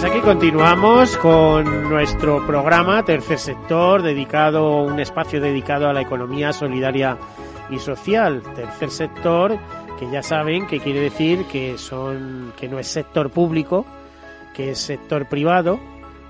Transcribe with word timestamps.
Pues 0.00 0.12
aquí 0.12 0.22
continuamos 0.22 1.14
con 1.18 1.90
nuestro 1.90 2.46
programa 2.46 3.04
Tercer 3.04 3.38
Sector, 3.38 4.00
dedicado, 4.00 4.80
un 4.80 4.98
espacio 4.98 5.42
dedicado 5.42 5.90
a 5.90 5.92
la 5.92 6.00
economía 6.00 6.54
solidaria 6.54 7.18
y 7.68 7.78
social. 7.78 8.42
Tercer 8.56 8.90
sector, 8.90 9.58
que 9.98 10.10
ya 10.10 10.22
saben 10.22 10.66
que 10.66 10.80
quiere 10.80 11.00
decir 11.00 11.44
que 11.52 11.76
son, 11.76 12.54
que 12.58 12.66
no 12.66 12.78
es 12.78 12.86
sector 12.86 13.28
público, 13.28 13.84
que 14.54 14.70
es 14.70 14.78
sector 14.78 15.28
privado, 15.28 15.78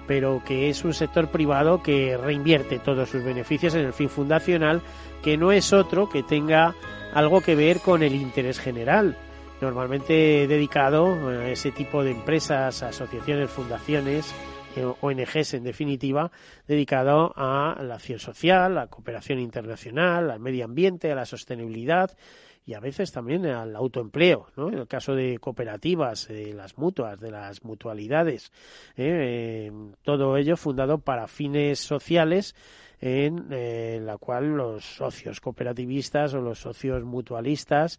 pero 0.09 0.43
que 0.45 0.68
es 0.68 0.84
un 0.84 0.93
sector 0.93 1.29
privado 1.29 1.80
que 1.80 2.16
reinvierte 2.16 2.80
todos 2.80 3.09
sus 3.09 3.23
beneficios 3.23 3.77
en 3.77 3.87
el 3.87 3.93
fin 3.93 4.09
fundacional, 4.09 4.82
que 5.23 5.37
no 5.37 5.52
es 5.52 5.73
otro 5.73 6.09
que 6.09 6.24
tenga 6.24 6.74
algo 7.15 7.41
que 7.41 7.55
ver 7.55 7.79
con 7.79 8.02
el 8.02 8.16
interés 8.16 8.59
general, 8.59 9.16
normalmente 9.60 10.46
dedicado 10.46 11.28
a 11.28 11.48
ese 11.48 11.70
tipo 11.70 12.02
de 12.02 12.12
empresas, 12.12 12.82
asociaciones, 12.82 13.51
fundaciones, 13.51 14.34
eh, 14.76 14.84
ONGs 15.01 15.54
en 15.54 15.65
definitiva, 15.65 16.30
dedicado 16.66 17.32
a 17.37 17.80
la 17.82 17.96
acción 17.96 18.18
social, 18.18 18.73
a 18.73 18.82
la 18.82 18.87
cooperación 18.87 19.38
internacional, 19.38 20.30
al 20.30 20.40
medio 20.40 20.65
ambiente, 20.65 21.10
a 21.10 21.15
la 21.15 21.26
sostenibilidad 21.26 22.16
y 22.65 22.74
a 22.74 22.80
veces 22.80 23.10
también 23.10 23.46
al 23.46 23.74
autoempleo, 23.74 24.46
¿no? 24.57 24.68
En 24.68 24.79
el 24.79 24.87
caso 24.87 25.15
de 25.15 25.38
cooperativas, 25.38 26.29
de 26.29 26.52
las 26.52 26.79
mutuas, 26.79 27.18
de 27.18 27.30
las 27.30 27.65
mutualidades, 27.65 28.52
¿eh? 28.96 29.71
Eh, 29.71 29.73
todo 30.02 30.37
ello 30.37 30.56
fundado 30.56 30.99
para 30.99 31.27
fines 31.27 31.80
sociales 31.80 32.54
en 33.01 33.46
eh, 33.51 34.01
la 34.02 34.18
cual 34.18 34.56
los 34.56 34.84
socios 34.84 35.40
cooperativistas 35.40 36.34
o 36.34 36.40
los 36.40 36.59
socios 36.59 37.04
mutualistas 37.04 37.98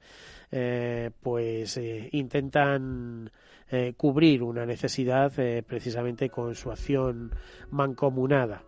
pues 1.22 1.80
intentan 2.12 3.32
cubrir 3.96 4.44
una 4.44 4.66
necesidad 4.66 5.32
precisamente 5.66 6.30
con 6.30 6.56
su 6.56 6.72
acción 6.72 7.32
mancomunada. 7.70 8.64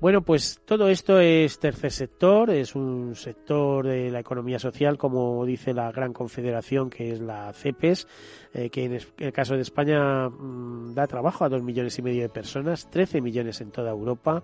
Bueno, 0.00 0.22
pues 0.22 0.60
todo 0.66 0.88
esto 0.88 1.18
es 1.18 1.58
tercer 1.58 1.90
sector, 1.90 2.50
es 2.50 2.74
un 2.74 3.14
sector 3.14 3.86
de 3.86 4.10
la 4.10 4.20
economía 4.20 4.58
social, 4.58 4.98
como 4.98 5.46
dice 5.46 5.72
la 5.72 5.90
gran 5.92 6.12
confederación 6.12 6.90
que 6.90 7.12
es 7.12 7.20
la 7.20 7.52
CEPES, 7.54 8.06
eh, 8.52 8.70
que 8.70 8.84
en 8.84 8.98
el 9.18 9.32
caso 9.32 9.54
de 9.54 9.62
España 9.62 10.28
mm, 10.28 10.94
da 10.94 11.06
trabajo 11.06 11.44
a 11.44 11.48
dos 11.48 11.62
millones 11.62 11.98
y 11.98 12.02
medio 12.02 12.22
de 12.22 12.28
personas, 12.28 12.88
13 12.90 13.20
millones 13.20 13.60
en 13.60 13.70
toda 13.70 13.90
Europa, 13.90 14.42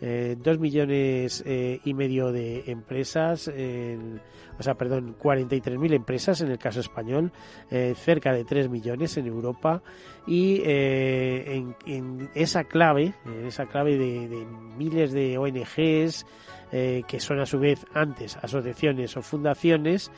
eh, 0.00 0.36
dos 0.36 0.58
millones 0.58 1.44
eh, 1.46 1.80
y 1.84 1.94
medio 1.94 2.32
de 2.32 2.64
empresas, 2.66 3.48
o 3.48 4.62
sea, 4.62 4.74
perdón, 4.74 5.16
43.000 5.16 5.94
empresas 5.94 6.40
en 6.40 6.50
el 6.50 6.58
caso 6.58 6.80
español, 6.80 7.32
cerca 7.96 8.32
de 8.32 8.44
3 8.44 8.68
millones 8.68 9.16
en 9.16 9.26
Europa 9.26 9.82
y 10.26 10.62
en, 10.64 12.28
esa 12.34 12.64
clave, 12.64 13.14
en 13.24 13.46
esa 13.46 13.66
clave 13.66 13.96
de, 13.96 14.28
de 14.28 14.46
de 14.92 15.38
ONGs, 15.38 16.26
que 16.70 17.20
son 17.20 17.38
a 17.40 17.46
su 17.46 17.58
vez 17.58 17.84
antes 17.92 18.36
asociaciones 18.38 19.14
o 19.16 19.22
fundaciones, 19.22 20.10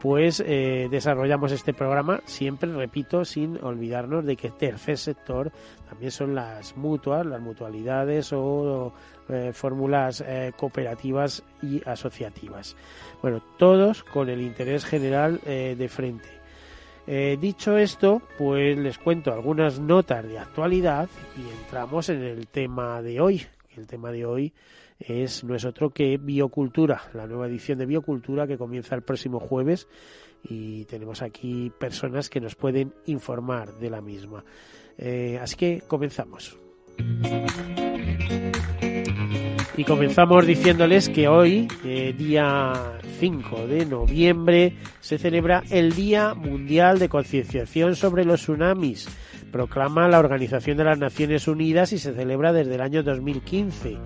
pues 0.00 0.42
eh, 0.44 0.88
desarrollamos 0.90 1.52
este 1.52 1.72
programa, 1.72 2.20
siempre 2.26 2.72
repito, 2.72 3.24
sin 3.24 3.62
olvidarnos 3.62 4.24
de 4.24 4.36
que 4.36 4.50
tercer 4.50 4.98
sector 4.98 5.50
también 5.88 6.10
son 6.10 6.34
las 6.34 6.76
mutuas, 6.76 7.24
las 7.24 7.40
mutualidades 7.40 8.32
o 8.32 8.92
eh, 9.28 9.52
fórmulas 9.52 10.22
eh, 10.26 10.52
cooperativas 10.56 11.42
y 11.62 11.82
asociativas. 11.88 12.76
Bueno, 13.22 13.42
todos 13.56 14.04
con 14.04 14.28
el 14.28 14.42
interés 14.42 14.84
general 14.84 15.40
de 15.44 15.88
frente. 15.88 16.28
dicho 17.38 17.76
esto, 17.76 18.22
pues 18.36 18.76
les 18.76 18.98
cuento 18.98 19.32
algunas 19.32 19.80
notas 19.80 20.26
de 20.26 20.38
actualidad 20.38 21.08
y 21.36 21.48
entramos 21.62 22.08
en 22.10 22.22
el 22.22 22.46
tema 22.46 23.00
de 23.02 23.20
hoy. 23.20 23.46
El 23.76 23.86
tema 23.86 24.10
de 24.10 24.24
hoy 24.24 24.54
es, 24.98 25.44
no 25.44 25.54
es 25.54 25.64
otro 25.64 25.90
que 25.90 26.16
Biocultura, 26.16 27.02
la 27.12 27.26
nueva 27.26 27.46
edición 27.46 27.78
de 27.78 27.86
Biocultura 27.86 28.46
que 28.46 28.56
comienza 28.56 28.94
el 28.94 29.02
próximo 29.02 29.38
jueves 29.38 29.86
y 30.42 30.84
tenemos 30.86 31.22
aquí 31.22 31.70
personas 31.78 32.30
que 32.30 32.40
nos 32.40 32.54
pueden 32.54 32.92
informar 33.06 33.74
de 33.74 33.90
la 33.90 34.00
misma. 34.00 34.44
Eh, 34.96 35.38
así 35.40 35.56
que 35.56 35.82
comenzamos. 35.86 36.58
Y 39.78 39.84
comenzamos 39.84 40.46
diciéndoles 40.46 41.10
que 41.10 41.28
hoy, 41.28 41.68
eh, 41.84 42.14
día 42.16 42.98
5 43.18 43.66
de 43.66 43.84
noviembre, 43.84 44.74
se 45.00 45.18
celebra 45.18 45.64
el 45.70 45.92
Día 45.92 46.32
Mundial 46.32 46.98
de 46.98 47.10
Concienciación 47.10 47.94
sobre 47.94 48.24
los 48.24 48.40
Tsunamis. 48.40 49.06
Proclama 49.52 50.08
la 50.08 50.18
Organización 50.18 50.76
de 50.76 50.84
las 50.84 50.98
Naciones 50.98 51.48
Unidas 51.48 51.92
y 51.92 51.98
se 51.98 52.14
celebra 52.14 52.52
desde 52.52 52.74
el 52.74 52.80
año 52.80 53.02
2015. 53.02 53.98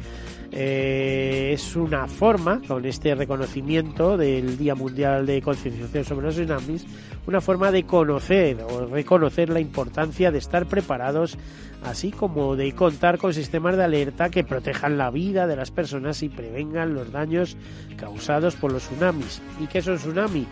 Eh, 0.52 1.52
es 1.52 1.76
una 1.76 2.08
forma, 2.08 2.60
con 2.66 2.84
este 2.84 3.14
reconocimiento 3.14 4.16
del 4.16 4.58
Día 4.58 4.74
Mundial 4.74 5.24
de 5.24 5.40
Concienciación 5.40 6.04
sobre 6.04 6.26
los 6.26 6.34
Tsunamis, 6.34 6.86
una 7.26 7.40
forma 7.40 7.70
de 7.70 7.84
conocer 7.84 8.58
o 8.68 8.86
reconocer 8.86 9.48
la 9.48 9.60
importancia 9.60 10.32
de 10.32 10.38
estar 10.38 10.66
preparados, 10.66 11.38
así 11.84 12.10
como 12.10 12.56
de 12.56 12.72
contar 12.74 13.18
con 13.18 13.32
sistemas 13.32 13.76
de 13.76 13.84
alerta 13.84 14.28
que 14.28 14.42
protejan 14.42 14.98
la 14.98 15.10
vida 15.10 15.46
de 15.46 15.54
las 15.54 15.70
personas 15.70 16.22
y 16.24 16.28
prevengan 16.28 16.94
los 16.94 17.12
daños 17.12 17.56
causados 17.96 18.56
por 18.56 18.72
los 18.72 18.88
tsunamis. 18.88 19.40
¿Y 19.60 19.68
qué 19.68 19.78
es 19.78 19.86
un 19.86 19.98
tsunami? 19.98 20.46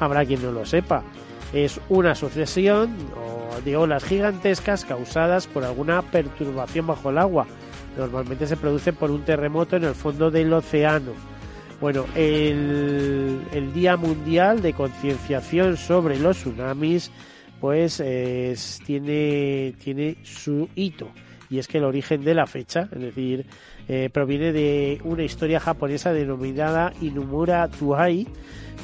Habrá 0.00 0.24
quien 0.24 0.42
no 0.42 0.50
lo 0.50 0.66
sepa. 0.66 1.04
Es 1.52 1.80
una 1.88 2.16
sucesión 2.16 2.90
de 3.60 3.76
olas 3.76 4.04
gigantescas 4.04 4.84
causadas 4.84 5.46
por 5.46 5.64
alguna 5.64 6.02
perturbación 6.02 6.86
bajo 6.86 7.10
el 7.10 7.18
agua 7.18 7.46
Normalmente 7.96 8.46
se 8.46 8.56
produce 8.56 8.92
por 8.92 9.10
un 9.10 9.22
terremoto 9.22 9.76
en 9.76 9.84
el 9.84 9.94
fondo 9.94 10.30
del 10.30 10.52
océano. 10.52 11.12
Bueno, 11.80 12.06
el, 12.14 13.40
Día 13.72 13.96
Mundial 13.96 14.62
de 14.62 14.72
Concienciación 14.72 15.76
sobre 15.76 16.18
los 16.18 16.38
Tsunamis, 16.38 17.10
pues 17.60 18.02
tiene, 18.84 19.74
tiene 19.82 20.16
su 20.22 20.68
hito. 20.74 21.08
Y 21.50 21.58
es 21.58 21.68
que 21.68 21.78
el 21.78 21.84
origen 21.84 22.24
de 22.24 22.34
la 22.34 22.46
fecha, 22.46 22.88
es 22.90 23.00
decir, 23.00 23.46
eh, 23.86 24.08
proviene 24.12 24.52
de 24.52 25.00
una 25.04 25.22
historia 25.22 25.60
japonesa 25.60 26.12
denominada 26.12 26.92
Inumura 27.00 27.68
Tuai, 27.68 28.26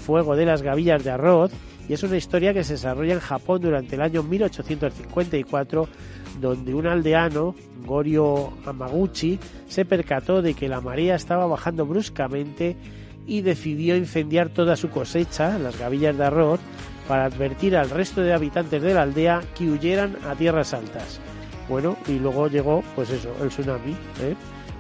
Fuego 0.05 0.37
de 0.37 0.47
las 0.47 0.63
Gavillas 0.63 1.03
de 1.03 1.11
Arroz, 1.11 1.51
y 1.91 1.93
es 1.93 2.05
una 2.05 2.17
historia 2.17 2.55
que 2.55 2.63
se 2.63 2.75
desarrolla 2.75 3.15
en 3.15 3.19
Japón 3.19 3.63
durante 3.63 3.97
el 3.97 4.03
año 4.03 4.23
1854 4.23 5.89
donde 6.41 6.73
un 6.73 6.87
aldeano, 6.87 7.57
Gorio 7.85 8.53
Amaguchi, 8.65 9.41
se 9.67 9.85
percató 9.85 10.41
de 10.41 10.55
que 10.55 10.69
la 10.69 10.81
marea 10.81 11.17
estaba 11.17 11.47
bajando 11.47 11.85
bruscamente 11.85 12.77
y 13.27 13.41
decidió 13.41 13.97
incendiar 13.97 14.51
toda 14.51 14.77
su 14.77 14.89
cosecha, 14.89 15.59
las 15.59 15.77
gavillas 15.81 16.17
de 16.17 16.27
arroz, 16.27 16.61
para 17.09 17.25
advertir 17.25 17.77
al 17.77 17.91
resto 17.91 18.21
de 18.21 18.35
habitantes 18.35 18.81
de 18.81 18.95
la 18.95 19.03
aldea 19.03 19.43
que 19.59 19.69
huyeran 19.69 20.17
a 20.29 20.37
tierras 20.37 20.73
altas. 20.73 21.19
Bueno, 21.69 21.97
y 22.07 22.21
luego 22.21 22.47
llegó, 22.47 22.85
pues 22.95 23.11
eso, 23.11 23.35
el 23.43 23.49
tsunami. 23.49 23.97
¿eh? 24.21 24.37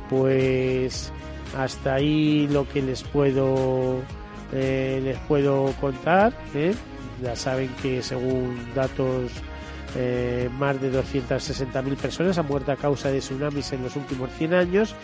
Pues 0.09 1.13
hasta 1.59 1.95
ahí 1.95 2.47
lo 2.47 2.69
que 2.69 2.83
les 2.83 3.03
puedo 3.03 3.97
eh, 4.53 5.01
les 5.03 5.19
puedo 5.21 5.73
contar. 5.81 6.33
¿eh? 6.55 6.73
Ya 7.23 7.37
saben 7.37 7.69
que 7.83 8.03
según 8.03 8.57
datos 8.75 9.33
eh, 9.97 10.49
más 10.59 10.81
de 10.81 10.93
260.000 10.93 11.97
personas 11.97 12.39
han 12.39 12.47
muerto 12.47 12.73
a 12.73 12.77
causa 12.77 13.11
de 13.11 13.19
tsunamis 13.19 13.73
en 13.73 13.83
los 13.83 13.97
últimos 13.97 14.31
100 14.39 14.55
años 14.55 14.95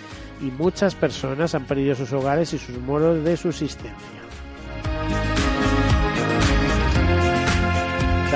y 0.41 0.45
muchas 0.45 0.95
personas 0.95 1.55
han 1.55 1.65
perdido 1.65 1.95
sus 1.95 2.13
hogares 2.13 2.53
y 2.53 2.59
sus 2.59 2.79
modos 2.79 3.25
de 3.25 3.37
subsistencia. 3.37 4.26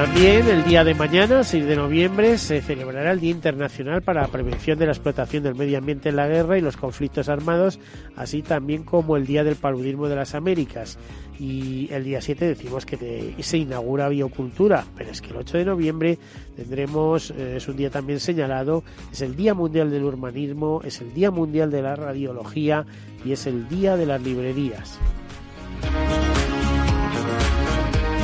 También 0.00 0.48
el 0.48 0.64
día 0.64 0.82
de 0.82 0.94
mañana, 0.94 1.44
6 1.44 1.66
de 1.66 1.76
noviembre, 1.76 2.38
se 2.38 2.62
celebrará 2.62 3.12
el 3.12 3.20
Día 3.20 3.32
Internacional 3.32 4.00
para 4.00 4.22
la 4.22 4.28
Prevención 4.28 4.78
de 4.78 4.86
la 4.86 4.92
Explotación 4.92 5.42
del 5.42 5.54
Medio 5.54 5.76
Ambiente 5.76 6.08
en 6.08 6.16
la 6.16 6.26
Guerra 6.26 6.56
y 6.56 6.62
los 6.62 6.78
Conflictos 6.78 7.28
Armados, 7.28 7.78
así 8.16 8.40
también 8.40 8.82
como 8.82 9.18
el 9.18 9.26
Día 9.26 9.44
del 9.44 9.56
Paludismo 9.56 10.08
de 10.08 10.16
las 10.16 10.34
Américas. 10.34 10.96
Y 11.38 11.92
el 11.92 12.04
día 12.04 12.22
7 12.22 12.46
decimos 12.46 12.86
que 12.86 13.34
se 13.40 13.58
inaugura 13.58 14.08
Biocultura, 14.08 14.86
pero 14.96 15.10
es 15.10 15.20
que 15.20 15.32
el 15.32 15.36
8 15.36 15.58
de 15.58 15.64
noviembre 15.66 16.18
tendremos, 16.56 17.30
eh, 17.32 17.56
es 17.58 17.68
un 17.68 17.76
día 17.76 17.90
también 17.90 18.20
señalado, 18.20 18.82
es 19.12 19.20
el 19.20 19.36
Día 19.36 19.52
Mundial 19.52 19.90
del 19.90 20.04
Urbanismo, 20.04 20.80
es 20.82 21.02
el 21.02 21.12
Día 21.12 21.30
Mundial 21.30 21.70
de 21.70 21.82
la 21.82 21.94
Radiología 21.94 22.86
y 23.22 23.32
es 23.32 23.46
el 23.46 23.68
Día 23.68 23.98
de 23.98 24.06
las 24.06 24.22
Librerías. 24.22 24.98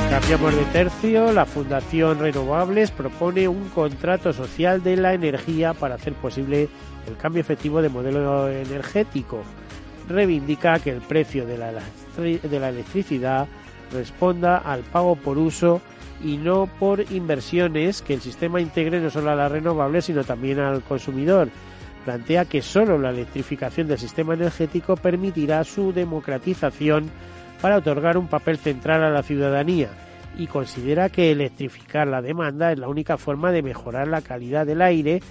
Cambiamos 0.09 0.55
de 0.55 0.63
tercio. 0.65 1.33
La 1.33 1.45
Fundación 1.45 2.19
Renovables 2.19 2.91
propone 2.91 3.47
un 3.47 3.67
contrato 3.69 4.31
social 4.31 4.81
de 4.81 4.95
la 4.95 5.13
energía 5.13 5.73
para 5.73 5.95
hacer 5.95 6.13
posible 6.13 6.69
el 7.07 7.17
cambio 7.17 7.41
efectivo 7.41 7.81
de 7.81 7.89
modelo 7.89 8.49
energético. 8.49 9.43
Reivindica 10.07 10.79
que 10.79 10.91
el 10.91 11.01
precio 11.01 11.45
de 11.45 11.57
la, 11.57 11.71
de 12.17 12.59
la 12.59 12.69
electricidad 12.69 13.47
responda 13.91 14.57
al 14.57 14.81
pago 14.81 15.17
por 15.17 15.37
uso 15.37 15.81
y 16.23 16.37
no 16.37 16.67
por 16.79 17.01
inversiones 17.11 18.01
que 18.01 18.13
el 18.13 18.21
sistema 18.21 18.61
integre 18.61 19.01
no 19.01 19.09
solo 19.09 19.31
a 19.31 19.35
las 19.35 19.51
renovables 19.51 20.05
sino 20.05 20.23
también 20.23 20.59
al 20.59 20.81
consumidor. 20.83 21.49
Plantea 22.05 22.45
que 22.45 22.61
solo 22.61 22.97
la 22.97 23.09
electrificación 23.09 23.87
del 23.87 23.99
sistema 23.99 24.33
energético 24.33 24.95
permitirá 24.95 25.65
su 25.65 25.91
democratización 25.91 27.11
para 27.61 27.77
otorgar 27.77 28.17
un 28.17 28.27
papel 28.27 28.57
central 28.57 29.03
a 29.03 29.09
la 29.09 29.23
ciudadanía 29.23 29.89
y 30.37 30.47
considera 30.47 31.09
que 31.09 31.31
electrificar 31.31 32.07
la 32.07 32.21
demanda 32.21 32.71
es 32.71 32.79
la 32.79 32.87
única 32.87 33.17
forma 33.17 33.51
de 33.51 33.63
mejorar 33.63 34.07
la 34.07 34.21
calidad 34.21 34.65
del 34.65 34.81
aire 34.81 35.21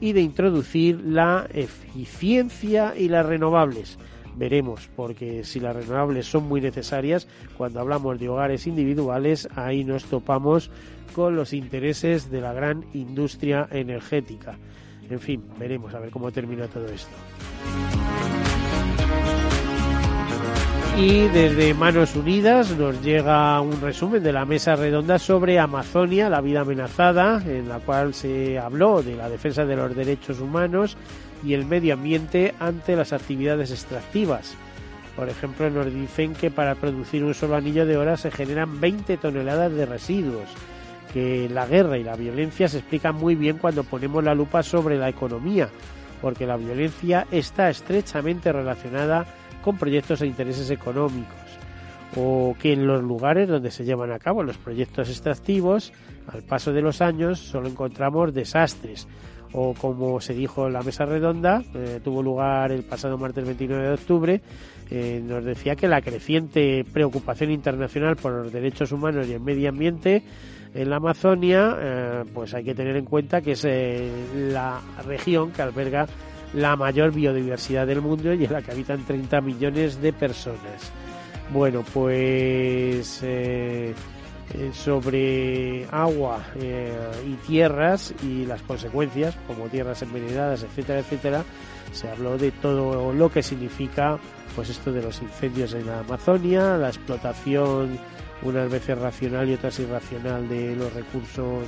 y 0.00 0.12
de 0.12 0.20
introducir 0.20 1.00
la 1.04 1.46
eficiencia 1.52 2.94
y 2.96 3.08
las 3.08 3.24
renovables. 3.24 3.98
Veremos, 4.36 4.90
porque 4.94 5.44
si 5.44 5.60
las 5.60 5.74
renovables 5.74 6.26
son 6.26 6.46
muy 6.46 6.60
necesarias, 6.60 7.26
cuando 7.56 7.80
hablamos 7.80 8.18
de 8.18 8.28
hogares 8.28 8.66
individuales, 8.66 9.48
ahí 9.56 9.82
nos 9.82 10.04
topamos 10.04 10.70
con 11.14 11.36
los 11.36 11.54
intereses 11.54 12.30
de 12.30 12.42
la 12.42 12.52
gran 12.52 12.84
industria 12.92 13.66
energética. 13.70 14.58
En 15.08 15.20
fin, 15.20 15.42
veremos 15.58 15.94
a 15.94 16.00
ver 16.00 16.10
cómo 16.10 16.30
termina 16.30 16.66
todo 16.66 16.86
esto. 16.88 17.16
Y 20.98 21.28
desde 21.28 21.74
Manos 21.74 22.16
Unidas 22.16 22.70
nos 22.70 23.02
llega 23.02 23.60
un 23.60 23.82
resumen 23.82 24.22
de 24.22 24.32
la 24.32 24.46
mesa 24.46 24.76
redonda 24.76 25.18
sobre 25.18 25.58
Amazonia, 25.58 26.30
la 26.30 26.40
vida 26.40 26.62
amenazada, 26.62 27.42
en 27.44 27.68
la 27.68 27.80
cual 27.80 28.14
se 28.14 28.58
habló 28.58 29.02
de 29.02 29.14
la 29.14 29.28
defensa 29.28 29.66
de 29.66 29.76
los 29.76 29.94
derechos 29.94 30.40
humanos 30.40 30.96
y 31.44 31.52
el 31.52 31.66
medio 31.66 31.92
ambiente 31.92 32.54
ante 32.58 32.96
las 32.96 33.12
actividades 33.12 33.70
extractivas. 33.72 34.54
Por 35.14 35.28
ejemplo, 35.28 35.68
nos 35.68 35.92
dicen 35.92 36.32
que 36.32 36.50
para 36.50 36.74
producir 36.74 37.22
un 37.24 37.34
solo 37.34 37.56
anillo 37.56 37.84
de 37.84 37.98
oro 37.98 38.16
se 38.16 38.30
generan 38.30 38.80
20 38.80 39.18
toneladas 39.18 39.72
de 39.74 39.84
residuos, 39.84 40.48
que 41.12 41.46
la 41.50 41.66
guerra 41.66 41.98
y 41.98 42.04
la 42.04 42.16
violencia 42.16 42.68
se 42.68 42.78
explican 42.78 43.16
muy 43.16 43.34
bien 43.34 43.58
cuando 43.58 43.84
ponemos 43.84 44.24
la 44.24 44.34
lupa 44.34 44.62
sobre 44.62 44.96
la 44.96 45.10
economía, 45.10 45.68
porque 46.22 46.46
la 46.46 46.56
violencia 46.56 47.26
está 47.30 47.68
estrechamente 47.68 48.50
relacionada 48.50 49.26
con 49.66 49.76
proyectos 49.78 50.22
e 50.22 50.30
intereses 50.30 50.70
económicos 50.70 51.58
o 52.14 52.54
que 52.56 52.72
en 52.72 52.86
los 52.86 53.02
lugares 53.02 53.48
donde 53.48 53.72
se 53.72 53.84
llevan 53.84 54.12
a 54.12 54.20
cabo 54.20 54.44
los 54.44 54.56
proyectos 54.58 55.10
extractivos, 55.10 55.92
al 56.28 56.42
paso 56.42 56.72
de 56.72 56.82
los 56.82 57.02
años 57.02 57.40
solo 57.40 57.68
encontramos 57.68 58.32
desastres. 58.32 59.08
O 59.52 59.74
como 59.74 60.20
se 60.20 60.34
dijo 60.34 60.68
en 60.68 60.74
la 60.74 60.82
mesa 60.82 61.04
redonda, 61.04 61.64
eh, 61.74 62.00
tuvo 62.02 62.22
lugar 62.22 62.70
el 62.70 62.84
pasado 62.84 63.18
martes 63.18 63.44
29 63.44 63.88
de 63.88 63.94
octubre, 63.94 64.40
eh, 64.88 65.20
nos 65.24 65.44
decía 65.44 65.74
que 65.74 65.88
la 65.88 66.00
creciente 66.00 66.84
preocupación 66.92 67.50
internacional 67.50 68.14
por 68.14 68.32
los 68.32 68.52
derechos 68.52 68.92
humanos 68.92 69.26
y 69.26 69.32
el 69.32 69.40
medio 69.40 69.68
ambiente 69.68 70.22
en 70.74 70.90
la 70.90 70.96
Amazonia, 70.96 71.76
eh, 71.80 72.24
pues 72.32 72.54
hay 72.54 72.62
que 72.62 72.74
tener 72.74 72.96
en 72.96 73.04
cuenta 73.04 73.40
que 73.40 73.52
es 73.52 73.66
la 74.32 74.80
región 75.04 75.50
que 75.50 75.62
alberga 75.62 76.06
la 76.54 76.76
mayor 76.76 77.12
biodiversidad 77.12 77.86
del 77.86 78.00
mundo 78.00 78.32
y 78.32 78.44
en 78.44 78.52
la 78.52 78.62
que 78.62 78.72
habitan 78.72 79.04
30 79.04 79.40
millones 79.40 80.00
de 80.00 80.12
personas. 80.12 80.90
Bueno, 81.52 81.84
pues 81.92 83.20
eh, 83.22 83.94
eh, 84.54 84.70
sobre 84.72 85.86
agua 85.90 86.42
eh, 86.56 86.92
y 87.26 87.34
tierras 87.46 88.14
y 88.22 88.46
las 88.46 88.62
consecuencias, 88.62 89.36
como 89.46 89.68
tierras 89.68 90.02
envenenadas, 90.02 90.64
etcétera, 90.64 91.00
etcétera, 91.00 91.44
se 91.92 92.10
habló 92.10 92.36
de 92.36 92.50
todo 92.50 93.12
lo 93.12 93.30
que 93.30 93.42
significa 93.42 94.18
pues 94.54 94.70
esto 94.70 94.92
de 94.92 95.02
los 95.02 95.20
incendios 95.22 95.74
en 95.74 95.86
la 95.86 96.00
Amazonia, 96.00 96.76
la 96.76 96.88
explotación 96.88 97.98
unas 98.42 98.70
veces 98.70 98.98
racional 98.98 99.48
y 99.48 99.54
otras 99.54 99.78
irracional 99.78 100.48
de 100.48 100.76
los 100.76 100.92
recursos 100.92 101.64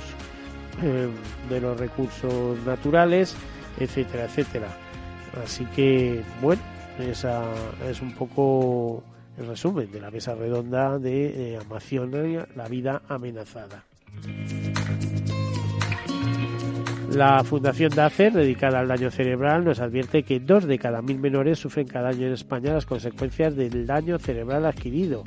de 1.49 1.59
los 1.59 1.77
recursos 1.77 2.57
naturales 2.65 3.35
etcétera, 3.79 4.25
etcétera. 4.25 4.67
Así 5.43 5.65
que, 5.75 6.21
bueno, 6.41 6.61
esa 6.99 7.43
es 7.89 8.01
un 8.01 8.13
poco 8.13 9.03
el 9.37 9.47
resumen 9.47 9.91
de 9.91 10.01
la 10.01 10.11
mesa 10.11 10.35
redonda 10.35 10.99
de 10.99 11.53
eh, 11.53 11.57
Amazonia, 11.57 12.47
la 12.55 12.67
vida 12.67 13.01
amenazada. 13.07 13.83
La 17.11 17.43
Fundación 17.43 17.89
DACER, 17.89 18.33
dedicada 18.33 18.79
al 18.79 18.87
daño 18.87 19.09
cerebral, 19.09 19.65
nos 19.65 19.79
advierte 19.79 20.23
que 20.23 20.39
dos 20.39 20.65
de 20.65 20.77
cada 20.77 21.01
mil 21.01 21.19
menores 21.19 21.57
sufren 21.57 21.87
cada 21.87 22.09
año 22.09 22.27
en 22.27 22.33
España 22.33 22.73
las 22.73 22.85
consecuencias 22.85 23.55
del 23.55 23.87
daño 23.87 24.19
cerebral 24.19 24.65
adquirido. 24.65 25.23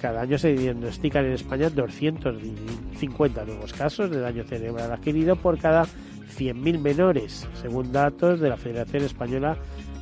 cada 0.00 0.22
año 0.22 0.38
se 0.38 0.54
diagnostican 0.54 1.26
en 1.26 1.32
España 1.32 1.68
250 1.68 3.44
nuevos 3.44 3.72
casos 3.74 4.10
de 4.10 4.20
daño 4.20 4.44
cerebral 4.44 4.90
adquirido 4.90 5.36
por 5.36 5.58
cada 5.58 5.86
100.000 6.36 6.78
menores, 6.78 7.48
según 7.60 7.92
datos 7.92 8.40
de 8.40 8.48
la 8.48 8.56
Federación 8.56 9.04
Española 9.04 9.56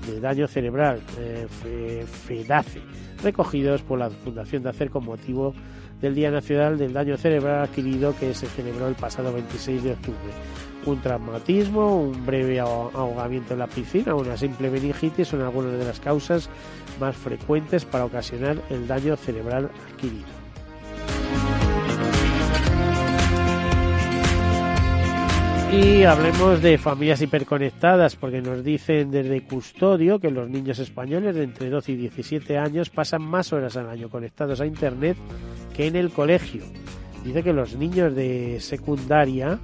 de 0.06 0.20
Daño 0.20 0.46
Cerebral, 0.48 1.00
eh, 1.18 1.46
FEDACE, 2.06 2.80
recogidos 3.22 3.82
por 3.82 3.98
la 3.98 4.10
Fundación 4.10 4.62
de 4.62 4.70
Hacer 4.70 4.90
con 4.90 5.04
motivo 5.04 5.54
del 6.00 6.14
Día 6.14 6.30
Nacional 6.30 6.78
del 6.78 6.92
Daño 6.92 7.16
Cerebral 7.16 7.62
Adquirido 7.62 8.16
que 8.18 8.34
se 8.34 8.46
celebró 8.46 8.88
el 8.88 8.94
pasado 8.94 9.32
26 9.32 9.82
de 9.82 9.92
octubre. 9.92 10.18
Un 10.86 11.00
traumatismo, 11.02 12.00
un 12.00 12.24
breve 12.24 12.58
ahogamiento 12.58 13.52
en 13.52 13.58
la 13.58 13.66
piscina 13.66 14.14
una 14.14 14.36
simple 14.36 14.70
meningitis 14.70 15.28
son 15.28 15.42
algunas 15.42 15.72
de 15.72 15.84
las 15.84 16.00
causas 16.00 16.48
más 16.98 17.16
frecuentes 17.16 17.84
para 17.84 18.06
ocasionar 18.06 18.56
el 18.70 18.86
daño 18.86 19.16
cerebral 19.16 19.70
adquirido. 19.90 20.39
Y 25.72 26.02
hablemos 26.02 26.60
de 26.62 26.78
familias 26.78 27.22
hiperconectadas, 27.22 28.16
porque 28.16 28.42
nos 28.42 28.64
dicen 28.64 29.12
desde 29.12 29.44
Custodio 29.44 30.18
que 30.18 30.32
los 30.32 30.50
niños 30.50 30.80
españoles 30.80 31.36
de 31.36 31.44
entre 31.44 31.70
12 31.70 31.92
y 31.92 31.96
17 31.96 32.58
años 32.58 32.90
pasan 32.90 33.22
más 33.22 33.52
horas 33.52 33.76
al 33.76 33.88
año 33.88 34.10
conectados 34.10 34.60
a 34.60 34.66
Internet 34.66 35.16
que 35.72 35.86
en 35.86 35.94
el 35.94 36.10
colegio. 36.10 36.64
Dice 37.24 37.44
que 37.44 37.52
los 37.52 37.76
niños 37.76 38.16
de 38.16 38.58
secundaria 38.60 39.60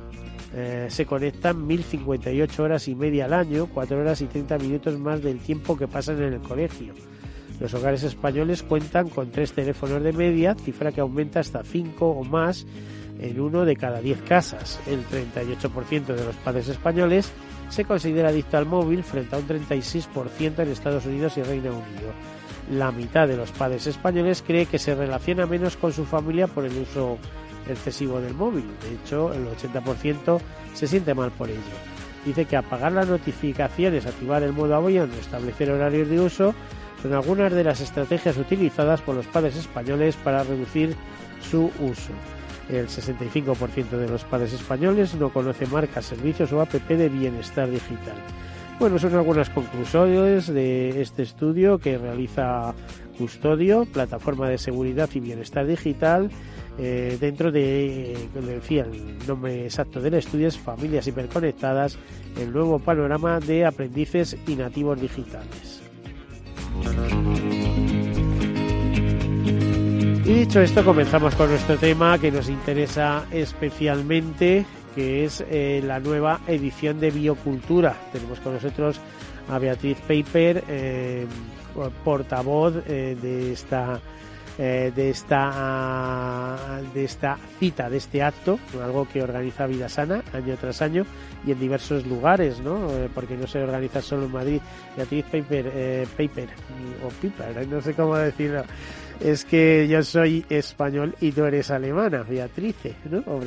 eh, 0.55 0.87
se 0.91 1.07
conectan 1.07 1.67
1058 1.67 2.63
horas 2.63 2.87
y 2.87 2.95
media 2.95 3.25
al 3.25 3.33
año, 3.33 3.69
4 3.75 3.99
horas 3.99 4.21
y 4.21 4.27
30 4.27 4.59
minutos 4.59 4.97
más 5.01 5.21
del 5.23 5.41
tiempo 5.41 5.77
que 5.77 5.89
pasan 5.89 6.23
en 6.23 6.35
el 6.35 6.41
colegio. 6.41 6.95
Los 7.59 7.75
hogares 7.75 8.05
españoles 8.05 8.63
cuentan 8.63 9.09
con 9.09 9.33
tres 9.33 9.55
teléfonos 9.55 10.03
de 10.05 10.13
media, 10.13 10.55
cifra 10.55 10.93
que 10.93 11.01
aumenta 11.01 11.41
hasta 11.41 11.65
5 11.65 12.07
o 12.07 12.23
más 12.23 12.65
en 13.21 13.41
uno 13.41 13.65
de 13.65 13.77
cada 13.77 14.01
diez 14.01 14.21
casas. 14.23 14.81
El 14.87 15.07
38% 15.07 16.07
de 16.07 16.25
los 16.25 16.37
padres 16.37 16.69
españoles 16.69 17.33
se 17.69 17.85
considera 17.85 18.29
adicto 18.29 18.57
al 18.57 18.67
móvil 18.67 19.03
frente 19.03 19.35
a 19.35 19.39
un 19.39 19.49
36% 19.49 20.59
en 20.59 20.69
Estados 20.69 21.07
Unidos 21.07 21.37
y 21.37 21.43
Reino 21.43 21.71
Unido. 21.71 22.13
La 22.71 22.91
mitad 22.91 23.29
de 23.29 23.37
los 23.37 23.53
padres 23.53 23.87
españoles 23.87 24.43
cree 24.45 24.67
que 24.67 24.79
se 24.79 24.95
relaciona 24.95 25.47
menos 25.47 25.77
con 25.77 25.93
su 25.93 26.05
familia 26.05 26.47
por 26.47 26.65
el 26.65 26.77
uso 26.77 27.19
excesivo 27.69 28.21
del 28.21 28.35
móvil. 28.35 28.67
De 28.83 28.95
hecho, 28.95 29.33
el 29.33 29.47
80% 29.47 30.41
se 30.75 30.87
siente 30.87 31.15
mal 31.15 31.31
por 31.31 31.49
ello. 31.49 31.61
Dice 32.25 32.45
que 32.45 32.57
apagar 32.57 32.93
las 32.93 33.09
notificaciones, 33.09 34.07
activar 34.07 34.43
el 34.43 34.53
modo 34.53 34.75
avión 34.75 35.11
o 35.13 35.21
establecer 35.21 35.71
horarios 35.71 36.09
de 36.09 36.21
uso 36.21 36.55
son 37.03 37.13
algunas 37.13 37.53
de 37.53 37.63
las 37.63 37.81
estrategias 37.81 38.37
utilizadas 38.37 39.01
por 39.01 39.15
los 39.15 39.27
padres 39.27 39.55
españoles 39.57 40.17
para 40.17 40.43
reducir 40.43 40.97
su 41.41 41.71
uso. 41.79 42.13
El 42.69 42.89
65% 42.89 43.91
de 43.91 44.09
los 44.09 44.25
padres 44.25 44.53
españoles 44.53 45.15
no 45.15 45.33
conoce 45.33 45.67
marcas, 45.67 46.07
servicios 46.07 46.53
o 46.53 46.61
app 46.61 46.73
de 46.73 47.09
bienestar 47.09 47.71
digital. 47.71 48.17
Bueno, 48.79 48.99
son 48.99 49.15
algunas 49.15 49.49
conclusiones 49.49 50.49
de 50.49 51.01
este 51.01 51.23
estudio 51.23 51.79
que 51.79 51.97
realiza 51.97 52.75
Custodio, 53.17 53.87
plataforma 53.87 54.49
de 54.49 54.59
seguridad 54.59 55.09
y 55.15 55.21
bienestar 55.21 55.67
digital. 55.67 56.31
Eh, 56.79 57.17
dentro 57.19 57.51
de, 57.51 58.29
como 58.35 58.49
decía, 58.49 58.83
el 58.85 59.27
nombre 59.27 59.65
exacto 59.65 60.01
del 60.01 60.15
estudio 60.15 60.49
es 60.49 60.59
Familias 60.59 61.07
Hiperconectadas, 61.07 61.97
el 62.39 62.53
nuevo 62.53 62.79
panorama 62.79 63.41
de 63.41 63.65
aprendices 63.65 64.37
y 64.47 64.57
nativos 64.57 65.01
digitales. 65.01 65.81
Y 70.27 70.41
dicho 70.41 70.61
esto, 70.61 70.85
comenzamos 70.85 71.37
con 71.37 71.51
nuestro 71.51 71.77
tema 71.77 72.19
que 72.19 72.33
nos 72.33 72.49
interesa 72.49 73.27
especialmente, 73.31 74.67
que 74.93 75.25
es 75.25 75.45
eh, 75.49 75.81
la 75.87 76.01
nueva 76.01 76.41
edición 76.49 76.99
de 76.99 77.13
Biocultura. 77.13 77.95
Tenemos 78.13 78.41
con 78.41 78.55
nosotros 78.55 79.01
a 79.49 79.61
Beatriz 79.61 79.99
Paper, 80.01 80.65
eh, 80.67 81.27
portavoz 82.03 82.75
eh, 82.89 83.17
de 83.23 83.53
esta 83.53 84.01
de 84.59 85.11
esta 85.11 86.81
de 86.95 87.05
esta 87.05 87.37
cita 87.61 87.91
de 87.91 87.99
este 87.99 88.23
acto 88.23 88.59
algo 88.83 89.07
que 89.07 89.23
organiza 89.23 89.67
Vida 89.67 89.87
Sana 89.87 90.23
año 90.33 90.57
tras 90.59 90.81
año 90.81 91.05
y 91.47 91.53
en 91.53 91.61
diversos 91.61 92.07
lugares 92.07 92.61
no 92.61 92.89
porque 93.15 93.37
no 93.37 93.47
se 93.47 93.63
organiza 93.63 94.01
solo 94.01 94.25
en 94.25 94.33
Madrid. 94.33 94.61
Beatriz 94.97 95.27
Paper 95.27 95.73
eh, 95.75 96.07
Paper 96.17 96.49
o 97.05 97.11
Piper 97.21 97.69
no 97.69 97.83
sé 97.83 97.93
cómo 97.93 98.17
decirlo 98.17 98.65
es 99.21 99.45
que 99.45 99.87
yo 99.89 100.03
soy 100.03 100.45
español 100.49 101.15
y 101.21 101.33
tú 101.33 101.45
eres 101.45 101.71
alemana 101.71 102.23
Beatrice 102.23 102.95
no 103.11 103.19
o 103.27 103.41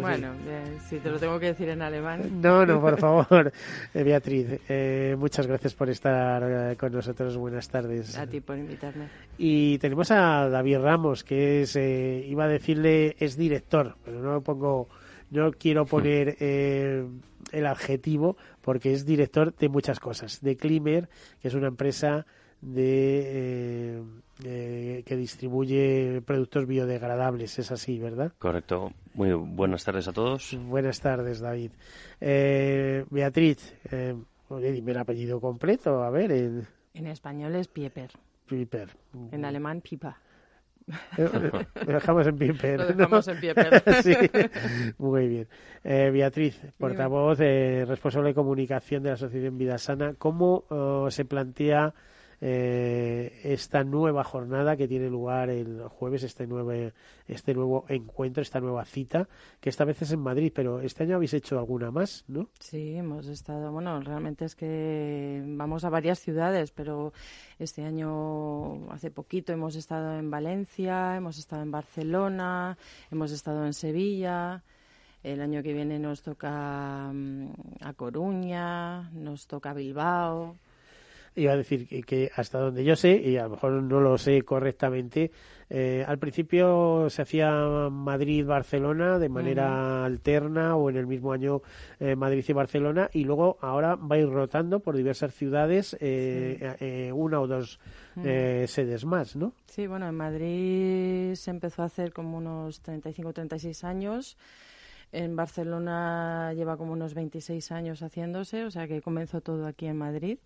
Bueno, 0.00 0.32
eh, 0.46 0.78
si 0.88 0.98
te 0.98 1.10
lo 1.10 1.18
tengo 1.18 1.38
que 1.38 1.46
decir 1.46 1.68
en 1.68 1.82
alemán. 1.82 2.40
no, 2.40 2.66
no, 2.66 2.80
por 2.80 2.98
favor, 3.00 3.52
Eh, 3.94 4.02
Beatriz. 4.02 4.60
eh, 4.68 5.14
muchas 5.18 5.46
gracias 5.46 5.74
por 5.74 5.88
estar 5.90 6.42
eh, 6.72 6.76
con 6.76 6.92
nosotros. 6.92 7.36
Buenas 7.36 7.68
tardes. 7.68 8.16
A 8.18 8.26
ti 8.26 8.40
por 8.40 8.58
invitarme. 8.58 9.06
Y 9.38 9.78
tenemos 9.78 10.10
a 10.10 10.48
David 10.48 10.78
Ramos, 10.78 11.24
que 11.24 11.62
es, 11.62 11.76
eh, 11.76 12.24
iba 12.28 12.44
a 12.44 12.48
decirle, 12.48 13.16
es 13.18 13.36
director, 13.36 13.96
pero 14.04 14.20
no 14.20 14.40
pongo, 14.42 14.88
no 15.30 15.52
quiero 15.52 15.84
poner 15.86 16.36
eh, 16.40 17.04
el 17.52 17.66
adjetivo 17.66 18.36
porque 18.60 18.92
es 18.92 19.04
director 19.06 19.54
de 19.56 19.68
muchas 19.68 20.00
cosas. 20.00 20.40
De 20.40 20.56
Climer, 20.56 21.08
que 21.40 21.48
es 21.48 21.54
una 21.54 21.68
empresa 21.68 22.26
de 22.62 23.98
eh, 23.98 24.02
eh, 24.44 25.02
que 25.04 25.16
distribuye 25.16 26.22
productos 26.24 26.66
biodegradables. 26.66 27.58
Es 27.58 27.70
así, 27.70 27.98
¿verdad? 27.98 28.32
Correcto. 28.38 28.92
Muy 29.14 29.32
buenas 29.32 29.84
tardes 29.84 30.08
a 30.08 30.12
todos. 30.12 30.56
Buenas 30.68 31.00
tardes, 31.00 31.40
David. 31.40 31.72
Eh, 32.20 33.04
Beatriz, 33.10 33.74
eh, 33.90 34.14
dime 34.48 34.92
el 34.92 34.98
apellido 34.98 35.40
completo, 35.40 36.02
a 36.02 36.10
ver, 36.10 36.32
en 36.32 36.66
En 36.94 37.06
español 37.08 37.54
es 37.56 37.68
Pieper. 37.68 38.10
Piper. 38.46 38.88
En 39.32 39.44
alemán, 39.44 39.80
Pipa. 39.80 40.18
Eh, 41.16 41.28
Lo 41.86 41.92
dejamos 41.92 42.26
en 42.26 42.36
Piper. 42.36 42.78
Lo 42.78 42.84
¿no? 42.88 42.92
dejamos 42.94 43.28
en 43.28 43.40
Pieper. 43.40 43.82
sí, 44.02 44.14
muy 44.98 45.28
bien. 45.28 45.48
Eh, 45.84 46.10
Beatriz, 46.12 46.60
portavoz, 46.78 47.38
eh, 47.40 47.84
responsable 47.86 48.30
de 48.30 48.34
comunicación 48.34 49.02
de 49.02 49.10
la 49.10 49.14
Asociación 49.14 49.58
Vida 49.58 49.78
Sana, 49.78 50.14
¿cómo 50.18 50.64
eh, 50.70 51.10
se 51.10 51.24
plantea 51.24 51.94
eh, 52.44 53.40
esta 53.44 53.84
nueva 53.84 54.24
jornada 54.24 54.76
que 54.76 54.88
tiene 54.88 55.08
lugar 55.08 55.48
el 55.48 55.86
jueves, 55.86 56.24
este 56.24 56.44
nuevo, 56.48 56.72
este 57.28 57.54
nuevo 57.54 57.84
encuentro, 57.88 58.42
esta 58.42 58.58
nueva 58.58 58.84
cita, 58.84 59.28
que 59.60 59.70
esta 59.70 59.84
vez 59.84 60.02
es 60.02 60.10
en 60.10 60.18
Madrid, 60.18 60.50
pero 60.52 60.80
este 60.80 61.04
año 61.04 61.14
habéis 61.14 61.34
hecho 61.34 61.56
alguna 61.56 61.92
más, 61.92 62.24
¿no? 62.26 62.48
Sí, 62.58 62.96
hemos 62.96 63.28
estado, 63.28 63.70
bueno, 63.70 64.00
realmente 64.00 64.44
es 64.44 64.56
que 64.56 65.40
vamos 65.46 65.84
a 65.84 65.90
varias 65.90 66.18
ciudades, 66.18 66.72
pero 66.72 67.12
este 67.60 67.84
año, 67.84 68.90
hace 68.90 69.12
poquito, 69.12 69.52
hemos 69.52 69.76
estado 69.76 70.18
en 70.18 70.28
Valencia, 70.28 71.16
hemos 71.16 71.38
estado 71.38 71.62
en 71.62 71.70
Barcelona, 71.70 72.76
hemos 73.12 73.30
estado 73.30 73.64
en 73.66 73.72
Sevilla. 73.72 74.64
El 75.22 75.40
año 75.42 75.62
que 75.62 75.72
viene 75.72 76.00
nos 76.00 76.22
toca 76.22 77.12
mm, 77.12 77.52
a 77.82 77.92
Coruña, 77.92 79.10
nos 79.12 79.46
toca 79.46 79.74
Bilbao. 79.74 80.56
Iba 81.34 81.52
a 81.52 81.56
decir 81.56 81.88
que, 81.88 82.02
que 82.02 82.30
hasta 82.34 82.58
donde 82.58 82.84
yo 82.84 82.96
sé, 82.96 83.12
y 83.12 83.36
a 83.36 83.44
lo 83.44 83.50
mejor 83.50 83.72
no 83.82 84.00
lo 84.00 84.18
sé 84.18 84.42
correctamente, 84.42 85.30
eh, 85.74 86.04
al 86.06 86.18
principio 86.18 87.08
se 87.08 87.22
hacía 87.22 87.50
Madrid-Barcelona 87.90 89.18
de 89.18 89.30
manera 89.30 90.04
alterna 90.04 90.76
o 90.76 90.90
en 90.90 90.98
el 90.98 91.06
mismo 91.06 91.32
año 91.32 91.62
eh, 91.98 92.14
Madrid 92.14 92.44
y 92.46 92.52
Barcelona 92.52 93.08
y 93.10 93.24
luego 93.24 93.56
ahora 93.62 93.94
va 93.94 94.16
a 94.16 94.18
ir 94.18 94.28
rotando 94.28 94.80
por 94.80 94.94
diversas 94.94 95.34
ciudades 95.34 95.96
eh, 95.98 96.76
eh, 96.78 97.10
una 97.12 97.40
o 97.40 97.46
dos 97.46 97.80
eh, 98.22 98.66
sedes 98.68 99.06
más, 99.06 99.34
¿no? 99.34 99.54
Sí, 99.66 99.86
bueno, 99.86 100.06
en 100.06 100.14
Madrid 100.14 101.34
se 101.36 101.50
empezó 101.50 101.82
a 101.82 101.86
hacer 101.86 102.12
como 102.12 102.36
unos 102.36 102.82
35 102.82 103.28
o 103.30 103.32
36 103.32 103.84
años. 103.84 104.36
En 105.10 105.36
Barcelona 105.36 106.52
lleva 106.54 106.76
como 106.76 106.92
unos 106.92 107.14
26 107.14 107.72
años 107.72 108.02
haciéndose, 108.02 108.64
o 108.64 108.70
sea 108.70 108.86
que 108.86 109.00
comenzó 109.00 109.40
todo 109.40 109.66
aquí 109.66 109.86
en 109.86 109.96
Madrid. 109.96 110.38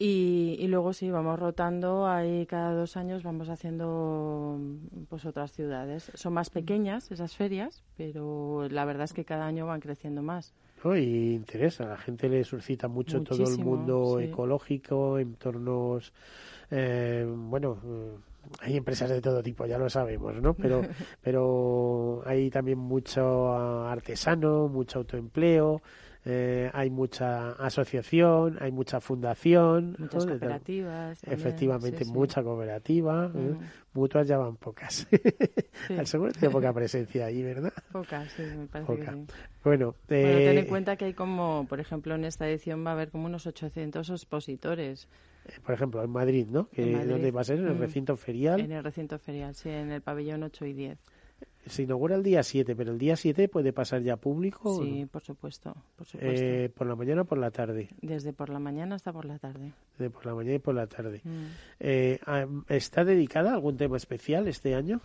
Y, 0.00 0.56
y 0.60 0.68
luego 0.68 0.92
sí, 0.92 1.10
vamos 1.10 1.40
rotando, 1.40 2.06
ahí 2.06 2.46
cada 2.46 2.72
dos 2.72 2.96
años 2.96 3.24
vamos 3.24 3.48
haciendo 3.48 4.60
pues 5.08 5.24
otras 5.24 5.50
ciudades. 5.50 6.12
Son 6.14 6.32
más 6.32 6.50
pequeñas 6.50 7.10
esas 7.10 7.34
ferias, 7.34 7.82
pero 7.96 8.68
la 8.70 8.84
verdad 8.84 9.04
es 9.04 9.12
que 9.12 9.24
cada 9.24 9.46
año 9.46 9.66
van 9.66 9.80
creciendo 9.80 10.22
más. 10.22 10.54
¿no? 10.84 10.96
Y 10.96 11.34
interesa, 11.34 11.84
a 11.84 11.88
la 11.88 11.96
gente 11.96 12.28
le 12.28 12.44
suscita 12.44 12.86
mucho 12.86 13.22
todo 13.22 13.48
el 13.48 13.58
mundo 13.58 14.16
sí. 14.18 14.26
ecológico, 14.26 15.18
entornos, 15.18 16.12
eh, 16.70 17.26
bueno, 17.28 17.78
eh, 17.84 18.16
hay 18.60 18.76
empresas 18.76 19.10
de 19.10 19.20
todo 19.20 19.42
tipo, 19.42 19.66
ya 19.66 19.78
lo 19.78 19.90
sabemos, 19.90 20.34
¿no? 20.36 20.54
Pero, 20.54 20.82
pero 21.22 22.22
hay 22.24 22.50
también 22.50 22.78
mucho 22.78 23.52
artesano, 23.52 24.68
mucho 24.68 25.00
autoempleo, 25.00 25.82
eh, 26.30 26.70
hay 26.74 26.90
mucha 26.90 27.52
asociación, 27.52 28.58
hay 28.60 28.70
mucha 28.70 29.00
fundación, 29.00 29.92
¿no? 29.92 29.98
Muchas 30.04 30.24
tal- 30.26 30.28
cooperativas. 30.38 31.20
también, 31.20 31.40
Efectivamente, 31.40 31.98
sí, 32.00 32.04
sí. 32.04 32.12
mucha 32.12 32.42
cooperativa, 32.42 33.30
¿eh? 33.34 33.38
Mm. 33.38 33.58
mutuas 33.94 34.28
ya 34.28 34.36
van 34.36 34.56
pocas. 34.56 35.06
Sí. 35.86 35.94
Al 35.98 36.06
seguro 36.06 36.32
tiene 36.32 36.50
poca 36.50 36.72
presencia 36.72 37.26
ahí, 37.26 37.42
¿verdad? 37.42 37.72
Pocas, 37.92 38.30
sí, 38.32 38.42
me 38.42 38.66
parece 38.66 38.92
Poca. 38.92 39.04
que. 39.06 39.10
Bueno, 39.16 39.26
Bueno, 39.64 39.94
ten 40.06 40.26
en 40.26 40.58
eh, 40.58 40.66
cuenta 40.66 40.96
que 40.96 41.06
hay 41.06 41.14
como, 41.14 41.66
por 41.68 41.80
ejemplo, 41.80 42.14
en 42.14 42.24
esta 42.24 42.46
edición 42.48 42.84
va 42.84 42.90
a 42.90 42.92
haber 42.92 43.10
como 43.10 43.26
unos 43.26 43.46
800 43.46 44.10
expositores 44.10 45.08
por 45.64 45.74
ejemplo, 45.74 46.04
en 46.04 46.10
Madrid, 46.10 46.46
¿no? 46.50 46.68
Que. 46.68 47.06
¿Dónde 47.06 47.30
va 47.30 47.40
a 47.40 47.44
ser? 47.44 47.58
En 47.60 47.68
el 47.68 47.74
Mm. 47.76 47.80
recinto 47.80 48.16
ferial. 48.18 48.60
en 48.60 48.70
el 48.72 48.84
recinto 48.84 49.18
ferial, 49.18 49.54
sí, 49.54 49.70
en 49.70 49.90
el 49.90 50.02
pabellón 50.02 50.42
8 50.42 50.66
y 50.66 50.74
10. 50.74 50.98
Se 51.66 51.82
inaugura 51.82 52.16
el 52.16 52.22
día 52.22 52.42
7, 52.42 52.74
pero 52.74 52.92
el 52.92 52.98
día 52.98 53.14
7 53.14 53.48
puede 53.48 53.72
pasar 53.72 54.02
ya 54.02 54.16
público. 54.16 54.82
Sí, 54.82 55.02
no? 55.02 55.08
por 55.08 55.22
supuesto, 55.22 55.76
por 55.96 56.06
supuesto. 56.06 56.46
Eh, 56.46 56.70
por 56.70 56.86
la 56.86 56.96
mañana 56.96 57.22
o 57.22 57.24
por 57.26 57.38
la 57.38 57.50
tarde. 57.50 57.90
Desde 58.00 58.32
por 58.32 58.48
la 58.48 58.58
mañana 58.58 58.94
hasta 58.94 59.12
por 59.12 59.26
la 59.26 59.38
tarde. 59.38 59.72
De 59.98 60.08
por 60.08 60.24
la 60.24 60.34
mañana 60.34 60.56
y 60.56 60.58
por 60.60 60.74
la 60.74 60.86
tarde. 60.86 61.20
Mm. 61.24 61.46
Eh, 61.80 62.18
ah, 62.26 62.46
¿Está 62.68 63.04
dedicada 63.04 63.50
a 63.50 63.54
algún 63.54 63.76
tema 63.76 63.98
especial 63.98 64.48
este 64.48 64.74
año? 64.74 65.00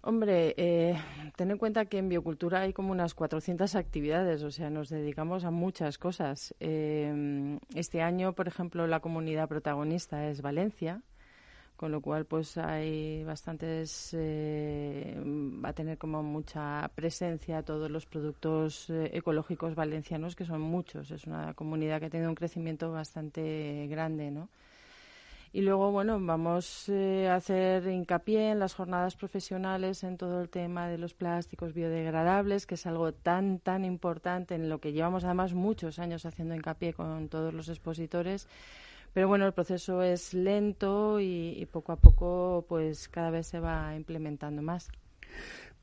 Hombre, 0.00 0.54
eh, 0.56 0.96
ten 1.36 1.50
en 1.50 1.58
cuenta 1.58 1.86
que 1.86 1.98
en 1.98 2.08
biocultura 2.08 2.60
hay 2.60 2.72
como 2.72 2.92
unas 2.92 3.14
400 3.14 3.74
actividades, 3.74 4.42
o 4.44 4.50
sea, 4.50 4.70
nos 4.70 4.88
dedicamos 4.90 5.44
a 5.44 5.50
muchas 5.50 5.98
cosas. 5.98 6.54
Eh, 6.60 7.58
este 7.74 8.00
año, 8.00 8.32
por 8.32 8.46
ejemplo, 8.46 8.86
la 8.86 9.00
comunidad 9.00 9.48
protagonista 9.48 10.28
es 10.28 10.40
Valencia, 10.40 11.02
con 11.76 11.90
lo 11.90 12.00
cual 12.00 12.26
pues 12.26 12.58
hay 12.58 13.24
bastantes, 13.24 14.14
eh, 14.16 15.20
va 15.64 15.70
a 15.70 15.72
tener 15.72 15.98
como 15.98 16.22
mucha 16.22 16.90
presencia 16.94 17.62
todos 17.62 17.90
los 17.90 18.06
productos 18.06 18.90
eh, 18.90 19.10
ecológicos 19.12 19.74
valencianos, 19.74 20.36
que 20.36 20.44
son 20.44 20.60
muchos. 20.60 21.10
Es 21.10 21.26
una 21.26 21.54
comunidad 21.54 22.00
que 22.00 22.06
ha 22.06 22.10
tenido 22.10 22.30
un 22.30 22.36
crecimiento 22.36 22.90
bastante 22.92 23.86
grande, 23.88 24.30
¿no? 24.30 24.48
Y 25.50 25.62
luego, 25.62 25.90
bueno, 25.90 26.18
vamos 26.20 26.88
eh, 26.90 27.26
a 27.28 27.36
hacer 27.36 27.86
hincapié 27.88 28.50
en 28.50 28.58
las 28.58 28.74
jornadas 28.74 29.16
profesionales, 29.16 30.04
en 30.04 30.18
todo 30.18 30.42
el 30.42 30.50
tema 30.50 30.88
de 30.88 30.98
los 30.98 31.14
plásticos 31.14 31.72
biodegradables, 31.72 32.66
que 32.66 32.74
es 32.74 32.86
algo 32.86 33.12
tan, 33.12 33.58
tan 33.58 33.84
importante, 33.86 34.54
en 34.54 34.68
lo 34.68 34.78
que 34.78 34.92
llevamos 34.92 35.24
además 35.24 35.54
muchos 35.54 35.98
años 35.98 36.26
haciendo 36.26 36.54
hincapié 36.54 36.92
con 36.92 37.28
todos 37.28 37.54
los 37.54 37.70
expositores. 37.70 38.46
Pero 39.14 39.26
bueno, 39.26 39.46
el 39.46 39.52
proceso 39.52 40.02
es 40.02 40.34
lento 40.34 41.18
y, 41.18 41.54
y 41.56 41.66
poco 41.66 41.92
a 41.92 41.96
poco, 41.96 42.66
pues 42.68 43.08
cada 43.08 43.30
vez 43.30 43.46
se 43.46 43.58
va 43.58 43.96
implementando 43.96 44.60
más. 44.60 44.90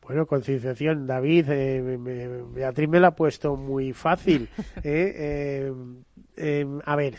Bueno, 0.02 0.28
concienciación, 0.28 1.08
David, 1.08 1.50
eh, 1.50 1.82
me- 1.98 2.28
Beatriz 2.44 2.88
me 2.88 3.00
la 3.00 3.08
ha 3.08 3.16
puesto 3.16 3.56
muy 3.56 3.92
fácil. 3.94 4.48
¿eh? 4.84 4.84
Eh, 4.84 5.74
eh, 6.38 6.66
a 6.86 6.96
ver, 6.96 7.16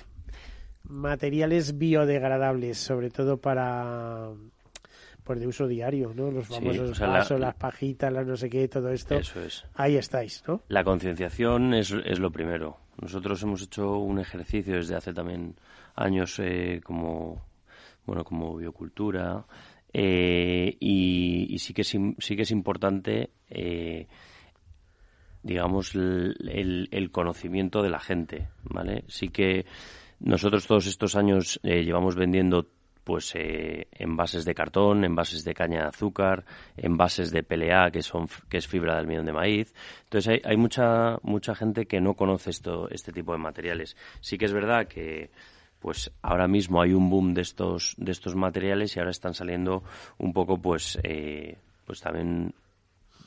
materiales 0.84 1.78
biodegradables, 1.78 2.78
sobre 2.78 3.10
todo 3.10 3.38
para 3.38 4.28
pues 5.24 5.40
de 5.40 5.48
uso 5.48 5.66
diario, 5.66 6.12
¿no? 6.14 6.30
Los 6.30 6.46
Sí, 6.46 6.54
famosos 6.54 6.90
o 6.90 6.94
sea, 6.94 7.08
la- 7.08 7.18
vasos, 7.18 7.40
las 7.40 7.54
pajitas, 7.56 8.12
las 8.12 8.24
no 8.24 8.36
sé 8.36 8.48
qué, 8.48 8.68
todo 8.68 8.90
esto. 8.90 9.16
Eso 9.16 9.40
es. 9.42 9.64
Ahí 9.74 9.96
estáis, 9.96 10.44
¿no? 10.46 10.60
La 10.68 10.84
concienciación 10.84 11.74
es, 11.74 11.90
es 12.04 12.20
lo 12.20 12.30
primero. 12.30 12.76
Nosotros 13.02 13.42
hemos 13.42 13.60
hecho 13.62 13.98
un 13.98 14.20
ejercicio 14.20 14.76
desde 14.76 14.94
hace 14.94 15.12
también 15.12 15.56
años 15.96 16.38
eh, 16.38 16.80
como 16.84 17.44
bueno 18.06 18.22
como 18.22 18.56
biocultura 18.56 19.44
eh, 19.98 20.76
y, 20.78 21.58
sí 21.58 21.72
que 21.72 21.80
es, 21.80 21.96
sí 22.18 22.36
que 22.36 22.42
es 22.42 22.50
importante 22.50 23.30
eh, 23.48 24.06
digamos 25.42 25.94
el, 25.94 27.08
conocimiento 27.10 27.82
de 27.82 27.88
la 27.88 27.98
gente 27.98 28.48
vale 28.64 29.04
sí 29.08 29.30
que 29.30 29.64
nosotros 30.20 30.66
todos 30.66 30.86
estos 30.86 31.16
años 31.16 31.58
llevamos 31.62 32.14
vendiendo 32.14 32.68
pues 33.04 33.36
eh, 33.36 33.86
envases 33.92 34.44
de 34.44 34.52
cartón, 34.52 35.04
envases 35.04 35.44
de 35.44 35.54
caña 35.54 35.82
de 35.82 35.88
azúcar, 35.88 36.44
envases 36.76 37.30
de 37.30 37.44
PLA 37.44 37.90
que 37.92 38.02
son 38.02 38.26
que 38.50 38.58
es 38.58 38.66
fibra 38.66 38.94
de 38.94 38.98
almidón 38.98 39.24
de 39.24 39.32
maíz. 39.32 39.72
Entonces 40.04 40.28
hay, 40.28 40.40
hay 40.44 40.56
mucha 40.56 41.16
mucha 41.22 41.54
gente 41.54 41.86
que 41.86 42.00
no 42.00 42.14
conoce 42.14 42.50
esto 42.50 42.90
este 42.90 43.12
tipo 43.12 43.32
de 43.32 43.38
materiales. 43.38 43.96
Sí 44.20 44.36
que 44.36 44.44
es 44.44 44.52
verdad 44.52 44.88
que 44.88 45.30
pues 45.86 46.10
ahora 46.20 46.48
mismo 46.48 46.82
hay 46.82 46.94
un 46.94 47.08
boom 47.08 47.32
de 47.32 47.42
estos 47.42 47.94
de 47.96 48.10
estos 48.10 48.34
materiales 48.34 48.96
y 48.96 48.98
ahora 48.98 49.12
están 49.12 49.34
saliendo 49.34 49.84
un 50.18 50.32
poco 50.32 50.60
pues 50.60 50.98
eh, 51.04 51.58
pues 51.86 52.00
también 52.00 52.52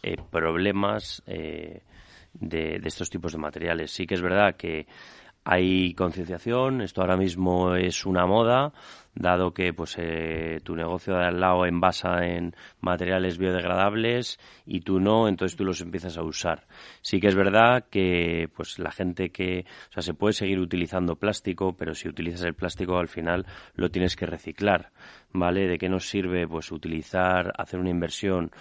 eh, 0.04 0.18
problemas 0.30 1.24
de, 1.26 1.82
de 2.34 2.82
estos 2.84 3.10
tipos 3.10 3.32
de 3.32 3.38
materiales. 3.38 3.92
Sí 3.92 4.06
que 4.06 4.16
es 4.16 4.22
verdad 4.22 4.58
que 4.58 4.88
hay 5.52 5.96
concienciación, 5.96 6.82
esto 6.82 7.02
ahora 7.02 7.18
mismo 7.18 7.74
es 7.74 8.06
una 8.06 8.28
moda, 8.28 8.72
dado 9.16 9.52
que 9.52 9.74
pues 9.74 9.96
eh, 9.98 10.60
tu 10.64 10.76
negocio 10.76 11.16
de 11.16 11.26
al 11.26 11.40
lado 11.40 11.66
envasa 11.66 12.24
en 12.28 12.56
materiales 12.82 13.40
biodegradables 13.40 14.40
y 14.68 14.82
tú 14.82 15.00
no, 15.00 15.28
entonces 15.28 15.58
tú 15.58 15.66
los 15.66 15.82
empiezas 15.82 16.20
a 16.20 16.22
usar. 16.22 16.68
Sí 17.02 17.20
que 17.20 17.30
es 17.30 17.36
verdad 17.36 17.86
que 17.90 18.48
pues 18.56 18.78
la 18.78 18.92
gente 18.92 19.32
que, 19.32 19.66
o 19.90 19.92
sea, 19.94 20.04
se 20.04 20.14
puede 20.14 20.34
seguir 20.34 20.60
utilizando 20.60 21.16
plástico, 21.16 21.76
pero 21.76 21.96
si 21.96 22.08
utilizas 22.08 22.44
el 22.44 22.54
plástico 22.54 23.00
al 23.00 23.08
final 23.08 23.48
lo 23.74 23.90
tienes 23.90 24.16
que 24.16 24.28
reciclar, 24.28 24.92
¿vale? 25.34 25.68
¿De 25.68 25.80
qué 25.80 25.90
nos 25.90 26.08
sirve 26.08 26.48
pues 26.48 26.72
utilizar, 26.72 27.54
hacer 27.58 27.80
una 27.80 27.90
inversión 27.90 28.52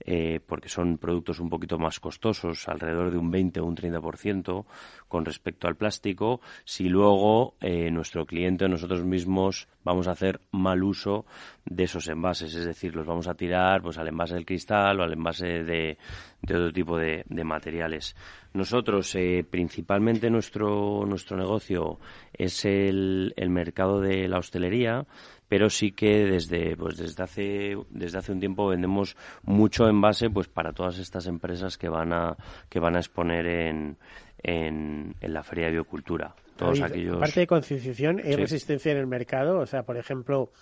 eh, 0.00 0.40
porque 0.46 0.68
son 0.68 0.98
productos 0.98 1.40
un 1.40 1.50
poquito 1.50 1.78
más 1.78 2.00
costosos, 2.00 2.68
alrededor 2.68 3.10
de 3.10 3.18
un 3.18 3.30
20 3.30 3.60
o 3.60 3.66
un 3.66 3.76
30% 3.76 4.64
con 5.08 5.24
respecto 5.24 5.66
al 5.66 5.76
plástico, 5.76 6.40
si 6.64 6.88
luego 6.88 7.54
eh, 7.60 7.90
nuestro 7.90 8.26
cliente 8.26 8.64
o 8.64 8.68
nosotros 8.68 9.04
mismos 9.04 9.68
vamos 9.84 10.06
a 10.06 10.12
hacer 10.12 10.40
mal 10.50 10.82
uso 10.82 11.24
de 11.64 11.84
esos 11.84 12.08
envases, 12.08 12.54
es 12.54 12.64
decir, 12.64 12.94
los 12.94 13.06
vamos 13.06 13.26
a 13.26 13.34
tirar 13.34 13.82
pues 13.82 13.98
al 13.98 14.08
envase 14.08 14.34
del 14.34 14.46
cristal 14.46 15.00
o 15.00 15.02
al 15.02 15.12
envase 15.12 15.64
de, 15.64 15.98
otro 16.42 16.72
tipo 16.72 16.96
de, 16.98 17.24
materiales. 17.44 18.14
Nosotros, 18.52 19.14
eh, 19.14 19.44
principalmente 19.48 20.30
nuestro, 20.30 21.04
nuestro 21.06 21.36
negocio 21.36 21.98
es 22.32 22.64
el, 22.64 23.34
el 23.36 23.50
mercado 23.50 24.00
de 24.00 24.28
la 24.28 24.38
hostelería, 24.38 25.06
pero 25.48 25.70
sí 25.70 25.92
que 25.92 26.26
desde 26.26 26.76
pues 26.76 26.96
desde 26.96 27.22
hace 27.22 27.76
desde 27.90 28.18
hace 28.18 28.32
un 28.32 28.40
tiempo 28.40 28.68
vendemos 28.68 29.16
mucho 29.42 29.88
envase 29.88 30.30
pues 30.30 30.48
para 30.48 30.72
todas 30.72 30.98
estas 30.98 31.26
empresas 31.26 31.78
que 31.78 31.88
van 31.88 32.12
a 32.12 32.36
que 32.68 32.78
van 32.78 32.96
a 32.96 32.98
exponer 32.98 33.46
en 33.46 33.96
en, 34.40 35.16
la 35.20 35.42
feria 35.42 35.66
de 35.66 35.72
biocultura 35.72 36.34
todos 36.56 36.80
aquellos 36.80 37.16
aparte 37.16 37.40
de 37.40 37.46
concienciación 37.46 38.20
hay 38.22 38.36
resistencia 38.36 38.92
en 38.92 38.98
el 38.98 39.06
mercado 39.06 39.58
o 39.58 39.66
sea 39.66 39.82
por 39.82 39.96
ejemplo 39.96 40.52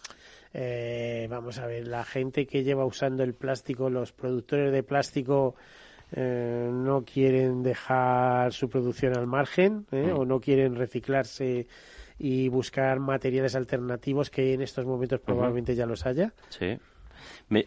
eh, 0.54 1.26
vamos 1.28 1.58
a 1.58 1.66
ver 1.66 1.86
la 1.86 2.04
gente 2.04 2.46
que 2.46 2.62
lleva 2.62 2.86
usando 2.86 3.22
el 3.22 3.34
plástico 3.34 3.90
los 3.90 4.12
productores 4.12 4.72
de 4.72 4.82
plástico 4.82 5.56
eh, 6.12 6.70
no 6.72 7.04
quieren 7.04 7.64
dejar 7.64 8.52
su 8.52 8.68
producción 8.68 9.18
al 9.18 9.26
margen 9.26 9.86
¿eh? 9.90 10.12
mm. 10.12 10.18
o 10.18 10.24
no 10.24 10.40
quieren 10.40 10.76
reciclarse 10.76 11.66
y 12.18 12.48
buscar 12.48 13.00
materiales 13.00 13.54
alternativos 13.54 14.30
que 14.30 14.54
en 14.54 14.62
estos 14.62 14.86
momentos 14.86 15.20
probablemente 15.20 15.74
ya 15.74 15.86
los 15.86 16.06
haya. 16.06 16.32
Sí. 16.48 16.78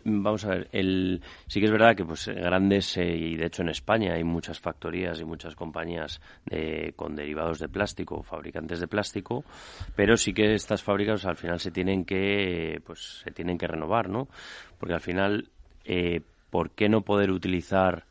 vamos 0.05 0.45
a 0.45 0.49
ver, 0.49 0.67
el, 0.71 1.21
sí 1.47 1.59
que 1.59 1.65
es 1.65 1.71
verdad 1.71 1.95
que 1.95 2.05
pues 2.05 2.27
grandes, 2.27 2.97
eh, 2.97 3.15
y 3.15 3.35
de 3.35 3.45
hecho 3.45 3.61
en 3.61 3.69
España 3.69 4.13
hay 4.13 4.23
muchas 4.23 4.59
factorías 4.59 5.19
y 5.19 5.25
muchas 5.25 5.55
compañías 5.55 6.21
con 6.95 7.15
derivados 7.15 7.59
de 7.59 7.69
plástico, 7.69 8.23
fabricantes 8.23 8.79
de 8.79 8.87
plástico, 8.87 9.43
pero 9.95 10.17
sí 10.17 10.33
que 10.33 10.53
estas 10.53 10.83
fábricas 10.83 11.25
al 11.25 11.37
final 11.37 11.59
se 11.59 11.71
tienen 11.71 12.05
que, 12.05 12.81
pues 12.85 13.21
se 13.23 13.31
tienen 13.31 13.57
que 13.57 13.67
renovar, 13.67 14.09
¿no? 14.09 14.27
Porque 14.79 14.93
al 14.93 15.01
final, 15.01 15.49
eh, 15.85 16.21
¿por 16.49 16.71
qué 16.71 16.89
no 16.89 17.01
poder 17.01 17.31
utilizar 17.31 18.05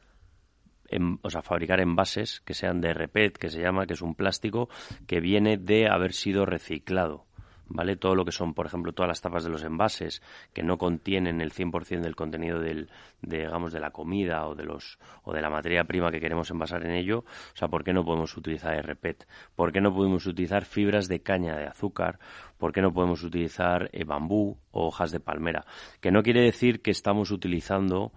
o 1.22 1.30
sea, 1.30 1.42
fabricar 1.42 1.80
envases 1.80 2.40
que 2.40 2.54
sean 2.54 2.80
de 2.80 2.94
repet, 2.94 3.36
que 3.36 3.50
se 3.50 3.60
llama, 3.60 3.86
que 3.86 3.94
es 3.94 4.02
un 4.02 4.14
plástico 4.14 4.68
que 5.06 5.20
viene 5.20 5.56
de 5.56 5.88
haber 5.88 6.12
sido 6.12 6.46
reciclado. 6.46 7.26
¿Vale? 7.70 7.96
Todo 7.96 8.14
lo 8.14 8.24
que 8.24 8.32
son, 8.32 8.54
por 8.54 8.64
ejemplo, 8.64 8.94
todas 8.94 9.08
las 9.08 9.20
tapas 9.20 9.44
de 9.44 9.50
los 9.50 9.62
envases 9.62 10.22
que 10.54 10.62
no 10.62 10.78
contienen 10.78 11.42
el 11.42 11.52
100% 11.52 12.00
del 12.00 12.16
contenido 12.16 12.60
del, 12.60 12.88
de, 13.20 13.40
digamos, 13.40 13.74
de 13.74 13.80
la 13.80 13.90
comida 13.90 14.46
o 14.46 14.54
de 14.54 14.64
los 14.64 14.98
o 15.22 15.34
de 15.34 15.42
la 15.42 15.50
materia 15.50 15.84
prima 15.84 16.10
que 16.10 16.18
queremos 16.18 16.50
envasar 16.50 16.86
en 16.86 16.92
ello, 16.92 17.18
o 17.18 17.56
sea, 17.56 17.68
¿por 17.68 17.84
qué 17.84 17.92
no 17.92 18.06
podemos 18.06 18.34
utilizar 18.38 18.74
RPET? 18.82 19.28
¿Por 19.54 19.70
qué 19.70 19.82
no 19.82 19.92
podemos 19.92 20.24
utilizar 20.24 20.64
fibras 20.64 21.08
de 21.08 21.20
caña 21.20 21.58
de 21.58 21.66
azúcar? 21.66 22.18
¿Por 22.56 22.72
qué 22.72 22.80
no 22.80 22.94
podemos 22.94 23.22
utilizar 23.22 23.90
eh, 23.92 24.04
bambú 24.04 24.56
o 24.70 24.86
hojas 24.86 25.10
de 25.10 25.20
palmera? 25.20 25.66
Que 26.00 26.10
no 26.10 26.22
quiere 26.22 26.40
decir 26.40 26.80
que 26.80 26.90
estamos 26.90 27.30
utilizando 27.30 28.12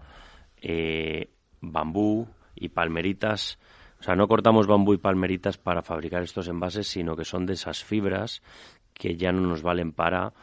eh, 0.62 1.29
bambú, 1.60 2.29
y 2.55 2.69
palmeritas. 2.69 3.59
O 3.99 4.03
sea, 4.03 4.15
no 4.15 4.27
cortamos 4.27 4.67
bambú 4.67 4.93
y 4.93 4.97
palmeritas 4.97 5.57
para 5.57 5.81
fabricar 5.81 6.23
estos 6.23 6.47
envases, 6.47 6.87
sino 6.87 7.15
que 7.15 7.25
son 7.25 7.45
de 7.45 7.53
esas 7.53 7.83
fibras 7.83 8.41
que 8.93 9.15
ya 9.15 9.31
no 9.31 9.41
nos 9.41 9.61
valen 9.61 9.91
para 9.91 10.33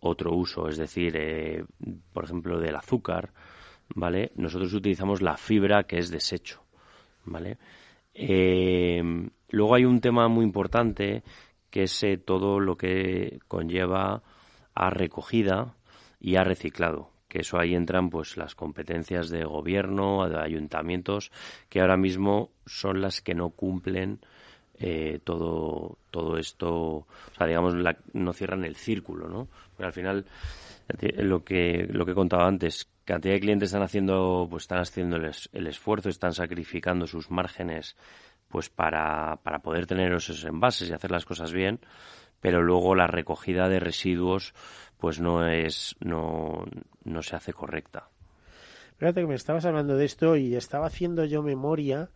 otro 0.00 0.34
uso. 0.34 0.68
Es 0.68 0.76
decir, 0.76 1.16
eh, 1.16 1.64
por 2.12 2.24
ejemplo, 2.24 2.58
del 2.60 2.76
azúcar, 2.76 3.32
¿vale? 3.94 4.32
Nosotros 4.36 4.72
utilizamos 4.72 5.22
la 5.22 5.36
fibra 5.36 5.84
que 5.84 5.98
es 5.98 6.10
desecho, 6.10 6.62
¿vale? 7.24 7.58
Eh, 8.14 9.02
luego 9.50 9.74
hay 9.74 9.84
un 9.84 10.00
tema 10.00 10.28
muy 10.28 10.44
importante 10.44 11.22
que 11.70 11.84
es 11.84 12.02
eh, 12.02 12.18
todo 12.18 12.60
lo 12.60 12.76
que 12.76 13.40
conlleva 13.46 14.22
a 14.74 14.90
recogida 14.90 15.74
y 16.20 16.36
a 16.36 16.44
reciclado 16.44 17.17
que 17.28 17.40
eso 17.40 17.58
ahí 17.58 17.74
entran 17.74 18.10
pues 18.10 18.36
las 18.36 18.54
competencias 18.54 19.28
de 19.28 19.44
gobierno, 19.44 20.28
de 20.28 20.40
ayuntamientos, 20.40 21.30
que 21.68 21.80
ahora 21.80 21.96
mismo 21.96 22.50
son 22.66 23.00
las 23.00 23.20
que 23.20 23.34
no 23.34 23.50
cumplen 23.50 24.20
eh, 24.80 25.20
todo 25.24 25.98
todo 26.10 26.38
esto, 26.38 26.70
o 26.70 27.06
sea, 27.36 27.46
digamos, 27.46 27.74
no 28.12 28.32
cierran 28.32 28.64
el 28.64 28.76
círculo, 28.76 29.28
¿no? 29.28 29.48
Porque 29.76 29.86
al 29.86 29.92
final 29.92 30.26
lo 31.18 31.44
que 31.44 31.86
lo 31.90 32.06
que 32.06 32.12
he 32.12 32.14
contado 32.14 32.44
antes, 32.44 32.88
cantidad 33.04 33.34
de 33.34 33.40
clientes 33.40 33.68
están 33.68 33.82
haciendo 33.82 34.46
pues 34.48 34.64
están 34.64 34.78
haciendo 34.78 35.16
el, 35.16 35.66
esfuerzo, 35.66 36.08
están 36.08 36.32
sacrificando 36.32 37.06
sus 37.06 37.30
márgenes 37.30 37.96
pues 38.48 38.70
para, 38.70 39.36
para 39.42 39.58
poder 39.58 39.86
tener 39.86 40.12
esos 40.12 40.44
envases 40.44 40.88
y 40.88 40.92
hacer 40.94 41.10
las 41.10 41.26
cosas 41.26 41.52
bien, 41.52 41.80
pero 42.40 42.62
luego 42.62 42.94
la 42.94 43.06
recogida 43.06 43.68
de 43.68 43.80
residuos 43.80 44.54
pues 44.96 45.20
no 45.20 45.46
es 45.46 45.96
no, 46.00 46.64
no 47.08 47.22
se 47.22 47.36
hace 47.36 47.52
correcta. 47.52 48.08
Fíjate 48.98 49.20
que 49.20 49.26
me 49.26 49.34
estabas 49.34 49.64
hablando 49.64 49.96
de 49.96 50.04
esto 50.04 50.36
y 50.36 50.56
estaba 50.56 50.86
haciendo 50.86 51.24
yo 51.24 51.42
memoria 51.42 52.10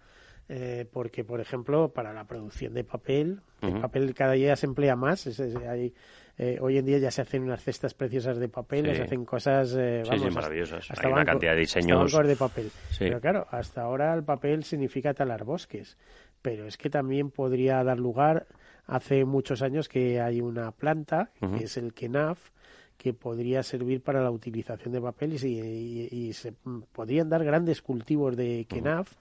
eh, 0.49 0.87
porque, 0.93 1.25
por 1.25 1.41
ejemplo, 1.41 1.93
para 1.93 2.13
la 2.13 2.27
producción 2.27 2.75
de 2.75 2.85
papel, 2.85 3.41
el 3.63 3.81
papel 3.81 4.13
cada 4.15 4.33
día 4.33 4.57
se 4.57 4.67
emplea 4.67 4.97
más. 4.97 5.27
hay, 5.69 5.95
eh, 6.37 6.59
hoy 6.61 6.79
en 6.79 6.85
día 6.85 6.99
ya 6.99 7.11
se 7.11 7.23
hacen 7.23 7.45
unas 7.45 7.63
cestas 7.63 7.95
preciosas 7.95 8.39
de 8.39 8.49
papel, 8.49 8.95
se 8.95 9.03
hacen 9.03 9.25
cosas 9.25 9.75
eh, 9.79 10.03
maravillosas. 10.33 10.91
hay 10.99 11.13
una 11.13 11.25
cantidad 11.25 11.53
de 11.53 11.61
diseños. 11.61 12.13
de 12.13 12.37
papel. 12.37 12.71
Pero 12.99 13.21
claro, 13.21 13.47
hasta 13.51 13.83
ahora 13.83 14.13
el 14.15 14.25
papel 14.25 14.65
significa 14.65 15.15
talar 15.15 15.45
bosques, 15.45 15.97
pero 16.43 16.67
es 16.67 16.77
que 16.77 16.91
también 16.91 17.31
podría 17.31 17.83
dar 17.85 17.99
lugar. 17.99 18.47
Hace 18.85 19.25
muchos 19.25 19.63
años 19.63 19.89
que 19.89 20.21
hay 20.21 20.41
una 20.41 20.73
planta, 20.73 21.31
que 21.57 21.65
es 21.65 21.77
el 21.77 21.95
KENAF, 21.95 22.51
que 23.03 23.13
podría 23.13 23.65
servir 23.65 24.01
para 24.01 24.23
la 24.23 24.31
utilización 24.31 24.93
de 24.95 25.01
papel 25.01 25.33
y, 25.35 26.33
se 26.33 26.53
podrían 26.93 27.29
dar 27.29 27.43
grandes 27.43 27.83
cultivos 27.83 28.37
de 28.37 28.65
kenaf, 28.69 29.13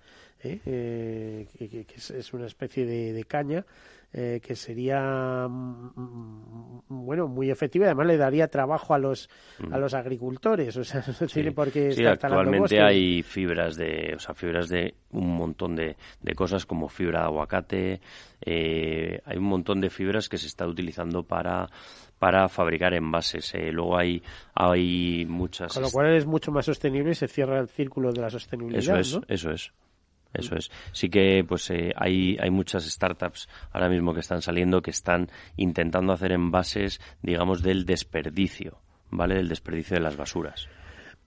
¿eh? 0.44 0.60
Eh, 0.67 1.48
que, 1.58 1.88
es, 1.96 2.32
una 2.32 2.46
especie 2.46 2.86
de, 2.86 3.24
caña 3.24 3.65
eh, 4.13 4.39
que 4.44 4.56
sería 4.56 5.48
mm, 5.48 5.94
mm, 5.96 6.82
bueno 6.89 7.28
muy 7.28 7.50
efectiva 7.50 7.86
y 7.86 7.88
además 7.88 8.06
le 8.06 8.17
daría 8.17 8.50
trabajo 8.50 8.94
a 8.94 9.00
los 9.00 9.30
a 9.72 9.80
los 9.80 9.96
agricultores. 9.96 10.78
O 10.78 10.84
sea 10.84 11.04
porque 11.56 11.94
sí, 11.94 12.06
actualmente 12.06 12.80
hay 12.80 13.24
fibras 13.24 13.78
de 13.78 14.13
o 14.15 14.20
sea 14.20 14.36
fibras 14.36 14.70
de 14.70 14.94
un 15.12 15.36
montón 15.36 15.76
de, 15.76 15.96
de 16.22 16.36
cosas 16.36 16.67
como 16.67 16.88
fibra 16.88 17.22
de 17.22 17.26
aguacate 17.26 18.02
hay 18.46 19.38
un 19.38 19.46
montón 19.46 19.82
de 19.82 19.89
fibras 19.89 20.30
que 20.30 20.38
se 20.38 20.48
está 20.48 20.67
utilizando 20.67 21.24
para 21.24 21.70
para 22.22 22.48
fabricar 22.50 22.94
envases. 22.94 23.52
Eh, 23.56 23.72
luego 23.72 23.98
hay, 23.98 24.22
hay 24.54 25.26
muchas... 25.28 25.74
Con 25.74 25.82
lo 25.82 25.90
cual 25.90 26.14
es 26.14 26.28
mucho 26.28 26.52
más 26.52 26.66
sostenible 26.68 27.14
y 27.14 27.16
se 27.16 27.28
cierra 27.28 27.60
el 27.60 27.68
círculo 27.68 28.12
de 28.12 28.22
la 28.22 28.30
sostenibilidad, 28.30 29.00
Eso 29.00 29.18
es, 29.18 29.28
eso 29.28 29.50
es. 29.50 29.74
Eso 30.32 30.56
es. 30.56 30.70
Sí 30.92 31.10
que 31.10 31.44
pues 31.44 31.68
eh, 31.72 31.92
hay, 31.96 32.38
hay 32.40 32.52
muchas 32.52 32.86
startups 32.86 33.50
ahora 33.72 33.90
mismo 33.90 34.14
que 34.14 34.20
están 34.20 34.44
saliendo 34.44 34.84
que 34.84 34.92
están 34.92 35.32
intentando 35.58 36.14
hacer 36.14 36.32
envases, 36.32 37.02
digamos, 37.24 37.64
del 37.64 37.88
desperdicio, 37.88 38.78
¿vale? 39.10 39.34
Del 39.34 39.50
desperdicio 39.50 39.98
de 39.98 40.04
las 40.04 40.16
basuras. 40.16 40.70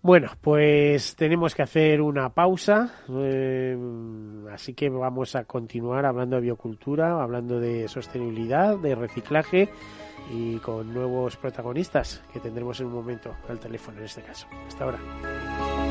Bueno, 0.00 0.30
pues 0.40 1.16
tenemos 1.16 1.56
que 1.56 1.62
hacer 1.62 2.02
una 2.02 2.28
pausa, 2.28 3.02
eh, 3.08 3.76
así 4.52 4.74
que 4.74 4.90
vamos 4.90 5.34
a 5.34 5.44
continuar 5.44 6.06
hablando 6.06 6.36
de 6.36 6.42
biocultura, 6.42 7.20
hablando 7.20 7.58
de 7.58 7.88
sostenibilidad, 7.88 8.78
de 8.78 8.94
reciclaje 8.94 9.70
y 10.30 10.58
con 10.58 10.92
nuevos 10.92 11.36
protagonistas 11.36 12.22
que 12.32 12.40
tendremos 12.40 12.80
en 12.80 12.86
un 12.86 12.92
momento 12.92 13.34
al 13.48 13.58
teléfono 13.58 13.98
en 13.98 14.04
este 14.04 14.22
caso. 14.22 14.46
Hasta 14.66 14.84
ahora. 14.84 15.83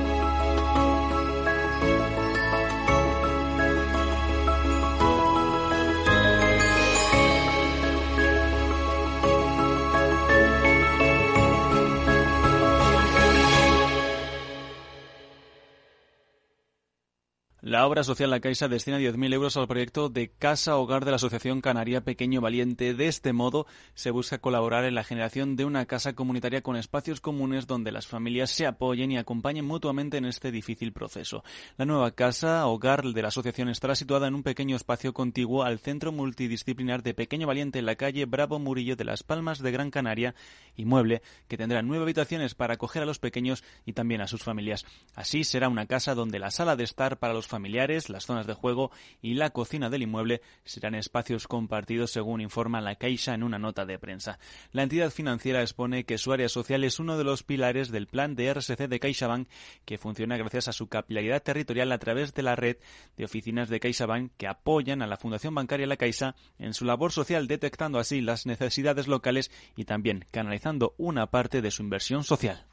La 17.73 17.87
obra 17.87 18.03
social 18.03 18.29
La 18.29 18.39
Caixa 18.39 18.67
destina 18.67 18.99
10.000 18.99 19.33
euros 19.33 19.57
al 19.57 19.67
proyecto 19.67 20.07
de 20.07 20.29
Casa 20.29 20.77
Hogar 20.77 21.05
de 21.05 21.09
la 21.09 21.15
Asociación 21.15 21.59
Canaria 21.59 22.01
Pequeño 22.01 22.39
Valiente. 22.39 22.93
De 22.93 23.07
este 23.07 23.33
modo, 23.33 23.65
se 23.95 24.11
busca 24.11 24.37
colaborar 24.37 24.85
en 24.85 24.93
la 24.93 25.03
generación 25.03 25.55
de 25.55 25.65
una 25.65 25.87
casa 25.87 26.13
comunitaria 26.13 26.61
con 26.61 26.75
espacios 26.75 27.19
comunes 27.19 27.65
donde 27.65 27.91
las 27.91 28.05
familias 28.05 28.51
se 28.51 28.67
apoyen 28.67 29.11
y 29.11 29.17
acompañen 29.17 29.65
mutuamente 29.65 30.17
en 30.17 30.25
este 30.25 30.51
difícil 30.51 30.93
proceso. 30.93 31.43
La 31.75 31.85
nueva 31.85 32.11
Casa 32.11 32.67
Hogar 32.67 33.05
de 33.05 33.21
la 33.23 33.29
asociación 33.29 33.69
estará 33.69 33.95
situada 33.95 34.27
en 34.27 34.35
un 34.35 34.43
pequeño 34.43 34.75
espacio 34.75 35.11
contiguo 35.11 35.63
al 35.63 35.79
Centro 35.79 36.11
Multidisciplinar 36.11 37.01
de 37.01 37.15
Pequeño 37.15 37.47
Valiente 37.47 37.79
en 37.79 37.87
la 37.87 37.95
calle 37.95 38.25
Bravo 38.25 38.59
Murillo 38.59 38.95
de 38.95 39.05
Las 39.05 39.23
Palmas 39.23 39.57
de 39.57 39.71
Gran 39.71 39.89
Canaria, 39.89 40.35
inmueble 40.75 41.23
que 41.47 41.57
tendrá 41.57 41.81
nueve 41.81 42.03
habitaciones 42.03 42.53
para 42.53 42.75
acoger 42.75 43.01
a 43.01 43.07
los 43.07 43.17
pequeños 43.17 43.63
y 43.83 43.93
también 43.93 44.21
a 44.21 44.27
sus 44.27 44.43
familias. 44.43 44.85
Así 45.15 45.43
será 45.43 45.69
una 45.69 45.87
casa 45.87 46.13
donde 46.13 46.37
la 46.37 46.51
sala 46.51 46.75
de 46.75 46.83
estar 46.83 47.17
para 47.17 47.33
los 47.33 47.47
familiares, 47.47 47.62
las 47.73 48.25
zonas 48.25 48.47
de 48.47 48.53
juego 48.53 48.91
y 49.21 49.33
la 49.33 49.49
cocina 49.49 49.89
del 49.89 50.03
inmueble 50.03 50.41
serán 50.63 50.95
espacios 50.95 51.47
compartidos 51.47 52.11
según 52.11 52.41
informa 52.41 52.81
la 52.81 52.95
Caixa 52.95 53.33
en 53.33 53.43
una 53.43 53.59
nota 53.59 53.85
de 53.85 53.97
prensa. 53.97 54.39
La 54.71 54.83
entidad 54.83 55.11
financiera 55.11 55.61
expone 55.61 56.03
que 56.03 56.17
su 56.17 56.33
área 56.33 56.49
social 56.49 56.83
es 56.83 56.99
uno 56.99 57.17
de 57.17 57.23
los 57.23 57.43
pilares 57.43 57.89
del 57.89 58.07
plan 58.07 58.35
de 58.35 58.53
RSC 58.53 58.87
de 58.87 58.99
CaixaBank 58.99 59.47
que 59.85 59.97
funciona 59.97 60.37
gracias 60.37 60.67
a 60.67 60.73
su 60.73 60.87
capilaridad 60.87 61.41
territorial 61.41 61.91
a 61.91 61.99
través 61.99 62.33
de 62.33 62.43
la 62.43 62.55
red 62.55 62.77
de 63.17 63.25
oficinas 63.25 63.69
de 63.69 63.79
CaixaBank 63.79 64.31
que 64.37 64.47
apoyan 64.47 65.01
a 65.01 65.07
la 65.07 65.17
Fundación 65.17 65.55
Bancaria 65.55 65.87
La 65.87 65.97
Caixa 65.97 66.35
en 66.59 66.73
su 66.73 66.85
labor 66.85 67.11
social 67.11 67.47
detectando 67.47 67.99
así 67.99 68.21
las 68.21 68.45
necesidades 68.45 69.07
locales 69.07 69.51
y 69.75 69.85
también 69.85 70.25
canalizando 70.31 70.93
una 70.97 71.27
parte 71.27 71.61
de 71.61 71.71
su 71.71 71.83
inversión 71.83 72.23
social. 72.23 72.65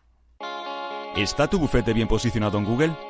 ¿Está 1.17 1.49
tu 1.49 1.59
bufete 1.59 1.93
bien 1.93 2.07
posicionado 2.07 2.59
en 2.59 2.65
Google? 2.65 3.10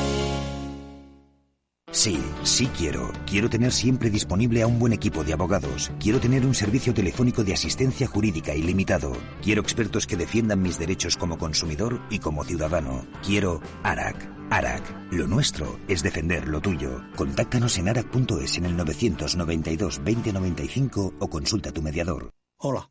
Sí, 1.91 2.17
sí 2.43 2.67
quiero. 2.67 3.11
Quiero 3.25 3.49
tener 3.49 3.73
siempre 3.73 4.09
disponible 4.09 4.61
a 4.61 4.67
un 4.67 4.79
buen 4.79 4.93
equipo 4.93 5.25
de 5.25 5.33
abogados. 5.33 5.91
Quiero 5.99 6.21
tener 6.21 6.45
un 6.45 6.55
servicio 6.55 6.93
telefónico 6.93 7.43
de 7.43 7.53
asistencia 7.53 8.07
jurídica 8.07 8.55
ilimitado. 8.55 9.11
Quiero 9.41 9.61
expertos 9.61 10.07
que 10.07 10.15
defiendan 10.15 10.61
mis 10.61 10.79
derechos 10.79 11.17
como 11.17 11.37
consumidor 11.37 12.01
y 12.09 12.19
como 12.19 12.45
ciudadano. 12.45 13.05
Quiero 13.25 13.59
ARAC. 13.83 14.31
ARAC. 14.49 15.11
Lo 15.11 15.27
nuestro 15.27 15.79
es 15.89 16.01
defender 16.01 16.47
lo 16.47 16.61
tuyo. 16.61 17.03
Contáctanos 17.17 17.77
en 17.77 17.89
arac.es 17.89 18.57
en 18.57 18.65
el 18.65 18.77
992 18.77 19.97
2095 19.97 21.15
o 21.19 21.29
consulta 21.29 21.71
a 21.71 21.73
tu 21.73 21.81
mediador. 21.81 22.31
Hola, 22.57 22.89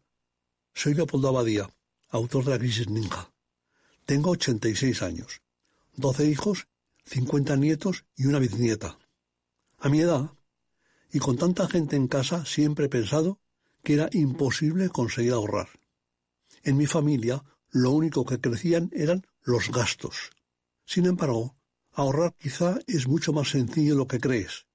soy 0.75 0.93
Leopoldo 0.93 1.29
Abadía, 1.29 1.71
autor 2.11 2.45
de 2.45 2.51
La 2.51 2.59
Crisis 2.59 2.91
Ninja. 2.91 3.33
Tengo 4.05 4.31
86 4.33 5.03
años, 5.03 5.41
12 5.97 6.27
hijos 6.27 6.67
50 7.13 7.57
nietos 7.57 8.05
y 8.15 8.27
una 8.27 8.39
bisnieta. 8.39 8.97
A 9.81 9.89
mi 9.89 10.01
edad, 10.01 10.31
y 11.13 11.19
con 11.19 11.37
tanta 11.37 11.67
gente 11.67 11.97
en 11.97 12.07
casa, 12.07 12.45
siempre 12.45 12.87
he 12.87 12.89
pensado 12.89 13.41
que 13.83 13.95
era 13.95 14.09
imposible 14.13 14.91
conseguir 14.91 15.33
ahorrar. 15.33 15.69
En 16.63 16.77
mi 16.77 16.87
familia, 16.87 17.43
lo 17.71 17.91
único 17.91 18.25
que 18.25 18.41
crecían 18.41 18.91
eran 18.93 19.27
los 19.43 19.73
gastos. 19.73 20.31
Sin 20.85 21.05
embargo, 21.07 21.57
ahorrar 21.91 22.33
quizá 22.39 22.79
es 22.87 23.09
mucho 23.09 23.33
más 23.33 23.51
sencillo 23.51 23.95
de 23.95 23.99
lo 23.99 24.07
que 24.07 24.21
crees. 24.21 24.67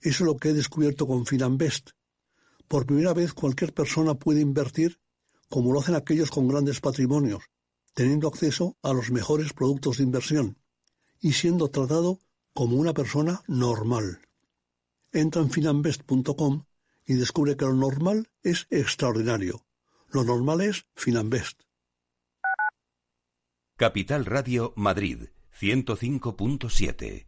Eso 0.00 0.24
es 0.24 0.26
lo 0.26 0.36
que 0.36 0.48
he 0.48 0.54
descubierto 0.54 1.06
con 1.06 1.26
Finanbest. 1.26 1.90
Por 2.66 2.86
primera 2.86 3.14
vez 3.14 3.34
cualquier 3.34 3.72
persona 3.72 4.14
puede 4.14 4.40
invertir 4.40 4.98
como 5.48 5.72
lo 5.72 5.78
hacen 5.78 5.94
aquellos 5.94 6.32
con 6.32 6.48
grandes 6.48 6.80
patrimonios, 6.80 7.44
teniendo 7.94 8.26
acceso 8.26 8.76
a 8.82 8.92
los 8.92 9.12
mejores 9.12 9.52
productos 9.52 9.98
de 9.98 10.02
inversión 10.02 10.58
y 11.20 11.32
siendo 11.32 11.68
tratado 11.70 12.20
como 12.52 12.76
una 12.76 12.94
persona 12.94 13.42
normal. 13.46 14.20
Entra 15.12 15.42
en 15.42 15.50
finambest.com 15.50 16.64
y 17.06 17.14
descubre 17.14 17.56
que 17.56 17.64
lo 17.64 17.74
normal 17.74 18.30
es 18.42 18.66
extraordinario. 18.70 19.64
Lo 20.08 20.24
normal 20.24 20.60
es 20.60 20.86
Finambest. 20.94 21.62
Capital 23.76 24.24
Radio 24.24 24.72
Madrid 24.76 25.28
105.7 25.58 27.27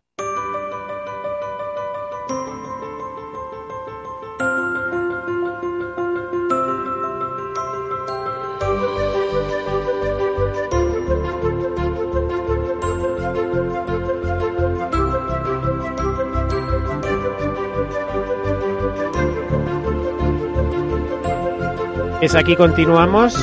Es 22.21 22.35
aquí 22.35 22.55
continuamos, 22.55 23.35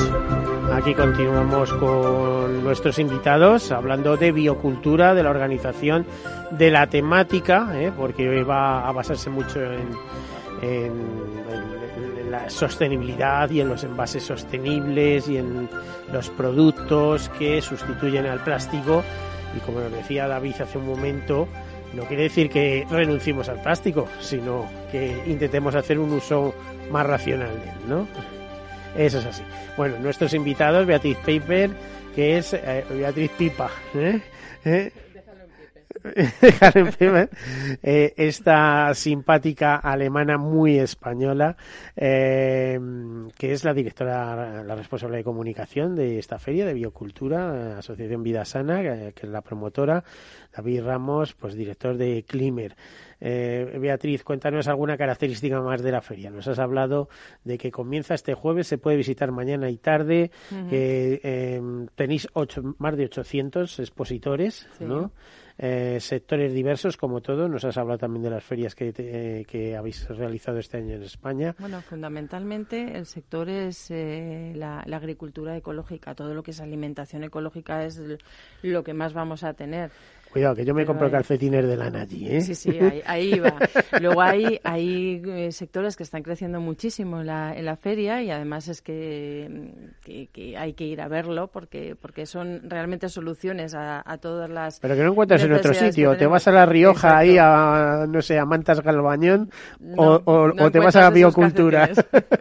aquí 0.73 0.93
continuamos 0.93 1.73
con 1.73 2.63
nuestros 2.63 2.97
invitados 2.97 3.73
hablando 3.73 4.15
de 4.15 4.31
biocultura, 4.31 5.13
de 5.13 5.21
la 5.21 5.31
organización, 5.31 6.05
de 6.51 6.71
la 6.71 6.87
temática, 6.87 7.71
¿eh? 7.73 7.91
porque 7.95 8.41
va 8.43 8.87
a 8.87 8.91
basarse 8.93 9.29
mucho 9.29 9.59
en, 9.61 9.89
en 10.61 12.31
la 12.31 12.49
sostenibilidad 12.49 13.49
y 13.49 13.59
en 13.59 13.67
los 13.67 13.83
envases 13.83 14.23
sostenibles 14.23 15.27
y 15.27 15.39
en 15.39 15.69
los 16.13 16.29
productos 16.29 17.27
que 17.37 17.61
sustituyen 17.61 18.27
al 18.27 18.41
plástico. 18.45 19.03
Y 19.57 19.59
como 19.59 19.81
nos 19.81 19.91
decía 19.91 20.25
David 20.25 20.61
hace 20.61 20.77
un 20.77 20.87
momento, 20.87 21.49
no 21.93 22.03
quiere 22.03 22.23
decir 22.23 22.49
que 22.49 22.87
renunciemos 22.89 23.49
al 23.49 23.61
plástico, 23.61 24.07
sino 24.21 24.69
que 24.89 25.21
intentemos 25.27 25.75
hacer 25.75 25.99
un 25.99 26.13
uso 26.13 26.53
más 26.89 27.05
racional 27.05 27.49
de 27.49 27.69
él, 27.71 27.89
¿no? 27.89 28.38
Eso 28.97 29.19
es 29.19 29.25
así. 29.25 29.43
Bueno, 29.77 29.97
nuestros 29.99 30.33
invitados, 30.33 30.85
Beatriz 30.85 31.17
Paper, 31.17 31.69
que 32.15 32.37
es 32.37 32.53
eh, 32.53 32.83
Beatriz 32.89 33.31
Pipa, 33.37 33.69
¿eh? 33.95 34.21
¿Eh? 34.65 34.91
eh 37.83 38.13
esta 38.15 38.93
simpática 38.93 39.77
alemana 39.77 40.37
muy 40.37 40.79
española, 40.79 41.57
eh, 41.95 42.79
que 43.37 43.51
es 43.51 43.63
la 43.63 43.73
directora, 43.73 44.63
la 44.63 44.75
responsable 44.75 45.17
de 45.17 45.23
comunicación 45.23 45.95
de 45.95 46.19
esta 46.19 46.39
feria 46.39 46.65
de 46.65 46.73
biocultura, 46.73 47.79
Asociación 47.79 48.23
Vida 48.23 48.45
Sana, 48.45 48.81
que, 48.81 49.13
que 49.13 49.25
es 49.25 49.31
la 49.31 49.41
promotora, 49.41 50.03
David 50.55 50.83
Ramos, 50.83 51.33
pues 51.33 51.55
director 51.55 51.97
de 51.97 52.23
Climer. 52.27 52.75
Eh, 53.21 53.77
Beatriz, 53.79 54.23
cuéntanos 54.23 54.67
alguna 54.67 54.97
característica 54.97 55.61
más 55.61 55.81
de 55.81 55.91
la 55.91 56.01
feria. 56.01 56.29
Nos 56.29 56.47
has 56.47 56.59
hablado 56.59 57.09
de 57.43 57.57
que 57.57 57.71
comienza 57.71 58.13
este 58.13 58.33
jueves, 58.33 58.67
se 58.67 58.77
puede 58.77 58.97
visitar 58.97 59.31
mañana 59.31 59.69
y 59.69 59.77
tarde, 59.77 60.31
eh, 60.71 61.61
tenéis 61.95 62.27
ocho, 62.33 62.75
más 62.77 62.95
de 62.95 63.05
800 63.05 63.79
expositores, 63.79 64.67
¿no? 64.79 65.11
Eh, 65.61 65.97
sectores 65.99 66.53
diversos 66.53 66.95
como 66.95 67.19
todo. 67.19 67.49
Nos 67.49 67.65
has 67.65 67.77
hablado 67.77 67.97
también 67.97 68.23
de 68.23 68.29
las 68.29 68.43
ferias 68.45 68.75
que, 68.75 68.93
que 69.45 69.75
habéis 69.75 70.07
realizado 70.07 70.57
este 70.57 70.77
año 70.77 70.95
en 70.95 71.03
España. 71.03 71.53
Bueno, 71.59 71.81
fundamentalmente 71.81 72.97
el 72.97 73.05
sector 73.05 73.49
es 73.49 73.89
la, 73.89 74.83
la, 74.85 74.97
agricultura 74.97 75.57
ecológica. 75.57 76.15
Todo 76.15 76.33
lo 76.33 76.43
que 76.43 76.51
es 76.51 76.61
alimentación 76.61 77.25
ecológica 77.25 77.83
es 77.83 78.01
lo 78.61 78.83
que 78.85 78.93
más 78.93 79.11
vamos 79.11 79.43
a 79.43 79.53
tener. 79.53 79.91
Cuidado, 80.31 80.55
que 80.55 80.63
yo 80.63 80.75
me 80.75 80.85
compro 80.85 81.09
calcetines 81.09 81.67
de 81.67 81.75
lana 81.75 82.01
allí, 82.01 82.27
¿eh? 82.27 82.41
Sí, 82.41 82.53
sí, 82.53 82.77
ahí, 83.05 83.39
va. 83.39 83.55
Luego 83.99 84.21
hay, 84.21 84.59
hay 84.63 85.21
eh, 85.25 85.51
sectores 85.51 85.95
que 85.95 86.03
están 86.03 86.21
creciendo 86.21 86.59
muchísimo 86.59 87.21
en 87.21 87.27
la, 87.27 87.57
en 87.57 87.65
la 87.65 87.75
feria 87.75 88.21
y 88.21 88.29
además 88.29 88.67
es 88.67 88.83
que, 88.83 89.73
que, 90.03 90.55
hay 90.55 90.73
que 90.73 90.83
ir 90.83 91.01
a 91.01 91.07
verlo 91.07 91.47
porque, 91.47 91.95
porque 91.99 92.27
son 92.27 92.69
realmente 92.69 93.09
soluciones 93.09 93.73
a, 93.73 94.03
a 94.05 94.17
todas 94.19 94.49
las... 94.51 94.79
Pero 94.79 94.95
que 94.95 95.01
no 95.01 95.11
encuentras 95.11 95.43
en 95.43 95.53
otro 95.53 95.73
sitio. 95.73 96.15
Te 96.15 96.27
vas 96.27 96.47
a 96.47 96.51
La 96.51 96.67
Rioja 96.67 97.17
ahí 97.17 97.37
a, 97.39 98.05
no 98.07 98.21
sé, 98.21 98.37
a 98.37 98.45
Mantas 98.45 98.81
Galbañón 98.81 99.49
o, 99.97 100.21
o, 100.25 100.71
te 100.71 100.77
vas 100.77 100.95
a 100.95 101.01
la 101.01 101.09
biocultura. 101.09 101.89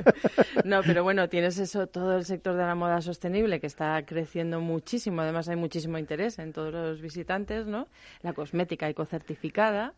no, 0.65 0.83
pero 0.85 1.05
bueno, 1.05 1.29
tienes 1.29 1.59
eso, 1.59 1.87
todo 1.87 2.19
el 2.19 2.25
sector 2.25 2.55
de 2.55 2.65
la 2.65 2.75
moda 2.75 3.01
sostenible 3.01 3.61
que 3.61 3.67
está 3.67 4.05
creciendo 4.05 4.61
muchísimo. 4.61 5.23
Además 5.23 5.49
hay 5.49 5.57
muchísimo 5.57 5.97
interés 5.97 6.39
en 6.39 6.53
todos 6.53 6.73
los 6.73 7.01
visitantes, 7.01 7.67
¿no? 7.67 7.78
La 8.23 8.33
cosmética 8.33 8.89
ecocertificada, 8.89 9.93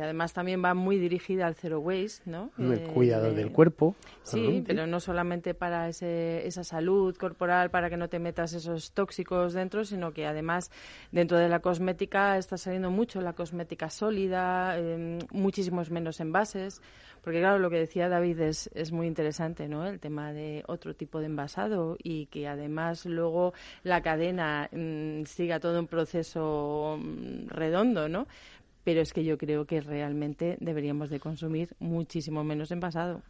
que 0.00 0.04
además 0.04 0.32
también 0.32 0.64
va 0.64 0.72
muy 0.72 0.98
dirigida 0.98 1.46
al 1.46 1.54
zero 1.54 1.78
waste, 1.80 2.22
¿no? 2.24 2.52
El 2.56 2.72
eh, 2.72 2.84
cuidado 2.94 3.34
del 3.34 3.52
cuerpo. 3.52 3.94
Sí, 4.22 4.64
pero 4.66 4.86
no 4.86 4.98
solamente 4.98 5.52
para 5.52 5.90
ese, 5.90 6.46
esa 6.46 6.64
salud 6.64 7.14
corporal, 7.18 7.70
para 7.70 7.90
que 7.90 7.98
no 7.98 8.08
te 8.08 8.18
metas 8.18 8.54
esos 8.54 8.92
tóxicos 8.92 9.52
dentro, 9.52 9.84
sino 9.84 10.14
que 10.14 10.26
además 10.26 10.70
dentro 11.12 11.36
de 11.36 11.50
la 11.50 11.58
cosmética 11.60 12.38
está 12.38 12.56
saliendo 12.56 12.90
mucho 12.90 13.20
la 13.20 13.34
cosmética 13.34 13.90
sólida, 13.90 14.78
em, 14.78 15.18
muchísimos 15.32 15.90
menos 15.90 16.18
envases. 16.20 16.80
Porque 17.22 17.40
claro, 17.40 17.58
lo 17.58 17.68
que 17.68 17.76
decía 17.76 18.08
David 18.08 18.40
es, 18.40 18.70
es 18.72 18.92
muy 18.92 19.06
interesante, 19.06 19.68
¿no? 19.68 19.86
El 19.86 20.00
tema 20.00 20.32
de 20.32 20.64
otro 20.66 20.94
tipo 20.94 21.20
de 21.20 21.26
envasado 21.26 21.98
y 22.02 22.24
que 22.26 22.48
además 22.48 23.04
luego 23.04 23.52
la 23.82 24.00
cadena 24.00 24.70
mm, 24.72 25.24
siga 25.24 25.60
todo 25.60 25.78
un 25.78 25.86
proceso 25.86 26.98
mm, 26.98 27.48
redondo, 27.48 28.08
¿no? 28.08 28.26
Pero 28.90 29.02
es 29.02 29.12
que 29.12 29.22
yo 29.22 29.38
creo 29.38 29.66
que 29.66 29.80
realmente 29.80 30.56
deberíamos 30.58 31.10
de 31.10 31.20
consumir 31.20 31.68
muchísimo 31.78 32.42
menos 32.42 32.72
envasado 32.72 33.22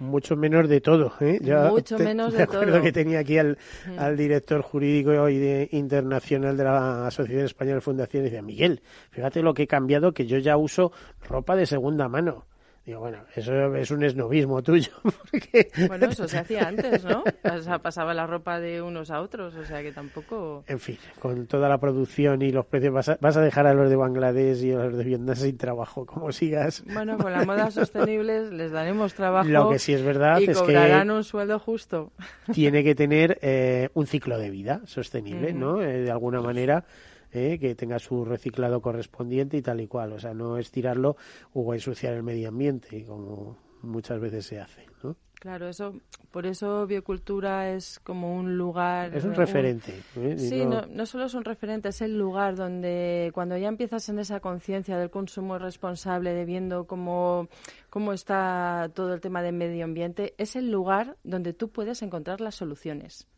mucho 0.00 0.34
menos 0.34 0.68
de 0.68 0.80
todo. 0.80 1.12
¿eh? 1.20 1.38
mucho 1.70 2.00
menos 2.00 2.34
de 2.34 2.42
acuerdo 2.42 2.82
que 2.82 2.90
tenía 2.90 3.20
aquí 3.20 3.38
al, 3.38 3.56
al 3.96 4.16
director 4.16 4.60
jurídico 4.60 5.28
y 5.28 5.38
de, 5.38 5.68
internacional 5.70 6.56
de 6.56 6.64
la 6.64 7.06
Asociación 7.06 7.44
Española 7.44 7.76
de 7.76 7.80
Fundaciones 7.80 8.26
y 8.26 8.30
decía, 8.30 8.42
Miguel, 8.42 8.82
fíjate 9.12 9.40
lo 9.40 9.54
que 9.54 9.62
he 9.62 9.66
cambiado, 9.68 10.10
que 10.10 10.26
yo 10.26 10.38
ya 10.38 10.56
uso 10.56 10.90
ropa 11.28 11.54
de 11.54 11.64
segunda 11.64 12.08
mano. 12.08 12.44
Digo, 12.86 13.00
bueno, 13.00 13.18
eso 13.34 13.74
es 13.74 13.90
un 13.90 14.04
esnovismo 14.04 14.62
tuyo. 14.62 14.92
Bueno, 15.88 16.06
eso 16.06 16.28
se 16.28 16.38
hacía 16.38 16.68
antes, 16.68 17.04
¿no? 17.04 17.24
O 17.44 17.58
sea, 17.58 17.78
pasaba 17.78 18.14
la 18.14 18.26
ropa 18.26 18.60
de 18.60 18.80
unos 18.80 19.10
a 19.10 19.20
otros, 19.20 19.54
o 19.54 19.64
sea 19.64 19.82
que 19.82 19.90
tampoco... 19.90 20.64
En 20.68 20.78
fin, 20.78 20.98
con 21.18 21.46
toda 21.46 21.68
la 21.68 21.78
producción 21.78 22.42
y 22.42 22.50
los 22.50 22.66
precios, 22.66 22.92
vas 22.92 23.08
a, 23.08 23.18
vas 23.20 23.36
a 23.36 23.40
dejar 23.40 23.66
a 23.66 23.74
los 23.74 23.90
de 23.90 23.96
Bangladesh 23.96 24.62
y 24.64 24.72
a 24.72 24.76
los 24.76 24.96
de 24.96 25.04
Vietnam 25.04 25.34
sin 25.34 25.56
trabajo, 25.56 26.06
como 26.06 26.30
sigas. 26.30 26.84
Bueno, 26.92 27.18
con 27.18 27.32
la 27.32 27.44
moda 27.44 27.70
sostenible 27.70 28.50
les 28.50 28.70
daremos 28.70 29.14
trabajo 29.14 29.48
Lo 29.48 29.70
que 29.70 29.78
sí 29.78 29.92
es 29.92 30.04
verdad 30.04 30.38
y 30.40 30.44
es 30.50 30.58
cobrarán 30.58 31.10
un 31.10 31.24
sueldo 31.24 31.58
justo. 31.58 32.12
Tiene 32.52 32.84
que 32.84 32.94
tener 32.94 33.38
eh, 33.42 33.88
un 33.94 34.06
ciclo 34.06 34.38
de 34.38 34.50
vida 34.50 34.82
sostenible, 34.84 35.52
¿no? 35.52 35.82
Eh, 35.82 36.02
de 36.02 36.10
alguna 36.10 36.40
manera 36.40 36.84
¿eh? 37.36 37.58
que 37.58 37.74
tenga 37.74 37.98
su 37.98 38.24
reciclado 38.24 38.80
correspondiente 38.80 39.56
y 39.56 39.62
tal 39.62 39.80
y 39.80 39.86
cual. 39.86 40.12
O 40.12 40.18
sea, 40.18 40.34
no 40.34 40.58
estirarlo 40.58 41.16
o 41.52 41.74
ensuciar 41.74 42.14
el 42.14 42.22
medio 42.22 42.48
ambiente, 42.48 43.04
como 43.04 43.58
muchas 43.82 44.20
veces 44.20 44.46
se 44.46 44.60
hace, 44.60 44.86
¿no? 45.02 45.16
Claro, 45.38 45.68
eso, 45.68 45.94
por 46.30 46.46
eso 46.46 46.86
biocultura 46.86 47.70
es 47.70 48.00
como 48.00 48.36
un 48.36 48.56
lugar. 48.56 49.14
Es 49.14 49.24
un 49.24 49.34
referente. 49.34 50.02
¿eh? 50.16 50.36
Sí, 50.38 50.64
no, 50.64 50.86
no, 50.86 51.04
solo 51.04 51.26
es 51.26 51.34
un 51.34 51.44
referente, 51.44 51.90
es 51.90 52.00
el 52.00 52.18
lugar 52.18 52.56
donde 52.56 53.30
cuando 53.34 53.56
ya 53.56 53.68
empiezas 53.68 54.08
en 54.08 54.18
esa 54.18 54.40
conciencia 54.40 54.96
del 54.96 55.10
consumo 55.10 55.58
responsable, 55.58 56.32
de 56.32 56.46
viendo 56.46 56.86
cómo, 56.86 57.48
cómo 57.90 58.12
está 58.12 58.90
todo 58.94 59.12
el 59.12 59.20
tema 59.20 59.42
del 59.42 59.54
medio 59.54 59.84
ambiente, 59.84 60.34
es 60.38 60.56
el 60.56 60.70
lugar 60.70 61.16
donde 61.22 61.52
tú 61.52 61.68
puedes 61.68 62.02
encontrar 62.02 62.40
las 62.40 62.54
soluciones 62.54 63.28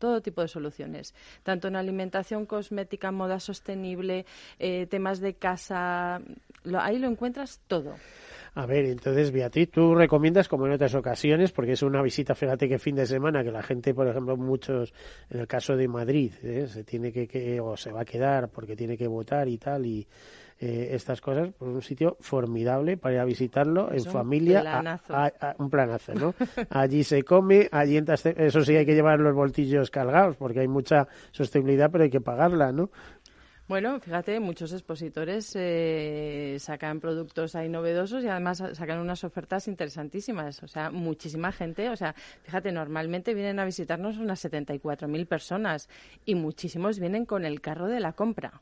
todo 0.00 0.20
tipo 0.20 0.40
de 0.40 0.48
soluciones, 0.48 1.14
tanto 1.44 1.68
en 1.68 1.76
alimentación, 1.76 2.46
cosmética, 2.46 3.12
moda 3.12 3.38
sostenible, 3.38 4.26
eh, 4.58 4.86
temas 4.86 5.20
de 5.20 5.34
casa, 5.34 6.20
ahí 6.74 6.98
lo 6.98 7.06
encuentras 7.06 7.60
todo. 7.68 7.94
A 8.54 8.66
ver, 8.66 8.84
entonces, 8.86 9.30
Beatriz, 9.30 9.70
tú 9.70 9.94
recomiendas, 9.94 10.48
como 10.48 10.66
en 10.66 10.72
otras 10.72 10.96
ocasiones, 10.96 11.52
porque 11.52 11.72
es 11.72 11.82
una 11.82 12.02
visita, 12.02 12.34
fíjate 12.34 12.68
que 12.68 12.80
fin 12.80 12.96
de 12.96 13.06
semana, 13.06 13.44
que 13.44 13.52
la 13.52 13.62
gente, 13.62 13.94
por 13.94 14.08
ejemplo, 14.08 14.36
muchos, 14.36 14.92
en 15.30 15.40
el 15.40 15.46
caso 15.46 15.76
de 15.76 15.86
Madrid, 15.86 16.32
¿eh? 16.42 16.66
se 16.66 16.82
tiene 16.82 17.12
que, 17.12 17.28
que, 17.28 17.60
o 17.60 17.76
se 17.76 17.92
va 17.92 18.00
a 18.00 18.04
quedar 18.04 18.48
porque 18.48 18.74
tiene 18.74 18.96
que 18.96 19.06
votar 19.06 19.46
y 19.46 19.58
tal, 19.58 19.86
y 19.86 20.06
eh, 20.62 20.90
estas 20.92 21.22
cosas, 21.22 21.48
pues 21.58 21.70
un 21.70 21.80
sitio 21.80 22.18
formidable 22.20 22.98
para 22.98 23.14
ir 23.14 23.20
a 23.20 23.24
visitarlo 23.24 23.90
en 23.92 24.04
familia. 24.04 24.60
Planazo. 24.60 25.14
un 25.58 25.70
planazo, 25.70 26.14
¿no? 26.14 26.34
allí 26.70 27.02
se 27.02 27.22
come, 27.22 27.68
allí 27.72 27.96
entras, 27.96 28.26
eso 28.26 28.62
sí 28.62 28.76
hay 28.76 28.84
que 28.84 28.94
llevar 28.94 29.20
los 29.20 29.34
bolsillos 29.34 29.90
cargados 29.90 30.36
porque 30.36 30.60
hay 30.60 30.68
mucha 30.68 31.08
sostenibilidad, 31.30 31.90
pero 31.90 32.04
hay 32.04 32.10
que 32.10 32.20
pagarla, 32.20 32.72
¿no? 32.72 32.90
Bueno, 33.68 34.00
fíjate, 34.00 34.38
muchos 34.40 34.72
expositores 34.72 35.54
eh, 35.54 36.56
sacan 36.58 37.00
productos 37.00 37.54
ahí 37.54 37.68
novedosos 37.68 38.22
y 38.24 38.28
además 38.28 38.62
sacan 38.72 38.98
unas 38.98 39.24
ofertas 39.24 39.66
interesantísimas. 39.68 40.62
O 40.64 40.66
sea, 40.66 40.90
muchísima 40.90 41.52
gente. 41.52 41.88
O 41.88 41.94
sea, 41.94 42.14
fíjate, 42.42 42.72
normalmente 42.72 43.32
vienen 43.32 43.60
a 43.60 43.64
visitarnos 43.64 44.18
unas 44.18 44.44
74.000 44.44 45.26
personas 45.26 45.88
y 46.24 46.34
muchísimos 46.34 46.98
vienen 46.98 47.24
con 47.24 47.44
el 47.44 47.60
carro 47.60 47.86
de 47.86 48.00
la 48.00 48.12
compra 48.12 48.60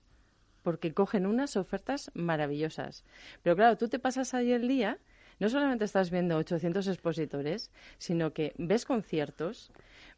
porque 0.63 0.93
cogen 0.93 1.27
unas 1.27 1.57
ofertas 1.57 2.11
maravillosas. 2.15 3.05
Pero 3.43 3.57
claro, 3.57 3.77
tú 3.77 3.89
te 3.89 3.99
pasas 3.99 4.35
ahí 4.35 4.53
el 4.53 4.69
día, 4.69 4.99
no 5.39 5.49
solamente 5.49 5.85
estás 5.85 6.11
viendo 6.11 6.37
800 6.37 6.87
expositores, 6.89 7.71
sino 7.99 8.33
que 8.33 8.55
ves 8.59 8.85
conciertos, 8.85 9.71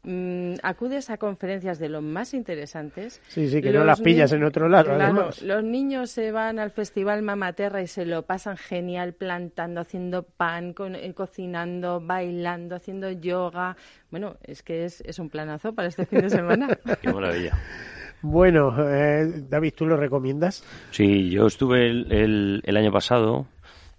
Mm, 0.03 0.55
acudes 0.63 1.11
a 1.11 1.17
conferencias 1.17 1.77
de 1.77 1.87
lo 1.87 2.01
más 2.01 2.33
interesantes. 2.33 3.21
Sí, 3.27 3.47
sí, 3.49 3.61
que 3.61 3.71
no 3.71 3.83
las 3.83 4.01
pillas 4.01 4.31
en 4.31 4.43
otro 4.43 4.67
lado. 4.67 5.29
los 5.43 5.63
niños 5.63 6.09
se 6.09 6.31
van 6.31 6.57
al 6.57 6.71
Festival 6.71 7.21
Mamaterra 7.21 7.83
y 7.83 7.87
se 7.87 8.05
lo 8.05 8.23
pasan 8.23 8.57
genial 8.57 9.13
plantando, 9.13 9.79
haciendo 9.79 10.23
pan, 10.23 10.73
eh, 10.95 11.13
cocinando, 11.13 12.01
bailando, 12.01 12.75
haciendo 12.75 13.11
yoga. 13.11 13.77
Bueno, 14.09 14.37
es 14.43 14.63
que 14.63 14.85
es, 14.85 15.01
es 15.01 15.19
un 15.19 15.29
planazo 15.29 15.75
para 15.75 15.87
este 15.87 16.07
fin 16.07 16.21
de 16.21 16.31
semana. 16.31 16.67
Qué 17.01 17.13
maravilla. 17.13 17.55
Bueno, 18.21 18.75
eh, 18.87 19.45
David, 19.49 19.73
¿tú 19.75 19.85
lo 19.85 19.97
recomiendas? 19.97 20.63
Sí, 20.91 21.29
yo 21.29 21.47
estuve 21.47 21.89
el, 21.89 22.61
el, 22.63 22.77
año 22.77 22.91
pasado 22.91 23.47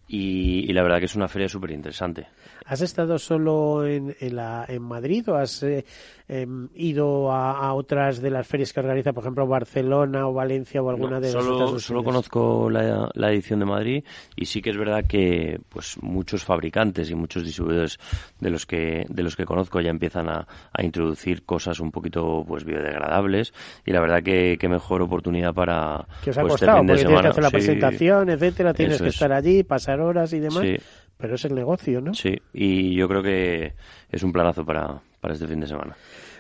y, 0.07 0.73
la 0.73 0.83
verdad 0.83 1.01
que 1.01 1.07
es 1.07 1.17
una 1.17 1.29
feria 1.29 1.49
súper 1.49 1.73
interesante. 1.73 2.29
¿Has 2.67 2.81
estado 2.81 3.19
solo 3.19 3.87
en, 3.87 4.15
en, 4.21 4.37
la, 4.37 4.65
en 4.69 4.83
Madrid 4.83 5.29
o 5.29 5.37
has 5.37 5.63
eh, 5.63 5.85
em, 6.29 6.69
ido 6.75 7.33
a, 7.33 7.73
otras 7.75 8.21
de 8.21 8.31
las 8.31 8.47
ferias 8.47 8.73
que 8.73 8.81
organiza, 8.81 9.13
por 9.13 9.23
ejemplo, 9.23 9.47
Barcelona 9.47 10.29
o 10.29 10.33
Valencia 10.33 10.83
o 10.83 10.91
alguna 10.91 11.21
de 11.21 11.31
solo, 11.31 11.67
otras? 11.67 11.83
Solo 11.83 12.05
conozco 12.05 12.71
la, 12.71 13.11
la, 13.15 13.33
edición 13.33 13.61
de 13.61 13.67
Madrid 13.67 14.05
y 14.37 14.47
sí 14.47 14.61
que 14.61 14.71
es 14.71 14.77
verdad 14.77 15.05
que 15.07 15.61
pues 15.69 15.97
muchos 16.03 16.45
fabricantes 16.45 17.11
y 17.11 17.15
muchos 17.15 17.45
distribuidores 17.45 17.99
de 18.41 18.51
los 18.51 18.67
que 18.67 19.05
de 19.09 19.23
los 19.23 19.37
que 19.37 19.45
conozco 19.45 19.81
ya 19.81 19.91
empiezan 19.91 20.29
a, 20.29 20.47
a 20.73 20.83
introducir 20.83 21.45
cosas 21.45 21.81
un 21.81 21.91
poquito 21.91 22.45
pues 22.47 22.65
biodegradables 22.65 23.53
y 23.85 23.93
la 23.93 24.01
verdad 24.01 24.23
que, 24.23 24.57
qué 24.59 24.69
mejor 24.69 25.03
oportunidad 25.03 25.55
para 25.55 26.07
que 26.23 26.31
os 26.31 26.39
ha 26.39 26.43
pues, 26.43 26.53
costado, 26.53 26.79
este 26.81 26.87
porque 26.87 27.05
tienes 27.05 27.23
que 27.23 27.29
hacer 27.29 27.45
la 27.45 27.51
presentación, 27.51 28.31
etcétera, 28.31 28.75
tienes 28.75 29.03
que 29.03 29.09
estar 29.09 29.33
allí, 29.33 29.63
pasar 29.63 30.01
horas 30.01 30.33
y 30.33 30.41
demás. 30.41 30.63
Sí. 30.63 30.77
Pero 31.23 31.37
es 31.37 31.45
el 31.45 31.55
negocio, 31.55 32.01
¿no? 32.01 32.15
Sí, 32.15 32.37
y 32.53 32.97
yo 32.97 33.07
creo 33.07 33.23
que 33.23 33.75
es 34.11 34.25
un 34.25 34.33
planazo 34.33 34.67
para, 34.67 35.01
para 35.21 35.35
este 35.35 35.47
fin 35.47 35.61
de 35.61 35.69
semana. 35.69 35.95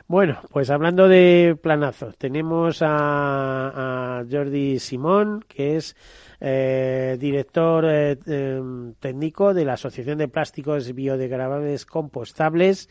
Bueno, 0.08 0.40
pues 0.50 0.70
hablando 0.70 1.06
de 1.06 1.56
planazos, 1.62 2.18
tenemos 2.18 2.82
a, 2.82 4.18
a 4.18 4.24
Jordi 4.28 4.80
Simón, 4.80 5.44
que 5.46 5.76
es 5.76 5.94
eh, 6.40 7.16
director 7.20 7.84
eh, 7.86 8.18
em, 8.26 8.94
técnico 8.94 9.54
de 9.54 9.64
la 9.64 9.74
Asociación 9.74 10.18
de 10.18 10.26
Plásticos 10.26 10.92
Biodegradables 10.92 11.86
Compostables, 11.86 12.88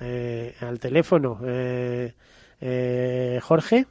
eh, 0.00 0.54
al 0.60 0.78
teléfono. 0.78 1.40
Jorge. 3.42 3.86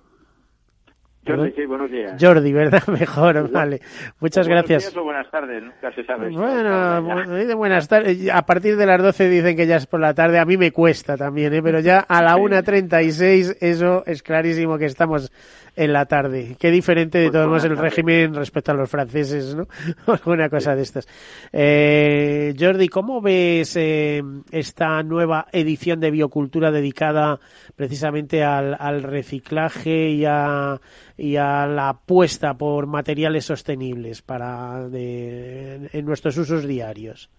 Jordi, 1.26 1.52
sí, 1.54 1.66
buenos 1.66 1.90
días. 1.90 2.22
Jordi, 2.22 2.52
¿verdad? 2.52 2.84
Mejor, 3.00 3.50
vale. 3.52 3.80
Muchas 4.20 4.48
gracias. 4.48 4.84
Días 4.84 4.98
o 4.98 5.04
buenas 5.04 5.30
tardes, 5.32 5.64
nunca 5.64 5.92
se 5.94 6.04
sabe. 6.04 6.30
Bueno, 6.30 7.56
buenas 7.56 7.88
tardes. 7.88 8.30
A 8.30 8.42
partir 8.46 8.76
de 8.76 8.86
las 8.86 9.02
12 9.02 9.30
dicen 9.30 9.56
que 9.56 9.66
ya 9.66 9.78
es 9.78 9.86
por 9.86 10.00
la 10.00 10.14
tarde. 10.14 10.40
A 10.40 10.46
mí 10.46 10.58
me 10.58 10.72
cuesta 10.72 11.16
también, 11.16 11.54
¿eh? 11.54 11.62
pero 11.64 11.80
ya 11.80 12.00
a 12.00 12.22
la 12.22 12.36
1.36 12.36 13.58
eso 13.62 14.04
es 14.06 14.22
clarísimo 14.22 14.78
que 14.78 14.86
estamos 14.86 15.32
en 15.76 15.94
la 15.94 16.06
tarde. 16.06 16.56
Qué 16.60 16.72
diferente 16.72 17.18
de 17.18 17.26
pues 17.26 17.34
todos 17.34 17.48
modos 17.48 17.66
el 17.66 17.78
régimen 17.78 18.34
respecto 18.34 18.72
a 18.72 18.76
los 18.76 18.90
franceses, 18.90 19.56
¿no? 19.56 19.68
Una 20.26 20.50
cosa 20.50 20.76
de 20.76 20.84
estas. 20.84 21.08
Eh, 21.52 22.54
Jordi, 22.60 22.88
¿cómo 22.90 23.22
ves 23.22 23.76
eh, 23.76 24.22
esta 24.52 25.02
nueva 25.04 25.48
edición 25.52 26.00
de 26.00 26.12
Biocultura 26.12 26.72
dedicada 26.72 27.40
precisamente 27.76 28.44
al, 28.44 28.76
al 28.80 29.04
reciclaje 29.04 30.10
y 30.10 30.26
a, 30.26 30.80
y 31.18 31.36
a 31.38 31.66
la 31.66 31.90
apuesta 31.90 32.54
por 32.56 32.88
materiales 32.88 33.46
sostenibles 33.46 34.22
para 34.22 34.88
de, 34.90 35.90
en 35.92 36.06
nuestros 36.06 36.38
usos 36.38 36.68
diarios? 36.68 37.30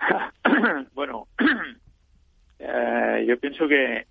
bueno, 0.94 1.28
eh, 2.58 3.24
yo 3.28 3.38
pienso 3.38 3.68
que 3.68 4.06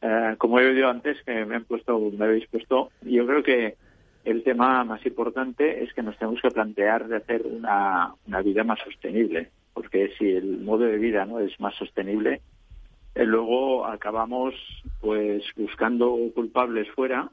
eh, 0.00 0.34
como 0.38 0.60
he 0.60 0.66
oído 0.66 0.88
antes 0.88 1.22
que 1.24 1.44
me 1.44 1.56
han 1.56 1.64
puesto, 1.64 1.98
me 1.98 2.24
habéis 2.24 2.46
puesto, 2.48 2.90
yo 3.02 3.26
creo 3.26 3.42
que 3.42 3.76
el 4.24 4.42
tema 4.42 4.84
más 4.84 5.04
importante 5.06 5.82
es 5.82 5.92
que 5.92 6.02
nos 6.02 6.16
tenemos 6.18 6.40
que 6.40 6.50
plantear 6.50 7.08
de 7.08 7.16
hacer 7.16 7.42
una, 7.46 8.14
vida 8.44 8.62
más 8.62 8.78
sostenible, 8.80 9.50
porque 9.72 10.12
si 10.18 10.28
el 10.30 10.58
modo 10.60 10.84
de 10.84 10.98
vida 10.98 11.24
no 11.24 11.40
es 11.40 11.58
más 11.60 11.74
sostenible, 11.74 12.40
eh, 13.14 13.24
luego 13.24 13.86
acabamos 13.86 14.54
pues 15.00 15.42
buscando 15.56 16.16
culpables 16.34 16.88
fuera 16.90 17.30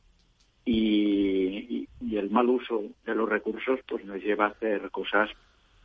y, 0.63 1.87
y, 2.01 2.17
el 2.17 2.31
mal 2.31 2.49
uso 2.49 2.83
de 3.05 3.13
los 3.13 3.29
recursos 3.29 3.79
pues 3.87 4.03
nos 4.05 4.23
lleva 4.23 4.45
a 4.45 4.49
hacer 4.49 4.89
cosas 4.89 5.29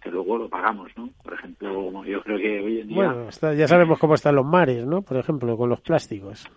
que 0.00 0.10
luego 0.10 0.38
lo 0.38 0.48
pagamos, 0.48 0.90
¿no? 0.96 1.10
Por 1.22 1.34
ejemplo, 1.34 2.04
yo 2.04 2.22
creo 2.22 2.38
que 2.38 2.60
hoy 2.60 2.80
en 2.80 2.88
día... 2.88 3.12
Bueno, 3.12 3.28
ya 3.54 3.68
sabemos 3.68 3.98
cómo 3.98 4.14
están 4.14 4.36
los 4.36 4.46
mares, 4.46 4.86
¿no? 4.86 5.02
Por 5.02 5.18
ejemplo, 5.18 5.56
con 5.56 5.68
los 5.68 5.80
plásticos. 5.80 6.48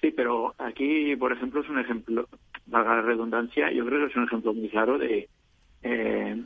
Sí, 0.00 0.10
pero 0.10 0.54
aquí, 0.58 1.14
por 1.16 1.32
ejemplo, 1.32 1.60
es 1.60 1.68
un 1.68 1.78
ejemplo, 1.78 2.28
valga 2.66 2.96
la 2.96 3.02
redundancia, 3.02 3.70
yo 3.70 3.84
creo 3.84 4.00
que 4.00 4.12
es 4.12 4.16
un 4.16 4.24
ejemplo 4.24 4.54
muy 4.54 4.68
claro 4.68 4.98
de 4.98 5.28
eh, 5.82 6.42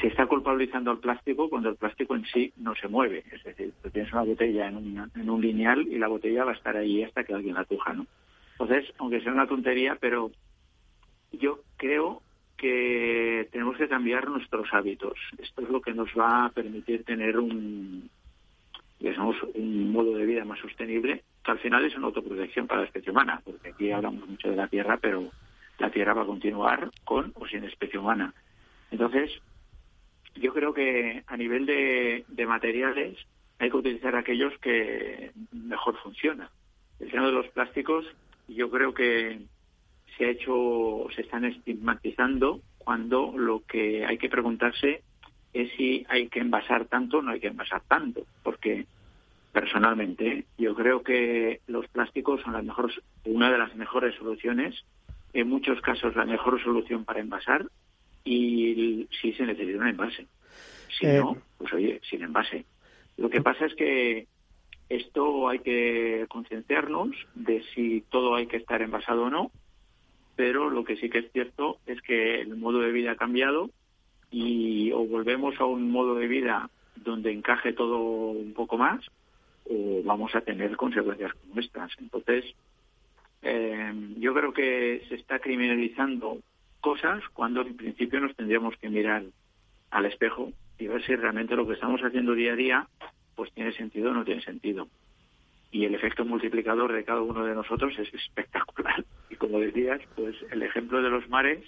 se 0.00 0.06
está 0.06 0.26
culpabilizando 0.26 0.90
al 0.90 0.98
plástico 0.98 1.48
cuando 1.48 1.68
el 1.68 1.76
plástico 1.76 2.16
en 2.16 2.24
sí 2.24 2.52
no 2.56 2.74
se 2.74 2.88
mueve. 2.88 3.24
Es 3.30 3.44
decir, 3.44 3.72
tú 3.82 3.90
tienes 3.90 4.12
una 4.12 4.22
botella 4.22 4.68
en 4.68 4.76
un, 4.76 5.10
en 5.14 5.30
un 5.30 5.40
lineal 5.40 5.86
y 5.86 5.98
la 5.98 6.08
botella 6.08 6.44
va 6.44 6.52
a 6.52 6.56
estar 6.56 6.76
ahí 6.76 7.02
hasta 7.02 7.24
que 7.24 7.34
alguien 7.34 7.54
la 7.54 7.64
coja, 7.64 7.92
¿no? 7.92 8.06
Entonces, 8.52 8.92
aunque 8.98 9.20
sea 9.20 9.32
una 9.32 9.46
tontería, 9.46 9.96
pero 10.00 10.30
yo 11.32 11.60
creo 11.76 12.22
que 12.56 13.48
tenemos 13.50 13.76
que 13.76 13.88
cambiar 13.88 14.28
nuestros 14.28 14.72
hábitos. 14.72 15.18
Esto 15.38 15.62
es 15.62 15.68
lo 15.68 15.80
que 15.80 15.92
nos 15.92 16.08
va 16.18 16.46
a 16.46 16.50
permitir 16.50 17.04
tener 17.04 17.38
un, 17.38 18.08
un 19.54 19.92
modo 19.92 20.16
de 20.16 20.26
vida 20.26 20.44
más 20.44 20.60
sostenible, 20.60 21.22
que 21.44 21.50
al 21.50 21.58
final 21.58 21.84
es 21.84 21.96
una 21.96 22.06
autoprotección 22.06 22.66
para 22.66 22.80
la 22.80 22.86
especie 22.86 23.10
humana, 23.10 23.40
porque 23.44 23.70
aquí 23.70 23.90
hablamos 23.90 24.28
mucho 24.28 24.48
de 24.48 24.56
la 24.56 24.68
Tierra, 24.68 24.98
pero 25.00 25.30
la 25.78 25.90
Tierra 25.90 26.14
va 26.14 26.22
a 26.22 26.26
continuar 26.26 26.90
con 27.04 27.32
o 27.34 27.46
sin 27.46 27.64
especie 27.64 27.98
humana. 27.98 28.32
Entonces, 28.90 29.30
yo 30.34 30.52
creo 30.52 30.72
que 30.72 31.22
a 31.26 31.36
nivel 31.36 31.66
de, 31.66 32.24
materiales 32.46 33.18
hay 33.58 33.70
que 33.70 33.76
utilizar 33.76 34.16
aquellos 34.16 34.56
que 34.58 35.32
mejor 35.52 35.96
funcionan. 36.02 36.48
El 37.00 37.10
tema 37.10 37.26
de 37.26 37.32
los 37.32 37.48
plásticos, 37.48 38.04
yo 38.48 38.70
creo 38.70 38.94
que 38.94 39.40
se 40.16 40.26
ha 40.26 40.30
hecho, 40.30 41.06
se 41.14 41.22
están 41.22 41.44
estigmatizando 41.44 42.60
cuando 42.78 43.32
lo 43.36 43.64
que 43.66 44.04
hay 44.04 44.18
que 44.18 44.28
preguntarse 44.28 45.02
es 45.52 45.70
si 45.76 46.04
hay 46.08 46.28
que 46.28 46.40
envasar 46.40 46.86
tanto 46.86 47.18
o 47.18 47.22
no 47.22 47.32
hay 47.32 47.40
que 47.40 47.48
envasar 47.48 47.82
tanto, 47.88 48.26
porque 48.42 48.86
personalmente 49.52 50.46
yo 50.58 50.74
creo 50.74 51.02
que 51.02 51.60
los 51.66 51.86
plásticos 51.88 52.40
son 52.40 52.54
la 52.54 52.62
mejor, 52.62 52.90
una 53.24 53.52
de 53.52 53.58
las 53.58 53.74
mejores 53.76 54.14
soluciones, 54.16 54.82
en 55.34 55.48
muchos 55.48 55.80
casos 55.80 56.16
la 56.16 56.24
mejor 56.24 56.62
solución 56.62 57.04
para 57.04 57.20
envasar 57.20 57.66
y 58.24 59.08
si 59.20 59.32
se 59.34 59.44
necesita 59.44 59.78
un 59.78 59.88
envase. 59.88 60.26
Si 60.98 61.06
eh. 61.06 61.18
no, 61.18 61.36
pues 61.58 61.72
oye, 61.72 62.00
sin 62.08 62.22
envase. 62.22 62.64
Lo 63.16 63.28
que 63.28 63.42
pasa 63.42 63.66
es 63.66 63.74
que 63.74 64.26
esto 64.88 65.48
hay 65.48 65.58
que 65.60 66.26
concienciarnos 66.28 67.10
de 67.34 67.62
si 67.74 68.02
todo 68.10 68.34
hay 68.34 68.46
que 68.46 68.56
estar 68.56 68.80
envasado 68.82 69.24
o 69.24 69.30
no, 69.30 69.50
pero 70.34 70.70
lo 70.70 70.84
que 70.84 70.96
sí 70.96 71.10
que 71.10 71.18
es 71.18 71.32
cierto 71.32 71.78
es 71.86 72.00
que 72.02 72.40
el 72.40 72.56
modo 72.56 72.80
de 72.80 72.92
vida 72.92 73.12
ha 73.12 73.16
cambiado 73.16 73.70
y 74.30 74.92
o 74.92 75.04
volvemos 75.06 75.60
a 75.60 75.66
un 75.66 75.90
modo 75.90 76.14
de 76.14 76.26
vida 76.26 76.70
donde 76.96 77.32
encaje 77.32 77.72
todo 77.72 77.98
un 77.98 78.54
poco 78.54 78.78
más 78.78 79.00
o 79.68 80.02
vamos 80.04 80.34
a 80.34 80.40
tener 80.40 80.76
consecuencias 80.76 81.32
como 81.34 81.60
estas. 81.60 81.92
Entonces, 81.98 82.44
eh, 83.42 83.92
yo 84.18 84.34
creo 84.34 84.52
que 84.52 85.04
se 85.08 85.16
está 85.16 85.38
criminalizando 85.38 86.38
cosas 86.80 87.22
cuando 87.32 87.62
en 87.62 87.76
principio 87.76 88.20
nos 88.20 88.36
tendríamos 88.36 88.76
que 88.76 88.88
mirar 88.88 89.24
al 89.90 90.06
espejo 90.06 90.52
y 90.78 90.86
ver 90.86 91.04
si 91.04 91.14
realmente 91.14 91.56
lo 91.56 91.66
que 91.66 91.74
estamos 91.74 92.00
haciendo 92.02 92.34
día 92.34 92.52
a 92.52 92.56
día 92.56 92.88
pues 93.34 93.52
tiene 93.52 93.72
sentido 93.72 94.10
o 94.10 94.14
no 94.14 94.24
tiene 94.24 94.42
sentido. 94.42 94.88
Y 95.70 95.84
el 95.84 95.94
efecto 95.94 96.24
multiplicador 96.24 96.92
de 96.92 97.04
cada 97.04 97.22
uno 97.22 97.44
de 97.44 97.54
nosotros 97.54 97.98
es 97.98 98.12
espectacular. 98.12 99.04
Y 99.30 99.36
como 99.36 99.58
decías, 99.58 100.00
pues 100.14 100.36
el 100.50 100.62
ejemplo 100.62 101.00
de 101.00 101.08
los 101.08 101.26
mares 101.30 101.64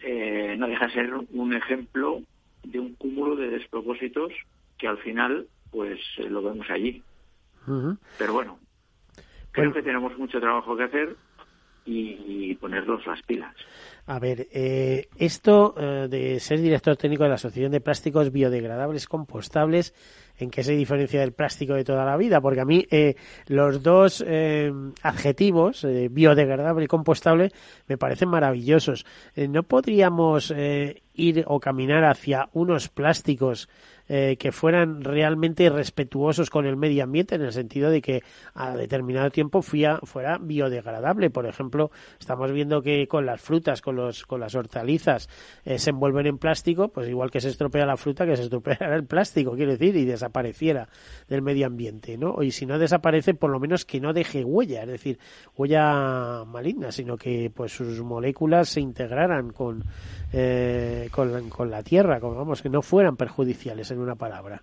eh, 0.00 0.56
no 0.58 0.66
deja 0.66 0.86
de 0.86 0.92
ser 0.94 1.12
un 1.12 1.52
ejemplo 1.52 2.22
de 2.64 2.80
un 2.80 2.94
cúmulo 2.94 3.36
de 3.36 3.50
despropósitos 3.50 4.32
que 4.78 4.88
al 4.88 4.96
final 4.98 5.46
pues 5.72 5.98
eh, 6.18 6.28
lo 6.30 6.42
vemos 6.42 6.70
allí. 6.70 7.02
Pero 8.18 8.32
bueno, 8.32 8.58
creo 9.50 9.72
que 9.72 9.82
tenemos 9.82 10.16
mucho 10.18 10.40
trabajo 10.40 10.76
que 10.76 10.84
hacer 10.84 11.16
y, 11.84 12.54
ponernos 12.56 13.04
las 13.06 13.20
pilas. 13.22 13.54
A 14.06 14.18
ver, 14.18 14.48
eh, 14.52 15.08
esto 15.16 15.74
eh, 15.76 16.06
de 16.08 16.38
ser 16.40 16.60
director 16.60 16.96
técnico 16.96 17.24
de 17.24 17.30
la 17.30 17.36
Asociación 17.36 17.72
de 17.72 17.80
Plásticos 17.80 18.30
Biodegradables 18.30 19.06
Compostables, 19.06 19.94
¿en 20.38 20.50
qué 20.50 20.62
se 20.62 20.72
diferencia 20.72 21.20
del 21.20 21.32
plástico 21.32 21.74
de 21.74 21.84
toda 21.84 22.04
la 22.04 22.16
vida? 22.16 22.40
Porque 22.40 22.60
a 22.60 22.64
mí 22.64 22.86
eh, 22.90 23.16
los 23.46 23.82
dos 23.82 24.24
adjetivos, 25.02 25.86
biodegradable 26.10 26.84
y 26.84 26.88
compostable, 26.88 27.50
me 27.88 27.98
parecen 27.98 28.28
maravillosos. 28.28 29.04
¿No 29.36 29.62
podríamos 29.64 30.52
ir 31.14 31.44
o 31.46 31.60
caminar 31.60 32.04
hacia 32.04 32.48
unos 32.52 32.88
plásticos 32.88 33.68
eh, 34.08 34.36
que 34.38 34.52
fueran 34.52 35.02
realmente 35.02 35.68
respetuosos 35.70 36.50
con 36.50 36.66
el 36.66 36.76
medio 36.76 37.04
ambiente 37.04 37.36
en 37.36 37.42
el 37.42 37.52
sentido 37.52 37.90
de 37.90 38.02
que 38.02 38.22
a 38.54 38.76
determinado 38.76 39.30
tiempo 39.30 39.62
fuera 39.62 40.38
biodegradable. 40.40 41.30
Por 41.30 41.46
ejemplo, 41.46 41.90
estamos 42.18 42.52
viendo 42.52 42.82
que 42.82 43.06
con 43.06 43.26
las 43.26 43.40
frutas, 43.40 43.80
con, 43.80 43.96
los, 43.96 44.26
con 44.26 44.40
las 44.40 44.54
hortalizas, 44.54 45.28
eh, 45.64 45.78
se 45.78 45.90
envuelven 45.90 46.26
en 46.26 46.38
plástico, 46.38 46.88
pues 46.88 47.08
igual 47.08 47.30
que 47.30 47.40
se 47.40 47.48
estropea 47.48 47.86
la 47.86 47.96
fruta, 47.96 48.26
que 48.26 48.36
se 48.36 48.42
estropeara 48.42 48.94
el 48.96 49.04
plástico, 49.04 49.54
quiero 49.54 49.72
decir, 49.72 49.96
y 49.96 50.04
desapareciera 50.04 50.88
del 51.28 51.42
medio 51.42 51.66
ambiente, 51.66 52.18
¿no? 52.18 52.42
Y 52.42 52.50
si 52.50 52.66
no 52.66 52.78
desaparece, 52.78 53.34
por 53.34 53.50
lo 53.50 53.60
menos 53.60 53.84
que 53.84 54.00
no 54.00 54.12
deje 54.12 54.44
huella, 54.44 54.82
es 54.82 54.88
decir, 54.88 55.18
huella 55.56 56.44
maligna, 56.44 56.92
sino 56.92 57.16
que 57.16 57.50
pues 57.54 57.72
sus 57.72 58.00
moléculas 58.02 58.68
se 58.68 58.80
integraran 58.80 59.50
con, 59.52 59.84
eh, 60.32 61.08
con, 61.10 61.48
con 61.48 61.70
la 61.70 61.82
tierra, 61.82 62.20
como 62.20 62.34
vamos, 62.34 62.62
que 62.62 62.68
no 62.68 62.82
fueran 62.82 63.16
perjudiciales 63.16 63.90
en 63.92 64.00
una 64.00 64.16
palabra? 64.16 64.62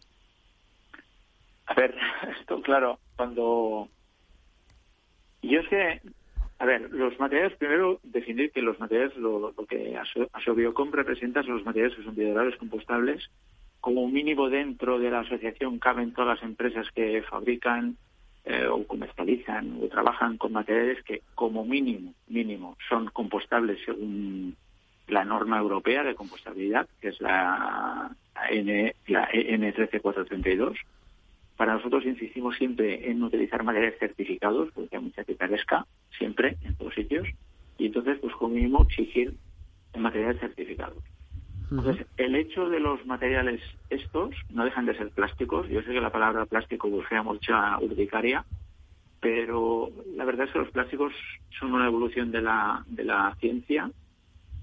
A 1.66 1.74
ver, 1.74 1.96
esto 2.40 2.62
claro, 2.62 3.00
cuando 3.16 3.88
yo 5.42 5.60
es 5.62 5.68
que, 5.70 6.02
a 6.60 6.66
ver, 6.66 6.92
los 6.92 7.18
materiales, 7.20 7.58
primero 7.58 8.00
definir 8.04 8.52
que 8.52 8.62
los 8.62 8.80
materiales, 8.80 9.16
lo, 9.18 9.54
que 9.68 9.98
Asobiocom 10.34 10.92
representa 10.92 11.44
son 11.44 11.56
los 11.56 11.66
materiales 11.66 11.96
que 11.96 12.04
son 12.04 12.16
biodegradables, 12.16 12.58
compostables, 12.58 13.30
como 13.82 14.08
mínimo 14.08 14.50
dentro 14.50 15.00
de 15.00 15.10
la 15.10 15.22
asociación 15.22 15.80
caben 15.80 16.14
todas 16.14 16.36
las 16.36 16.44
empresas 16.44 16.88
que 16.94 17.24
fabrican 17.24 17.96
eh, 18.44 18.68
o 18.68 18.86
comercializan 18.86 19.80
o 19.82 19.88
trabajan 19.88 20.38
con 20.38 20.52
materiales 20.52 21.02
que 21.04 21.22
como 21.36 21.64
mínimo, 21.64 22.14
mínimo, 22.28 22.76
son 22.90 23.08
compostables 23.08 23.80
según 23.86 24.58
la 25.12 25.26
norma 25.26 25.60
europea 25.60 26.04
de 26.04 26.16
compostabilidad, 26.16 26.88
que 27.02 27.10
es 27.10 27.22
la, 27.22 28.12
N, 28.50 28.96
la 29.08 29.30
EN 29.32 29.62
13432. 29.74 30.78
Para 31.58 31.74
nosotros 31.74 32.06
insistimos 32.06 32.56
siempre 32.56 33.10
en 33.10 33.22
utilizar 33.22 33.64
materiales 33.64 34.00
certificados, 34.00 34.70
porque 34.74 34.96
hay 34.96 35.04
mucha 35.04 35.24
picaresca, 35.24 35.86
siempre, 36.18 36.58
en 36.64 36.76
todos 36.76 36.94
sitios, 36.94 37.28
y 37.78 37.88
entonces, 37.88 38.18
pues 38.20 38.34
como 38.36 38.56
mínimo, 38.56 38.84
exigir 38.84 39.34
materiales 39.98 40.40
certificados. 40.40 41.04
Entonces, 41.72 42.08
el 42.18 42.36
hecho 42.36 42.68
de 42.70 42.80
los 42.80 43.06
materiales 43.06 43.62
estos 43.90 44.34
no 44.50 44.66
dejan 44.66 44.88
de 44.88 44.98
ser 44.98 45.10
plásticos. 45.10 45.70
Yo 45.70 45.82
sé 45.84 45.92
que 45.92 46.02
la 46.02 46.12
palabra 46.12 46.46
plástico 46.48 46.90
busca 46.90 47.22
mucha 47.22 47.78
urticaria, 47.80 48.44
pero 49.20 49.92
la 50.16 50.26
verdad 50.26 50.48
es 50.48 50.54
que 50.54 50.60
los 50.60 50.72
plásticos 50.72 51.14
son 51.60 51.74
una 51.74 51.86
evolución 51.86 52.32
de 52.32 52.42
la, 52.42 52.84
de 52.88 53.04
la 53.04 53.36
ciencia 53.40 53.92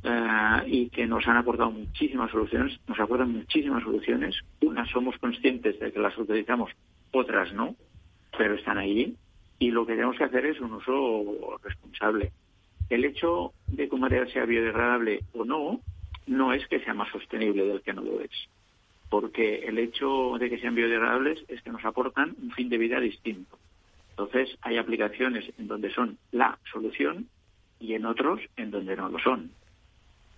eh, 0.07 0.63
y 0.67 0.89
que 0.91 1.07
nos 1.07 1.27
han 1.27 1.37
aportado 1.37 1.71
muchísimas 1.71 2.31
soluciones, 2.31 2.79
nos 2.87 3.01
aportan 3.01 3.33
muchísimas 3.33 3.83
soluciones. 3.83 4.37
Unas 4.61 4.89
somos 4.91 5.19
conscientes 5.19 5.81
de 5.81 5.93
que 5.93 5.99
las 5.99 6.17
utilizamos, 6.17 6.71
otras 7.13 7.53
no, 7.53 7.75
pero 8.39 8.55
están 8.55 8.79
ahí 8.79 9.17
y 9.59 9.71
lo 9.71 9.87
que 9.87 9.95
tenemos 9.95 10.17
que 10.17 10.25
hacer 10.25 10.47
es 10.47 10.61
un 10.61 10.75
uso 10.75 11.59
responsable. 11.63 12.31
El 12.89 13.05
hecho 13.05 13.53
de 13.67 13.89
que 13.89 13.95
un 13.95 14.03
material 14.03 14.31
sea 14.33 14.45
biodegradable 14.45 15.21
o 15.35 15.45
no, 15.45 15.81
no 16.27 16.53
es 16.53 16.67
que 16.69 16.81
sea 16.81 16.95
más 16.95 17.11
sostenible 17.11 17.65
del 17.65 17.83
que 17.83 17.93
no 17.93 18.03
lo 18.03 18.21
es, 18.21 18.31
porque 19.09 19.67
el 19.67 19.79
hecho 19.79 20.37
de 20.39 20.51
que 20.51 20.59
sean 20.59 20.75
biodegradables 20.75 21.43
es 21.49 21.63
que 21.63 21.71
nos 21.71 21.85
aportan 21.85 22.37
un 22.41 22.53
fin 22.53 22.69
de 22.69 22.79
vida 22.79 23.01
distinto. 23.01 23.59
Entonces, 24.11 24.57
hay 24.63 24.79
aplicaciones 24.79 25.53
en 25.59 25.67
donde 25.67 25.93
son 25.93 26.17
la 26.33 26.59
solución 26.71 27.27
y 27.81 27.95
en 27.95 28.07
otros 28.07 28.41
en 28.57 28.71
donde 28.71 28.97
no 28.97 29.09
lo 29.09 29.19
son. 29.19 29.51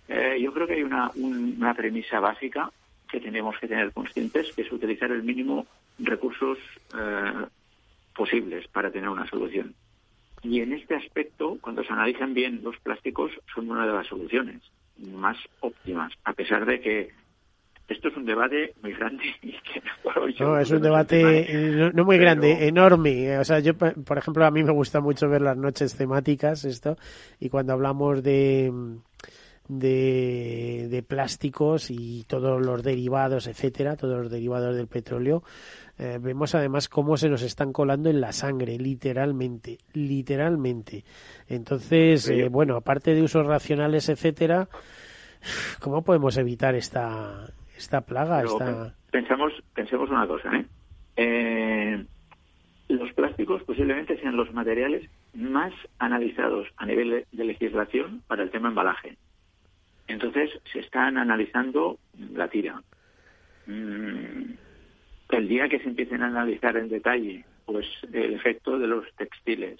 Eh, 0.09 0.39
yo 0.41 0.51
creo 0.51 0.65
que 0.65 0.73
hay 0.73 0.83
una, 0.83 1.11
una 1.15 1.73
premisa 1.75 2.19
básica 2.19 2.71
que 3.09 3.19
tenemos 3.19 3.57
que 3.59 3.67
tener 3.67 3.91
conscientes, 3.91 4.51
que 4.53 4.63
es 4.63 4.71
utilizar 4.71 5.11
el 5.11 5.23
mínimo 5.23 5.67
recursos 5.99 6.57
eh, 6.97 7.45
posibles 8.15 8.67
para 8.69 8.91
tener 8.91 9.09
una 9.09 9.29
solución. 9.29 9.75
Y 10.41 10.61
en 10.61 10.73
este 10.73 10.95
aspecto, 10.95 11.57
cuando 11.61 11.83
se 11.83 11.93
analizan 11.93 12.33
bien 12.33 12.61
los 12.63 12.77
plásticos, 12.79 13.31
son 13.53 13.69
una 13.69 13.85
de 13.85 13.93
las 13.93 14.07
soluciones 14.07 14.61
más 14.97 15.37
óptimas, 15.59 16.11
a 16.23 16.33
pesar 16.33 16.65
de 16.65 16.81
que 16.81 17.09
esto 17.87 18.09
es 18.09 18.17
un 18.17 18.25
debate 18.25 18.73
muy 18.81 18.93
grande 18.93 19.23
y 19.41 19.51
que 19.51 19.81
no, 20.39 20.59
es 20.59 20.71
un 20.71 20.81
debate 20.81 21.91
no, 21.93 22.05
muy 22.05 22.17
grande, 22.17 22.67
enorme. 22.67 23.37
O 23.37 23.43
sea, 23.43 23.59
yo, 23.59 23.75
por 23.75 24.17
ejemplo, 24.17 24.45
a 24.45 24.51
mí 24.51 24.63
me 24.63 24.71
gusta 24.71 25.01
mucho 25.01 25.29
ver 25.29 25.41
las 25.41 25.57
noches 25.57 25.95
temáticas, 25.95 26.65
esto, 26.65 26.97
y 27.39 27.49
cuando 27.49 27.73
hablamos 27.73 28.23
de 28.23 28.71
de, 29.69 30.87
de 30.89 31.03
plásticos 31.03 31.91
y 31.91 32.25
todos 32.27 32.59
los 32.65 32.83
derivados, 32.83 33.47
etcétera, 33.47 33.95
todos 33.95 34.23
los 34.23 34.31
derivados 34.31 34.75
del 34.75 34.87
petróleo, 34.87 35.43
eh, 35.99 36.17
vemos 36.19 36.55
además 36.55 36.89
cómo 36.89 37.17
se 37.17 37.29
nos 37.29 37.43
están 37.43 37.71
colando 37.71 38.09
en 38.09 38.19
la 38.19 38.31
sangre, 38.31 38.77
literalmente, 38.77 39.77
literalmente. 39.93 41.03
Entonces, 41.47 42.29
eh, 42.29 42.49
bueno, 42.49 42.75
aparte 42.75 43.13
de 43.13 43.21
usos 43.21 43.45
racionales, 43.45 44.09
etcétera, 44.09 44.67
¿cómo 45.79 46.03
podemos 46.03 46.35
evitar 46.37 46.73
esta, 46.75 47.45
esta 47.77 48.01
plaga? 48.01 48.41
esta... 48.41 48.95
Pensamos, 49.11 49.53
pensemos 49.75 50.09
una 50.09 50.25
cosa, 50.25 50.49
¿eh? 50.55 50.65
¿eh? 51.17 52.05
Los 52.87 53.13
plásticos 53.13 53.61
posiblemente 53.63 54.19
sean 54.19 54.35
los 54.35 54.51
materiales 54.51 55.07
más 55.35 55.73
analizados 55.99 56.67
a 56.77 56.87
nivel 56.87 57.25
de 57.31 57.43
legislación 57.43 58.23
para 58.27 58.41
el 58.41 58.49
tema 58.49 58.69
embalaje. 58.69 59.15
Entonces 60.09 60.49
se 60.71 60.79
están 60.79 61.17
analizando 61.17 61.97
la 62.33 62.47
tira. 62.47 62.81
Mm, 63.67 64.53
el 65.29 65.47
día 65.47 65.69
que 65.69 65.79
se 65.79 65.87
empiecen 65.87 66.23
a 66.23 66.27
analizar 66.27 66.75
en 66.77 66.89
detalle 66.89 67.45
pues 67.65 67.85
el 68.11 68.33
efecto 68.33 68.79
de 68.79 68.87
los 68.87 69.05
textiles 69.15 69.79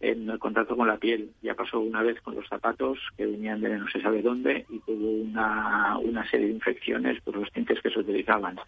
en 0.00 0.30
el 0.30 0.38
contacto 0.38 0.76
con 0.76 0.88
la 0.88 0.96
piel. 0.96 1.30
Ya 1.42 1.54
pasó 1.54 1.80
una 1.80 2.02
vez 2.02 2.20
con 2.22 2.34
los 2.34 2.48
zapatos 2.48 2.98
que 3.16 3.26
venían 3.26 3.60
de 3.60 3.76
no 3.76 3.88
se 3.88 4.00
sabe 4.00 4.22
dónde 4.22 4.64
y 4.70 4.78
tuvo 4.80 5.10
una, 5.10 5.98
una 5.98 6.28
serie 6.30 6.46
de 6.46 6.54
infecciones 6.54 7.20
por 7.20 7.36
los 7.36 7.52
tintes 7.52 7.80
que 7.82 7.90
se 7.90 7.98
utilizaban. 7.98 8.58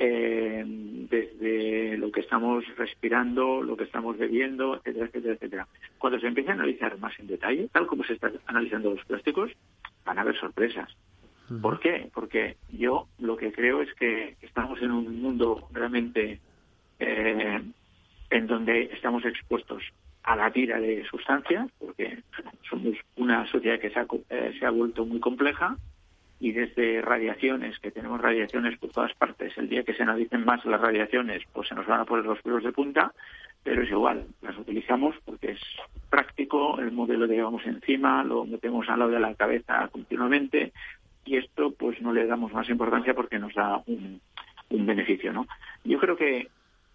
Eh, 0.00 0.62
desde 0.64 1.96
lo 1.96 2.12
que 2.12 2.20
estamos 2.20 2.64
respirando, 2.76 3.62
lo 3.62 3.76
que 3.76 3.82
estamos 3.82 4.16
bebiendo, 4.16 4.76
etcétera, 4.76 5.06
etcétera, 5.06 5.34
etcétera. 5.34 5.68
Cuando 5.98 6.20
se 6.20 6.28
empiece 6.28 6.50
a 6.50 6.54
analizar 6.54 6.96
más 6.98 7.18
en 7.18 7.26
detalle, 7.26 7.68
tal 7.72 7.88
como 7.88 8.04
se 8.04 8.12
están 8.12 8.34
analizando 8.46 8.94
los 8.94 9.04
plásticos, 9.06 9.50
van 10.08 10.18
a 10.18 10.22
haber 10.22 10.40
sorpresas. 10.40 10.88
¿Por 11.60 11.80
qué? 11.80 12.10
Porque 12.12 12.56
yo 12.70 13.08
lo 13.18 13.36
que 13.36 13.52
creo 13.52 13.82
es 13.82 13.92
que 13.94 14.36
estamos 14.42 14.80
en 14.82 14.90
un 14.90 15.20
mundo 15.20 15.68
realmente 15.70 16.40
eh, 16.98 17.62
en 18.30 18.46
donde 18.46 18.90
estamos 18.92 19.24
expuestos 19.24 19.82
a 20.22 20.34
la 20.36 20.50
tira 20.50 20.78
de 20.78 21.04
sustancias, 21.04 21.70
porque 21.78 22.22
somos 22.68 22.96
una 23.16 23.46
sociedad 23.50 23.78
que 23.78 23.90
se 23.90 23.98
ha, 23.98 24.06
eh, 24.30 24.56
se 24.58 24.66
ha 24.66 24.70
vuelto 24.70 25.06
muy 25.06 25.20
compleja, 25.20 25.76
y 26.40 26.52
desde 26.52 27.02
radiaciones, 27.02 27.78
que 27.78 27.90
tenemos 27.90 28.20
radiaciones 28.20 28.78
por 28.78 28.90
todas 28.90 29.12
partes, 29.14 29.56
el 29.58 29.68
día 29.68 29.82
que 29.82 29.94
se 29.94 30.02
analicen 30.02 30.44
más 30.44 30.64
las 30.64 30.80
radiaciones, 30.80 31.42
pues 31.52 31.68
se 31.68 31.74
nos 31.74 31.86
van 31.86 32.00
a 32.00 32.04
poner 32.04 32.24
los 32.24 32.40
pelos 32.42 32.62
de 32.62 32.72
punta, 32.72 33.12
pero 33.62 33.82
es 33.82 33.90
igual, 33.90 34.26
las 34.42 34.56
utilizamos 34.56 35.14
porque 35.24 35.52
es 35.52 35.60
práctico, 36.08 36.78
el 36.78 36.92
modelo 36.92 37.26
de 37.26 37.36
llevamos 37.36 37.64
encima, 37.66 38.24
lo 38.24 38.44
metemos 38.44 38.88
al 38.88 39.00
lado 39.00 39.10
de 39.10 39.20
la 39.20 39.34
cabeza 39.34 39.88
continuamente 39.88 40.72
y 41.24 41.36
esto 41.36 41.72
pues 41.72 42.00
no 42.00 42.12
le 42.12 42.26
damos 42.26 42.52
más 42.52 42.68
importancia 42.70 43.14
porque 43.14 43.38
nos 43.38 43.54
da 43.54 43.82
un, 43.86 44.20
beneficio, 44.70 45.32
¿no? 45.32 45.46
Yo 45.84 45.98
creo 45.98 46.16
que 46.16 46.48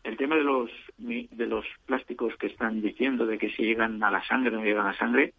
el 0.03 0.17
tema 0.17 0.35
de 0.35 0.43
los 0.43 0.69
de 0.97 1.47
los 1.47 1.65
plásticos 1.85 2.35
que 2.37 2.47
están 2.47 2.81
diciendo 2.81 3.25
de 3.25 3.37
que 3.37 3.51
si 3.51 3.63
llegan 3.63 4.03
a 4.03 4.11
la 4.11 4.23
sangre 4.25 4.51
no 4.51 4.63
llegan 4.63 4.85
a 4.85 4.91
la 4.91 4.97
sangre, 4.97 5.33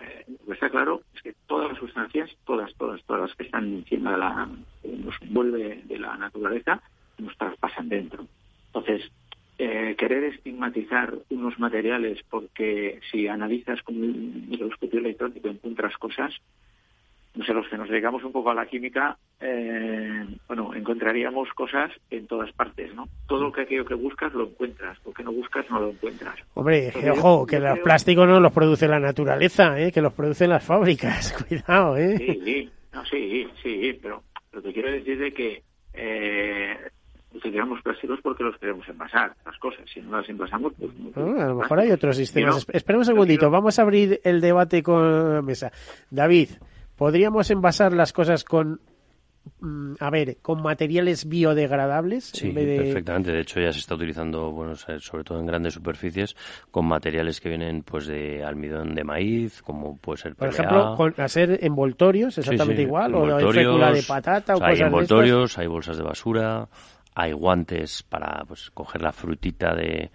eh, 0.00 0.24
lo 0.28 0.46
que 0.46 0.52
está 0.52 0.70
claro 0.70 1.02
es 1.14 1.22
que 1.22 1.34
todas 1.46 1.68
las 1.68 1.78
sustancias, 1.78 2.30
todas, 2.44 2.74
todas, 2.74 3.02
todas 3.04 3.22
las 3.22 3.36
que 3.36 3.44
están 3.44 3.72
encima 3.72 4.12
de 4.12 4.18
la, 4.18 4.48
nos 4.84 5.22
envuelve 5.22 5.82
de 5.84 5.98
la 5.98 6.16
naturaleza, 6.16 6.82
nos 7.18 7.36
traspasan 7.36 7.88
dentro. 7.88 8.26
Entonces, 8.66 9.10
eh, 9.62 9.94
querer 9.94 10.24
estigmatizar 10.24 11.12
unos 11.28 11.58
materiales 11.58 12.18
porque 12.30 12.98
si 13.10 13.28
analizas 13.28 13.82
con 13.82 13.94
el 13.96 14.14
microscopio 14.48 15.00
electrónico 15.00 15.48
encuentras 15.48 15.98
cosas, 15.98 16.32
no 17.34 17.44
sé, 17.44 17.52
los 17.52 17.68
que 17.68 17.76
nos 17.76 17.90
dedicamos 17.90 18.24
un 18.24 18.32
poco 18.32 18.50
a 18.50 18.54
la 18.54 18.64
química, 18.64 19.18
eh, 19.38 20.24
bueno, 20.48 20.74
encontraríamos 20.74 21.50
cosas 21.50 21.92
en 22.10 22.26
todas 22.26 22.50
partes, 22.52 22.94
¿no? 22.94 23.06
Todo 23.28 23.42
lo 23.42 23.52
que 23.52 23.60
aquello 23.60 23.84
que 23.84 23.92
buscas 23.92 24.32
lo 24.32 24.44
encuentras, 24.44 24.96
lo 25.04 25.12
que 25.12 25.24
no 25.24 25.30
buscas 25.30 25.68
no 25.68 25.78
lo 25.78 25.90
encuentras. 25.90 26.36
Hombre, 26.54 26.90
ojo, 27.10 27.46
que 27.46 27.60
los 27.60 27.80
plásticos 27.80 28.26
no 28.26 28.40
los 28.40 28.52
produce 28.54 28.88
la 28.88 28.98
naturaleza, 28.98 29.78
¿eh? 29.78 29.92
que 29.92 30.00
los 30.00 30.14
producen 30.14 30.48
las 30.48 30.64
fábricas, 30.64 31.32
cuidado, 31.48 31.98
¿eh? 31.98 32.16
Sí, 32.16 32.40
sí, 32.44 32.70
no, 32.94 33.04
sí, 33.04 33.46
sí, 33.62 33.98
pero 34.00 34.22
lo 34.52 34.62
que 34.62 34.72
quiero 34.72 34.90
decir 34.90 35.22
es 35.22 35.34
que 35.34 35.62
eh, 35.92 36.78
utilizamos 37.34 37.80
plásticos 37.82 38.18
porque 38.22 38.44
los 38.44 38.56
queremos 38.58 38.88
envasar, 38.88 39.34
las 39.44 39.58
cosas. 39.58 39.84
Si 39.92 40.00
no 40.00 40.16
las 40.16 40.28
envasamos, 40.28 40.72
pues... 40.78 40.90
Ah, 41.16 41.44
a 41.44 41.48
lo 41.48 41.56
mejor 41.56 41.80
hay 41.80 41.90
otros 41.90 42.16
sistemas. 42.16 42.66
Esperemos 42.72 43.08
un 43.08 43.14
segundito, 43.14 43.50
vamos 43.50 43.78
a 43.78 43.82
abrir 43.82 44.20
el 44.24 44.40
debate 44.40 44.82
con 44.82 45.34
la 45.34 45.42
mesa. 45.42 45.70
David, 46.10 46.50
¿Podríamos 47.00 47.50
envasar 47.50 47.94
las 47.94 48.12
cosas 48.12 48.44
con 48.44 48.78
mm, 49.60 49.94
a 50.00 50.10
ver, 50.10 50.36
con 50.42 50.60
materiales 50.60 51.26
biodegradables. 51.26 52.24
Sí, 52.24 52.50
perfectamente. 52.50 53.32
De 53.32 53.40
hecho, 53.40 53.58
ya 53.58 53.72
se 53.72 53.78
está 53.78 53.94
utilizando, 53.94 54.50
bueno, 54.50 54.74
sobre 54.76 55.24
todo 55.24 55.40
en 55.40 55.46
grandes 55.46 55.72
superficies, 55.72 56.36
con 56.70 56.84
materiales 56.86 57.40
que 57.40 57.48
vienen, 57.48 57.84
pues, 57.84 58.06
de 58.06 58.44
almidón 58.44 58.94
de 58.94 59.02
maíz, 59.02 59.62
como 59.62 59.96
puede 59.96 60.18
ser. 60.18 60.34
Por 60.36 60.48
ejemplo, 60.48 60.94
con 60.94 61.14
hacer 61.16 61.64
envoltorios, 61.64 62.36
exactamente 62.36 62.82
igual, 62.82 63.14
o 63.14 63.50
fécula 63.50 63.92
de 63.92 64.02
patata, 64.02 64.56
o, 64.56 64.62
Hay 64.62 64.80
envoltorios, 64.80 65.56
hay 65.56 65.68
bolsas 65.68 65.96
de 65.96 66.02
basura, 66.02 66.68
hay 67.14 67.32
guantes 67.32 68.02
para, 68.02 68.44
pues, 68.46 68.70
coger 68.70 69.02
la 69.02 69.12
frutita 69.12 69.74
de 69.74 70.10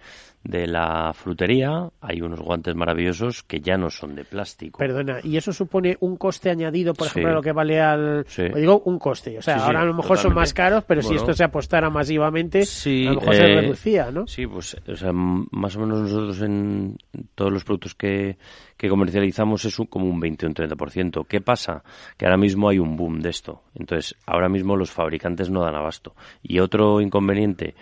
de 0.46 0.66
la 0.66 1.12
frutería 1.12 1.88
hay 2.00 2.20
unos 2.20 2.40
guantes 2.40 2.74
maravillosos 2.74 3.42
que 3.42 3.60
ya 3.60 3.76
no 3.76 3.90
son 3.90 4.14
de 4.14 4.24
plástico. 4.24 4.78
Perdona, 4.78 5.18
¿y 5.22 5.36
eso 5.36 5.52
supone 5.52 5.96
un 6.00 6.16
coste 6.16 6.50
añadido, 6.50 6.94
por 6.94 7.08
ejemplo, 7.08 7.32
a 7.32 7.34
lo 7.34 7.42
que 7.42 7.52
vale 7.52 7.80
al... 7.80 8.24
Digo, 8.54 8.82
un 8.84 8.98
coste. 8.98 9.38
O 9.38 9.42
sea, 9.42 9.56
ahora 9.56 9.80
a 9.80 9.84
lo 9.84 9.94
mejor 9.94 10.18
son 10.18 10.34
más 10.34 10.54
caros, 10.54 10.84
pero 10.86 11.02
si 11.02 11.14
esto 11.14 11.32
se 11.32 11.44
apostara 11.44 11.90
masivamente, 11.90 12.60
a 12.60 13.12
lo 13.12 13.20
mejor 13.20 13.34
se 13.34 13.42
eh, 13.42 13.60
reducía, 13.60 14.10
¿no? 14.10 14.26
Sí, 14.26 14.46
pues 14.46 14.76
o 14.86 14.96
sea, 14.96 15.10
más 15.12 15.76
o 15.76 15.80
menos 15.80 16.02
nosotros 16.02 16.40
en 16.42 16.96
todos 17.34 17.52
los 17.52 17.64
productos 17.64 17.94
que, 17.94 18.38
que 18.76 18.88
comercializamos 18.88 19.64
es 19.64 19.78
un, 19.78 19.86
como 19.86 20.06
un 20.06 20.20
20 20.20 20.46
o 20.46 20.48
un 20.48 20.54
30%. 20.54 21.26
¿Qué 21.26 21.40
pasa? 21.40 21.82
Que 22.16 22.26
ahora 22.26 22.38
mismo 22.38 22.68
hay 22.68 22.78
un 22.78 22.96
boom 22.96 23.20
de 23.20 23.30
esto. 23.30 23.62
Entonces, 23.74 24.14
ahora 24.26 24.48
mismo 24.48 24.76
los 24.76 24.90
fabricantes 24.90 25.50
no 25.50 25.62
dan 25.62 25.74
abasto. 25.74 26.14
Y 26.42 26.60
otro 26.60 27.00
inconveniente 27.00 27.74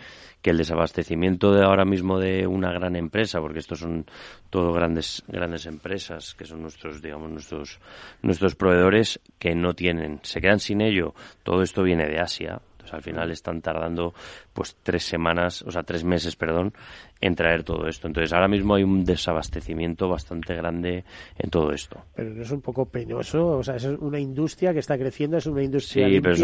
que 0.44 0.50
el 0.50 0.58
desabastecimiento 0.58 1.54
de 1.54 1.64
ahora 1.64 1.86
mismo 1.86 2.18
de 2.18 2.46
una 2.46 2.70
gran 2.70 2.96
empresa, 2.96 3.40
porque 3.40 3.60
estos 3.60 3.78
son 3.78 4.04
todo 4.50 4.74
grandes 4.74 5.24
grandes 5.26 5.64
empresas 5.64 6.34
que 6.34 6.44
son 6.44 6.60
nuestros 6.60 7.00
digamos 7.00 7.30
nuestros 7.30 7.80
nuestros 8.20 8.54
proveedores 8.54 9.20
que 9.38 9.54
no 9.54 9.72
tienen, 9.72 10.20
se 10.22 10.42
quedan 10.42 10.60
sin 10.60 10.82
ello. 10.82 11.14
Todo 11.44 11.62
esto 11.62 11.82
viene 11.82 12.06
de 12.06 12.20
Asia. 12.20 12.60
Entonces 12.72 12.92
al 12.92 13.00
final 13.00 13.30
están 13.30 13.62
tardando 13.62 14.12
pues 14.52 14.76
tres 14.82 15.04
semanas, 15.04 15.62
o 15.62 15.70
sea 15.70 15.82
tres 15.82 16.04
meses, 16.04 16.36
perdón, 16.36 16.74
en 17.22 17.34
traer 17.34 17.64
todo 17.64 17.88
esto. 17.88 18.06
Entonces 18.06 18.30
ahora 18.34 18.48
mismo 18.48 18.74
hay 18.74 18.82
un 18.82 19.02
desabastecimiento 19.02 20.10
bastante 20.10 20.54
grande 20.54 21.06
en 21.38 21.48
todo 21.48 21.72
esto. 21.72 22.04
Pero 22.14 22.34
no 22.34 22.42
es 22.42 22.50
un 22.50 22.60
poco 22.60 22.84
penoso, 22.84 23.46
o 23.56 23.62
sea 23.62 23.76
es 23.76 23.86
una 23.86 24.20
industria 24.20 24.74
que 24.74 24.80
está 24.80 24.98
creciendo, 24.98 25.38
es 25.38 25.46
una 25.46 25.62
industria. 25.62 26.06
Sí, 26.06 26.20
pero, 26.20 26.36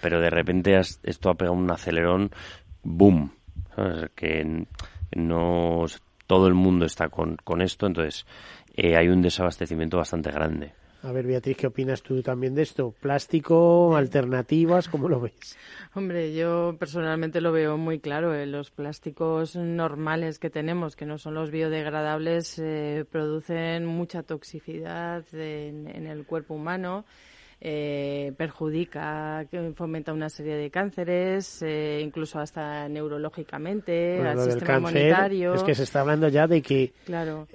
pero 0.00 0.20
de 0.20 0.30
repente 0.30 0.78
esto 0.78 1.28
ha 1.28 1.34
pegado 1.34 1.56
un 1.56 1.68
acelerón, 1.68 2.30
boom 2.84 3.32
que 4.14 4.66
no 5.16 5.84
todo 6.26 6.46
el 6.46 6.54
mundo 6.54 6.84
está 6.84 7.08
con, 7.08 7.36
con 7.42 7.62
esto, 7.62 7.86
entonces 7.86 8.26
eh, 8.76 8.96
hay 8.96 9.08
un 9.08 9.22
desabastecimiento 9.22 9.96
bastante 9.96 10.30
grande. 10.30 10.72
A 11.02 11.12
ver, 11.12 11.26
Beatriz, 11.26 11.56
¿qué 11.56 11.68
opinas 11.68 12.02
tú 12.02 12.22
también 12.22 12.56
de 12.56 12.62
esto? 12.62 12.92
¿Plástico, 13.00 13.96
alternativas? 13.96 14.88
¿Cómo 14.88 15.08
lo 15.08 15.20
ves? 15.20 15.56
Hombre, 15.94 16.34
yo 16.34 16.74
personalmente 16.78 17.40
lo 17.40 17.52
veo 17.52 17.76
muy 17.76 18.00
claro. 18.00 18.34
Eh, 18.34 18.46
los 18.46 18.72
plásticos 18.72 19.54
normales 19.54 20.40
que 20.40 20.50
tenemos, 20.50 20.96
que 20.96 21.06
no 21.06 21.18
son 21.18 21.34
los 21.34 21.52
biodegradables, 21.52 22.58
eh, 22.58 23.04
producen 23.08 23.86
mucha 23.86 24.24
toxicidad 24.24 25.24
en 25.32 26.06
el 26.06 26.26
cuerpo 26.26 26.54
humano 26.54 27.04
eh, 27.60 28.32
perjudica, 28.36 29.46
fomenta 29.74 30.12
una 30.12 30.28
serie 30.28 30.56
de 30.56 30.70
cánceres, 30.70 31.62
eh, 31.62 32.00
incluso 32.02 32.38
hasta 32.38 32.88
neurológicamente, 32.88 34.20
al 34.20 34.38
sistema 34.40 34.78
inmunitario. 34.78 35.54
Es 35.54 35.62
que 35.62 35.74
se 35.74 35.82
está 35.82 36.00
hablando 36.00 36.28
ya 36.28 36.46
de 36.46 36.62
que 36.62 36.92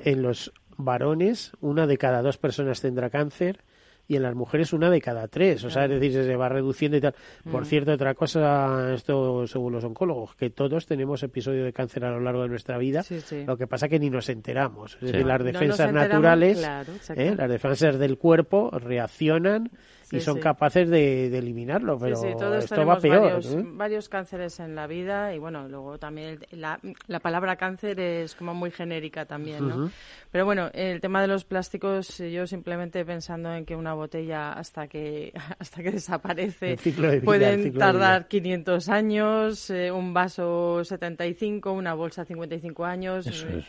en 0.04 0.22
los 0.22 0.54
varones 0.76 1.52
una 1.62 1.88
de 1.88 1.98
cada 1.98 2.22
dos 2.22 2.38
personas 2.38 2.82
tendrá 2.82 3.10
cáncer 3.10 3.60
y 4.08 4.16
en 4.16 4.24
las 4.24 4.36
mujeres 4.36 4.74
una 4.74 4.90
de 4.90 5.02
cada 5.02 5.28
tres, 5.28 5.64
o 5.64 5.70
sea, 5.70 5.86
es 5.86 5.92
decir, 5.92 6.12
se 6.12 6.36
va 6.36 6.50
reduciendo 6.50 6.98
y 6.98 7.02
tal. 7.02 7.16
Por 7.50 7.64
mm. 7.64 7.66
cierto, 7.66 7.92
otra 7.94 8.14
cosa, 8.14 8.94
esto 8.94 9.48
según 9.48 9.74
los 9.74 9.84
oncólogos, 9.84 10.36
que 10.36 10.50
todos 10.50 10.86
tenemos 10.86 11.24
episodio 11.24 11.64
de 11.64 11.74
cáncer 11.74 12.06
a 12.06 12.12
lo 12.12 12.20
largo 12.20 12.44
de 12.44 12.50
nuestra 12.50 12.78
vida, 12.78 13.04
lo 13.46 13.58
que 13.58 13.68
pasa 13.68 13.88
que 13.88 14.00
ni 14.00 14.10
nos 14.10 14.30
enteramos. 14.30 14.96
Es 14.96 15.12
decir, 15.12 15.26
las 15.26 15.44
defensas 15.44 15.92
naturales, 15.92 16.70
¿eh? 17.16 17.36
las 17.38 17.50
defensas 17.50 17.98
del 17.98 18.18
cuerpo 18.18 18.72
reaccionan 18.72 19.72
y 20.18 20.22
son 20.22 20.40
capaces 20.40 20.90
de, 20.90 21.36
eliminarlo, 21.38 21.98
pero 21.98 22.24
esto 22.24 22.86
va 22.86 23.00
peor. 23.00 23.22
Varios, 23.22 23.56
varios, 23.76 24.10
cánceres 24.10 24.60
en 24.60 24.76
la 24.76 24.88
vida 24.88 25.34
y 25.34 25.40
bueno, 25.40 25.68
luego 25.68 25.98
también 25.98 26.40
la, 26.52 26.80
la 27.08 27.20
palabra 27.20 27.56
cáncer 27.56 28.00
es 28.00 28.36
como 28.36 28.54
muy 28.54 28.72
genérica 28.72 29.26
también, 29.26 29.68
¿no? 29.68 29.92
Pero 30.32 30.46
bueno, 30.46 30.70
el 30.74 31.02
tema 31.02 31.22
de 31.22 31.28
los 31.28 31.46
plásticos, 31.46 32.18
yo 32.18 32.48
simplemente 32.48 33.06
pensando 33.06 33.54
en 33.54 33.66
que 33.66 33.76
una 33.76 33.94
botella 33.94 34.54
hasta 34.54 34.88
que 34.88 35.34
hasta 35.60 35.84
que 35.84 35.92
desaparece 35.92 36.78
pueden 37.24 37.74
tardar 37.74 38.28
500 38.28 38.90
años, 38.90 39.70
eh, 39.70 39.92
un 39.92 40.14
vaso 40.14 40.84
75, 40.84 41.72
una 41.72 41.94
bolsa 41.94 42.26
55 42.26 42.86
años. 42.86 43.28
Eso 43.28 43.48
es. 43.48 43.66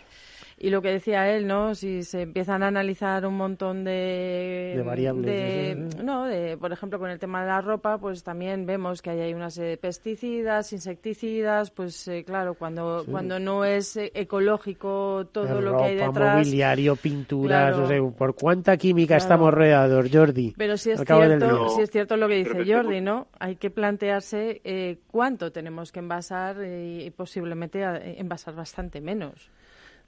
Y 0.57 0.71
lo 0.71 0.83
que 0.83 0.91
decía 0.91 1.35
él, 1.35 1.47
¿no? 1.47 1.75
Si 1.75 2.05
se 2.05 2.23
empiezan 2.23 2.63
a 2.63 2.69
analizar 2.69 3.27
un 3.27 3.37
montón 3.37 3.85
de... 3.85 4.75
De 4.77 4.83
variables. 4.83 5.97
no, 6.03 6.25
de, 6.27 6.57
por 6.57 6.73
ejemplo, 6.73 6.99
con 6.99 7.11
el 7.11 7.19
tema 7.19 7.43
de 7.43 7.49
la 7.49 7.61
ropa, 7.61 7.99
pues 7.99 8.23
también 8.23 8.65
vemos 8.65 9.03
que 9.03 9.11
hay 9.11 9.35
unas 9.35 9.59
eh, 9.59 9.79
pesticidas, 9.81 10.73
insecticidas, 10.73 11.71
pues 11.71 12.07
eh, 12.09 12.25
claro, 12.25 12.55
cuando, 12.55 13.05
cuando 13.11 13.41
no 13.41 13.65
es 13.65 13.97
eh, 13.97 14.13
ecológico 14.15 15.27
todo 15.33 15.61
lo 15.61 15.77
que 15.77 15.85
hay 15.85 15.97
detrás... 15.97 16.39
mobiliario, 16.39 16.97
pinturas, 16.97 17.77
no 17.77 17.89
sé, 17.89 18.01
¿por 18.17 18.35
cuánta 18.35 18.77
química 18.77 19.17
estamos 19.17 19.53
rodeados, 19.53 20.09
Jordi? 20.13 20.55
Pero 20.57 20.77
si 20.77 20.93
es, 20.93 21.01
cierto, 21.05 21.69
si 21.71 21.83
es 21.83 21.91
cierto 21.91 22.17
lo 22.17 22.29
que 22.29 22.37
dice 22.37 22.65
Jordi, 22.65 23.01
¿no? 23.01 23.27
Hay 23.41 23.57
que 23.57 23.71
plantearse 23.71 24.61
cuánto 25.09 25.51
tenemos 25.51 25.91
que 25.91 25.99
envasar 25.99 26.65
y 26.65 27.11
posiblemente 27.11 27.83
envasar 28.21 28.55
bastante 28.55 29.01
menos. 29.01 29.51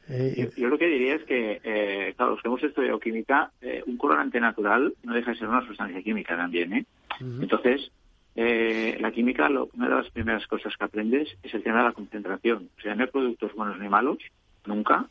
Eh, 0.09 0.51
yo, 0.57 0.69
lo 0.69 0.79
que 0.79 0.87
diría 0.87 1.17
es 1.17 1.25
que, 1.25 1.61
eh, 1.65 2.15
claro, 2.17 2.33
los 2.33 2.43
que 2.43 2.49
hemos 2.49 2.63
estudiado 2.63 3.01
química, 3.01 3.51
eh, 3.61 3.83
un 3.87 3.97
colorante 3.97 4.41
natural 4.41 4.95
no 5.03 5.15
deja 5.15 5.33
de 5.33 5.39
ser 5.39 5.49
una 5.49 5.67
sustancia 5.67 6.01
química 6.03 6.37
también, 6.37 6.73
¿eh? 6.73 6.85
Entonces, 7.21 7.91
la 8.37 9.11
química, 9.11 9.49
lo, 9.49 9.71
una 9.75 9.89
de 9.89 9.95
las 9.95 10.11
primeras 10.11 10.47
cosas 10.47 10.75
que 10.77 10.85
aprendes 10.85 11.29
es 11.43 11.55
el 11.55 11.63
tema 11.63 11.79
de 11.79 11.85
la 11.85 11.93
concentración. 11.93 12.69
O 12.79 12.81
sea, 12.81 12.95
no 12.95 13.05
hay 13.05 13.11
productos 13.11 13.55
buenos 13.55 13.79
ni 13.81 13.89
malos, 13.89 14.19
nunca, 14.67 15.07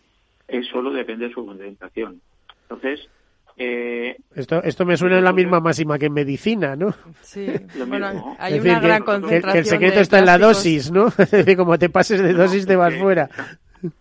es 0.47 0.67
solo 0.67 0.91
depende 0.91 1.27
de 1.27 1.33
su 1.33 1.45
concentración. 1.45 2.21
Entonces, 2.61 3.09
esto, 3.57 4.61
esto 4.63 4.85
me 4.85 4.97
suena 4.97 5.17
en 5.17 5.23
la 5.23 5.33
misma 5.33 5.59
máxima 5.59 5.97
que 5.97 6.05
en 6.05 6.13
medicina, 6.13 6.75
¿no? 6.75 6.93
Sí, 7.21 7.47
bueno, 7.87 8.35
hay 8.37 8.59
una 8.59 8.79
gran 8.79 9.03
concentración. 9.03 9.51
Que, 9.51 9.59
el 9.59 9.65
secreto 9.65 9.99
está 9.99 10.19
en 10.19 10.25
la 10.25 10.37
dosis, 10.37 10.91
¿no? 10.91 11.07
como 11.57 11.79
te 11.79 11.89
pases 11.89 12.21
de 12.21 12.33
dosis 12.33 12.67
te 12.67 12.75
vas 12.75 12.93
fuera 12.95 13.29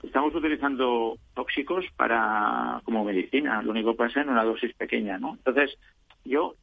estamos 0.02 0.34
utilizando 0.34 1.16
tóxicos 1.34 1.84
para 1.96 2.80
como 2.84 3.04
medicina, 3.04 3.62
lo 3.62 3.70
único 3.70 3.92
que 3.92 3.98
pasa 3.98 4.20
en 4.20 4.28
una 4.28 4.44
dosis 4.44 4.74
pequeña, 4.74 5.18
¿no? 5.18 5.34
Entonces, 5.34 5.76
yo 6.24 6.54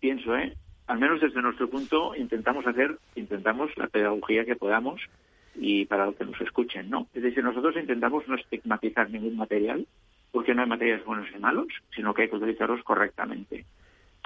pienso, 0.00 0.36
¿eh? 0.36 0.56
al 0.86 0.98
menos 0.98 1.20
desde 1.20 1.40
nuestro 1.40 1.70
punto, 1.70 2.16
intentamos 2.16 2.66
hacer, 2.66 2.98
intentamos 3.14 3.70
la 3.76 3.86
pedagogía 3.86 4.44
que 4.44 4.56
podamos 4.56 5.00
y 5.54 5.84
para 5.84 6.12
que 6.12 6.24
nos 6.24 6.40
escuchen, 6.40 6.90
¿no? 6.90 7.06
Es 7.14 7.22
decir, 7.22 7.44
nosotros 7.44 7.76
intentamos 7.76 8.26
no 8.26 8.34
estigmatizar 8.34 9.10
ningún 9.10 9.36
material, 9.36 9.86
porque 10.32 10.54
no 10.54 10.62
hay 10.62 10.68
materiales 10.68 11.04
buenos 11.04 11.28
y 11.34 11.38
malos, 11.38 11.68
sino 11.94 12.14
que 12.14 12.22
hay 12.22 12.28
que 12.28 12.36
utilizarlos 12.36 12.82
correctamente. 12.82 13.64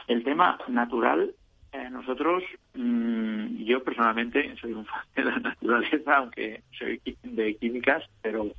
El 0.07 0.23
tema 0.25 0.59
natural 0.69 1.35
eh, 1.75 1.91
nosotros, 1.91 2.45
mm, 2.75 3.65
yo 3.65 3.83
personalmente 3.83 4.55
soy 4.61 4.75
un 4.75 4.87
fan 4.87 5.03
de 5.17 5.25
la 5.25 5.39
naturaleza, 5.41 6.17
aunque 6.19 6.63
soy 6.79 7.01
de 7.25 7.57
químicas, 7.57 8.05
pero 8.23 8.53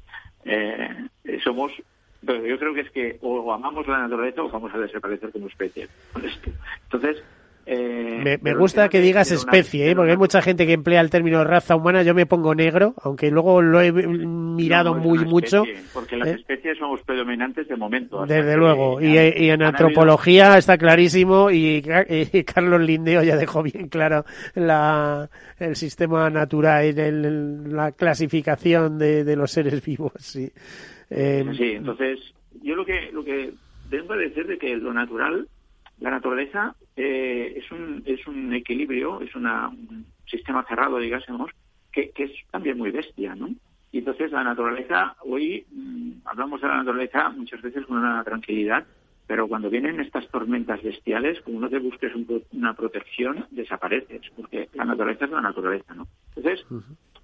eh, 0.44 1.08
somos, 1.42 1.72
pero 2.26 2.46
yo 2.46 2.60
creo 2.60 2.74
que 2.74 2.82
es 2.82 2.92
que 2.92 3.18
o 3.22 3.54
amamos 3.54 3.88
la 3.88 4.00
naturaleza 4.00 4.44
o 4.44 4.50
vamos 4.50 4.74
a 4.74 4.80
desaparecer 4.80 5.32
como 5.32 5.48
especie. 5.48 5.88
Entonces, 6.84 7.24
eh, 7.68 8.38
me, 8.42 8.54
gusta 8.54 8.90
que 8.90 9.00
digas 9.00 9.32
especie, 9.32 9.90
¿eh? 9.90 9.96
porque 9.96 10.12
hay 10.12 10.18
mucha 10.18 10.42
gente 10.42 10.68
que 10.68 10.74
emplea 10.74 11.02
el 11.02 11.10
término 11.10 11.44
raza 11.44 11.76
humana. 11.76 12.04
Yo 12.04 12.14
me 12.14 12.26
pongo 12.26 12.54
negro, 12.54 12.94
aunque 13.02 13.32
luego 13.32 13.62
lo 13.62 13.82
he 13.82 13.92
mirado 13.92 14.94
muy 14.94 15.20
mucho. 15.26 15.64
Porque 15.94 16.16
las 16.16 16.28
especies 16.28 16.78
somos 16.78 17.02
predominantes 17.04 17.68
de 17.68 17.76
momento. 17.76 18.26
Desde 18.26 18.56
luego. 18.56 19.02
Y, 19.02 19.18
en 19.18 19.64
antropología 19.64 20.58
está 20.58 20.78
clarísimo 20.78 21.50
y, 21.50 21.82
Carlos 22.46 22.82
Lindeo 22.82 23.24
ya 23.24 23.36
dejó 23.36 23.64
bien 23.64 23.90
claro 23.90 24.26
la, 24.54 25.30
el 25.58 25.76
sistema 25.76 26.30
natural, 26.30 26.94
la 27.72 27.92
clasificación 27.94 29.00
de, 29.00 29.24
de, 29.24 29.36
los 29.36 29.52
seres 29.52 29.84
vivos. 29.84 30.14
Sí. 30.18 30.52
Eh, 31.10 31.46
sí, 31.58 31.72
entonces 31.72 32.20
yo 32.62 32.76
lo 32.76 32.86
que 32.86 33.12
lo 33.12 33.24
que 33.24 33.54
tengo 33.90 34.08
que 34.14 34.20
decir 34.20 34.48
de 34.48 34.58
que 34.58 34.76
lo 34.76 34.94
natural, 34.94 35.48
la 36.00 36.12
naturaleza 36.12 36.76
eh, 36.96 37.54
es 37.58 37.72
un 37.72 38.04
es 38.06 38.26
un 38.28 38.54
equilibrio, 38.54 39.22
es 39.22 39.36
una, 39.36 39.70
un 39.70 40.06
sistema 40.26 40.64
cerrado, 40.64 40.98
digásemos, 40.98 41.52
que, 41.92 42.10
que 42.12 42.24
es 42.26 42.32
también 42.52 42.78
muy 42.78 42.92
bestia, 42.92 43.36
¿no? 43.36 43.50
Y 43.92 44.00
entonces 44.00 44.32
la 44.32 44.44
naturaleza, 44.44 45.16
hoy 45.22 45.66
mm, 45.72 46.12
hablamos 46.26 46.62
de 46.62 46.68
la 46.68 46.78
naturaleza 46.78 47.30
muchas 47.30 47.62
veces 47.62 47.86
con 47.86 47.98
una 47.98 48.24
tranquilidad, 48.24 48.86
pero 49.26 49.48
cuando 49.48 49.70
vienen 49.70 50.00
estas 50.00 50.28
tormentas 50.30 50.84
bestiales, 50.84 51.40
como 51.42 51.60
no 51.60 51.70
te 51.70 51.80
busques 51.80 52.12
una 52.52 52.74
protección, 52.74 53.48
desapareces, 53.52 54.22
porque 54.36 54.70
la 54.74 54.86
naturaleza 54.86 55.26
es 55.26 55.32
la 55.32 55.42
naturaleza, 55.42 55.94
¿no? 55.94 56.08
Entonces, 56.36 56.66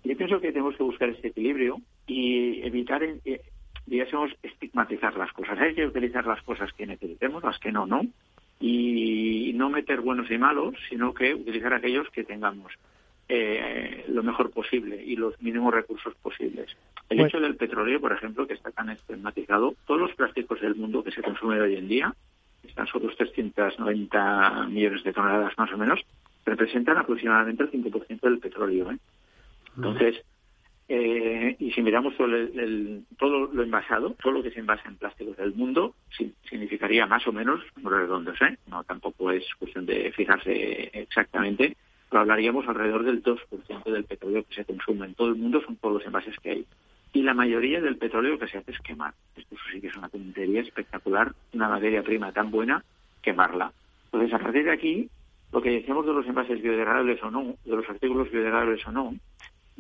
yo 0.04 0.18
pienso 0.18 0.40
que 0.40 0.52
tenemos 0.52 0.76
que 0.78 0.84
buscar 0.84 1.10
este 1.10 1.28
equilibrio 1.28 1.80
y 2.08 2.62
evitar 2.64 3.04
eh, 3.04 3.42
digamos, 3.86 4.32
estigmatizar 4.42 5.16
las 5.18 5.32
cosas. 5.34 5.60
Hay 5.60 5.76
que 5.76 5.86
utilizar 5.86 6.26
las 6.26 6.42
cosas 6.44 6.72
que 6.74 6.88
necesitemos, 6.88 7.44
las 7.44 7.60
que 7.60 7.72
no, 7.72 7.86
no. 7.86 8.02
Y 8.62 9.54
no 9.56 9.70
meter 9.70 10.02
buenos 10.02 10.30
y 10.32 10.38
malos, 10.38 10.76
sino 10.90 11.14
que 11.14 11.34
utilizar 11.34 11.74
aquellos 11.74 12.10
que 12.12 12.24
tengamos 12.24 12.72
eh, 13.28 14.06
lo 14.10 14.24
mejor 14.24 14.52
posible 14.52 15.02
y 15.02 15.16
los 15.16 15.42
mínimos 15.42 15.74
recursos 15.74 16.14
posibles. 16.16 16.76
El 17.10 17.22
hecho 17.22 17.40
del 17.40 17.56
petróleo, 17.56 18.00
por 18.02 18.12
ejemplo, 18.12 18.46
que 18.46 18.54
está 18.54 18.72
tan 18.72 18.90
estigmatizado, 18.90 19.74
todos 19.88 20.02
los 20.02 20.14
plásticos 20.16 20.60
del 20.60 20.76
mundo 20.76 21.04
que 21.04 21.12
se 21.12 21.22
consumen 21.22 21.62
hoy 21.62 21.76
en 21.76 21.88
día, 21.88 22.14
están 22.64 22.88
sobre 22.88 23.06
los 23.08 23.18
390 23.18 24.68
millones 24.68 25.04
de 25.04 25.14
toneladas 25.14 25.58
más 25.58 25.72
o 25.72 25.78
menos, 25.78 26.02
representan 26.46 26.98
aproximadamente 26.98 27.64
el 27.64 27.72
5% 27.72 28.20
del 28.22 28.40
petróleo. 28.40 28.92
¿eh? 28.92 28.98
Entonces, 29.78 30.22
eh, 30.94 31.56
y 31.58 31.72
si 31.72 31.82
miramos 31.82 32.18
todo, 32.18 32.28
todo, 33.18 33.50
lo 33.54 33.64
envasado, 33.64 34.14
todo 34.22 34.34
lo 34.34 34.44
que 34.44 34.52
se 34.52 34.60
envasa 34.60 34.90
en 34.90 34.98
plásticos 34.98 35.38
del 35.38 35.54
mundo, 35.54 35.96
significaría 36.50 37.06
más 37.06 37.26
o 37.28 37.32
menos, 37.32 37.62
redondos, 37.82 38.42
¿eh? 38.42 38.58
no 38.68 38.84
tampoco 38.84 39.32
es 39.32 39.46
cuestión 39.58 39.86
de 39.86 40.12
fijarse 40.12 40.92
exactamente, 40.92 41.78
pero 42.10 42.24
hablaríamos 42.24 42.68
alrededor 42.68 43.06
del 43.06 43.24
2% 43.24 43.84
del 43.86 44.04
petróleo 44.04 44.44
que 44.44 44.54
se 44.54 44.66
consume 44.66 45.06
en 45.06 45.14
todo 45.14 45.30
el 45.30 45.36
mundo, 45.36 45.62
son 45.66 45.78
todos 45.78 45.94
los 45.94 46.06
envases 46.06 46.36
que 46.44 46.52
hay. 46.52 46.66
Y 47.14 47.24
la 47.24 47.34
mayoría 47.34 47.80
del 47.80 47.96
petróleo 47.96 48.38
que 48.38 48.48
se 48.48 48.58
hace 48.58 48.72
es 48.72 48.80
quemar. 48.82 49.14
Esto 49.38 49.56
sí 49.72 49.80
que 49.80 49.88
es 49.88 49.96
una 49.96 50.10
tontería 50.10 50.60
espectacular, 50.60 51.32
una 51.54 51.70
materia 51.70 52.04
prima 52.04 52.34
tan 52.34 52.52
buena, 52.52 52.84
quemarla. 53.22 53.72
Entonces, 54.12 54.34
a 54.34 54.40
partir 54.40 54.66
de 54.66 54.72
aquí, 54.72 55.10
lo 55.54 55.62
que 55.62 55.72
decíamos 55.72 56.06
de 56.06 56.12
los 56.12 56.28
envases 56.28 56.62
biodegradables 56.62 57.24
o 57.24 57.32
no, 57.32 57.56
de 57.64 57.76
los 57.78 57.90
artículos 57.90 58.30
biodegradables 58.30 58.86
o 58.88 58.92
no, 58.92 59.16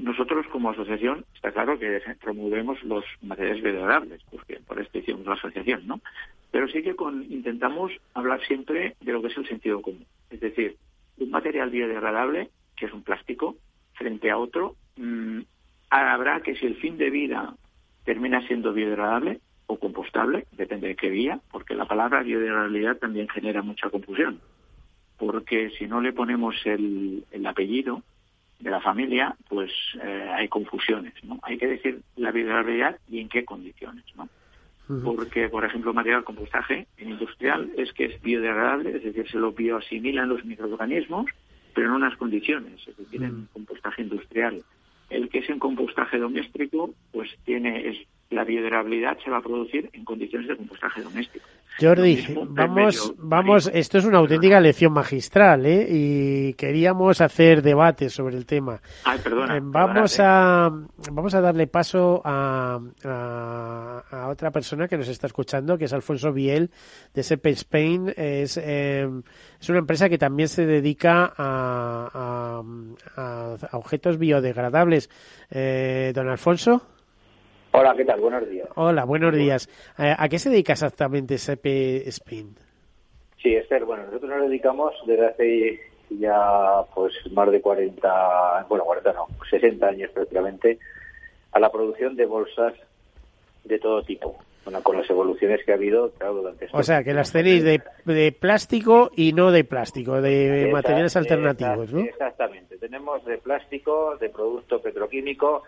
nosotros 0.01 0.45
como 0.47 0.71
asociación 0.71 1.25
está 1.35 1.51
claro 1.51 1.77
que 1.77 2.01
promovemos 2.21 2.83
los 2.83 3.05
materiales 3.21 3.63
biodegradables, 3.63 4.21
porque 4.29 4.59
por 4.59 4.79
esto 4.79 4.97
hicimos 4.97 5.25
la 5.25 5.33
asociación, 5.33 5.87
¿no? 5.87 6.01
Pero 6.51 6.67
sí 6.67 6.81
que 6.81 6.95
con, 6.95 7.23
intentamos 7.31 7.91
hablar 8.13 8.41
siempre 8.45 8.95
de 8.99 9.11
lo 9.11 9.21
que 9.21 9.27
es 9.27 9.37
el 9.37 9.47
sentido 9.47 9.81
común. 9.81 10.05
Es 10.29 10.39
decir, 10.39 10.75
un 11.17 11.29
material 11.29 11.69
biodegradable, 11.69 12.49
que 12.75 12.87
es 12.87 12.93
un 12.93 13.03
plástico, 13.03 13.55
frente 13.93 14.31
a 14.31 14.37
otro, 14.37 14.75
mmm, 14.97 15.41
habrá 15.89 16.41
que 16.41 16.55
si 16.55 16.65
el 16.65 16.75
fin 16.75 16.97
de 16.97 17.09
vida 17.09 17.55
termina 18.03 18.45
siendo 18.47 18.73
biodegradable 18.73 19.39
o 19.67 19.77
compostable, 19.77 20.45
depende 20.51 20.87
de 20.87 20.95
qué 20.95 21.09
vía, 21.09 21.39
porque 21.51 21.75
la 21.75 21.85
palabra 21.85 22.23
biodegradabilidad 22.23 22.97
también 22.97 23.29
genera 23.29 23.61
mucha 23.61 23.89
confusión. 23.89 24.41
Porque 25.17 25.69
si 25.77 25.85
no 25.85 26.01
le 26.01 26.13
ponemos 26.13 26.55
el, 26.65 27.23
el 27.31 27.45
apellido, 27.45 28.01
de 28.61 28.69
la 28.69 28.81
familia, 28.81 29.35
pues 29.49 29.71
eh, 30.01 30.29
hay 30.33 30.47
confusiones, 30.47 31.13
¿no? 31.23 31.39
Hay 31.43 31.57
que 31.57 31.67
decir 31.67 32.01
la 32.15 32.31
biodegradabilidad 32.31 32.97
y 33.09 33.19
en 33.19 33.29
qué 33.29 33.43
condiciones, 33.43 34.05
¿no? 34.15 34.29
Porque, 35.05 35.47
por 35.47 35.63
ejemplo, 35.63 35.93
material 35.93 36.25
compostaje 36.25 36.85
en 36.97 37.11
industrial 37.11 37.71
es 37.77 37.93
que 37.93 38.05
es 38.05 38.21
biodegradable, 38.21 38.97
es 38.97 39.03
decir, 39.03 39.29
se 39.29 39.37
lo 39.37 39.53
bioasimilan 39.53 40.27
los 40.27 40.43
microorganismos, 40.43 41.27
pero 41.73 41.87
en 41.87 41.93
unas 41.93 42.17
condiciones, 42.17 42.85
es 42.85 42.97
decir, 42.97 43.23
en 43.23 43.47
compostaje 43.53 44.01
industrial. 44.01 44.61
El 45.09 45.29
que 45.29 45.39
es 45.39 45.49
en 45.49 45.59
compostaje 45.59 46.17
doméstico, 46.17 46.93
pues 47.13 47.29
tiene 47.45 47.87
es, 47.87 47.99
la 48.31 48.43
biodegradabilidad 48.43 49.17
se 49.23 49.29
va 49.29 49.37
a 49.37 49.41
producir 49.41 49.89
en 49.93 50.05
condiciones 50.05 50.47
de 50.47 50.55
compostaje 50.55 51.01
doméstico. 51.01 51.45
Jordi, 51.79 52.35
vamos, 52.49 53.13
vamos, 53.17 53.71
esto 53.73 53.97
es 53.97 54.05
una 54.05 54.19
auténtica 54.19 54.59
lección 54.59 54.93
magistral, 54.93 55.65
¿eh? 55.65 55.87
Y 55.89 56.53
queríamos 56.53 57.21
hacer 57.21 57.61
debate 57.61 58.09
sobre 58.09 58.35
el 58.37 58.45
tema. 58.45 58.81
Ay, 59.03 59.19
perdona, 59.23 59.57
eh, 59.57 59.61
vamos 59.63 60.19
a, 60.19 60.69
vamos 61.11 61.33
a 61.33 61.41
darle 61.41 61.67
paso 61.67 62.21
a, 62.23 62.79
a, 63.03 64.27
otra 64.29 64.51
persona 64.51 64.87
que 64.87 64.97
nos 64.97 65.07
está 65.07 65.27
escuchando, 65.27 65.77
que 65.77 65.85
es 65.85 65.93
Alfonso 65.93 66.31
Biel 66.33 66.71
de 67.13 67.23
Sepe 67.23 67.49
Spain. 67.51 68.13
Es, 68.15 68.57
eh, 68.57 69.09
es 69.59 69.69
una 69.69 69.79
empresa 69.79 70.09
que 70.09 70.17
también 70.17 70.49
se 70.49 70.65
dedica 70.65 71.33
a, 71.35 72.61
a, 73.15 73.77
objetos 73.77 74.17
biodegradables. 74.17 75.09
Eh, 75.49 76.11
don 76.13 76.29
Alfonso. 76.29 76.90
Hola, 77.73 77.93
¿qué 77.95 78.03
tal? 78.03 78.19
Buenos 78.19 78.49
días. 78.49 78.67
Hola, 78.75 79.05
buenos 79.05 79.33
días. 79.33 79.69
Eh, 79.97 80.13
¿A 80.17 80.27
qué 80.27 80.39
se 80.39 80.49
dedica 80.49 80.73
exactamente 80.73 81.37
SAP 81.37 81.65
Spain? 82.07 82.55
Sí, 83.41 83.55
Esther, 83.55 83.85
bueno, 83.85 84.03
nosotros 84.05 84.29
nos 84.29 84.49
dedicamos 84.49 84.93
desde 85.05 85.27
hace 85.27 85.79
ya 86.09 86.83
pues 86.93 87.13
más 87.31 87.49
de 87.49 87.61
40, 87.61 88.65
bueno, 88.67 88.83
40 88.83 89.13
no, 89.13 89.27
60 89.49 89.87
años 89.87 90.11
prácticamente, 90.11 90.79
a 91.53 91.59
la 91.59 91.71
producción 91.71 92.15
de 92.15 92.25
bolsas 92.25 92.73
de 93.63 93.79
todo 93.79 94.03
tipo. 94.03 94.37
Bueno, 94.65 94.83
con 94.83 94.97
las 94.97 95.09
evoluciones 95.09 95.65
que 95.65 95.71
ha 95.71 95.75
habido, 95.75 96.11
claro, 96.11 96.35
durante 96.35 96.67
O 96.71 96.83
sea, 96.83 97.03
que 97.03 97.13
las 97.13 97.31
tenéis 97.31 97.63
de, 97.63 97.81
de, 98.05 98.31
plástico 98.31 99.09
y 99.15 99.33
no 99.33 99.51
de 99.51 99.63
plástico, 99.63 100.21
de 100.21 100.69
materiales 100.71 101.15
alternativos, 101.15 101.91
¿no? 101.91 102.01
Exactamente. 102.01 102.77
Tenemos 102.77 103.25
de 103.25 103.39
plástico, 103.39 104.17
de 104.17 104.29
producto 104.29 104.79
petroquímico, 104.79 105.63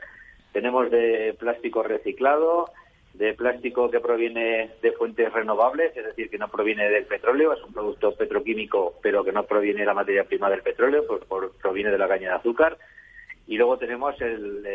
tenemos 0.53 0.89
de 0.89 1.35
plástico 1.37 1.83
reciclado, 1.83 2.69
de 3.13 3.33
plástico 3.33 3.91
que 3.91 3.99
proviene 3.99 4.71
de 4.81 4.91
fuentes 4.93 5.31
renovables, 5.31 5.95
es 5.95 6.05
decir, 6.05 6.29
que 6.29 6.37
no 6.37 6.47
proviene 6.47 6.89
del 6.89 7.05
petróleo, 7.05 7.53
es 7.53 7.63
un 7.63 7.73
producto 7.73 8.15
petroquímico, 8.15 8.95
pero 9.01 9.23
que 9.23 9.31
no 9.31 9.43
proviene 9.43 9.81
de 9.81 9.85
la 9.85 9.93
materia 9.93 10.23
prima 10.23 10.49
del 10.49 10.61
petróleo, 10.61 11.05
pues 11.07 11.51
proviene 11.61 11.91
de 11.91 11.97
la 11.97 12.07
caña 12.07 12.29
de 12.29 12.35
azúcar. 12.35 12.77
Y 13.47 13.57
luego 13.57 13.77
tenemos 13.77 14.19
el, 14.21 14.65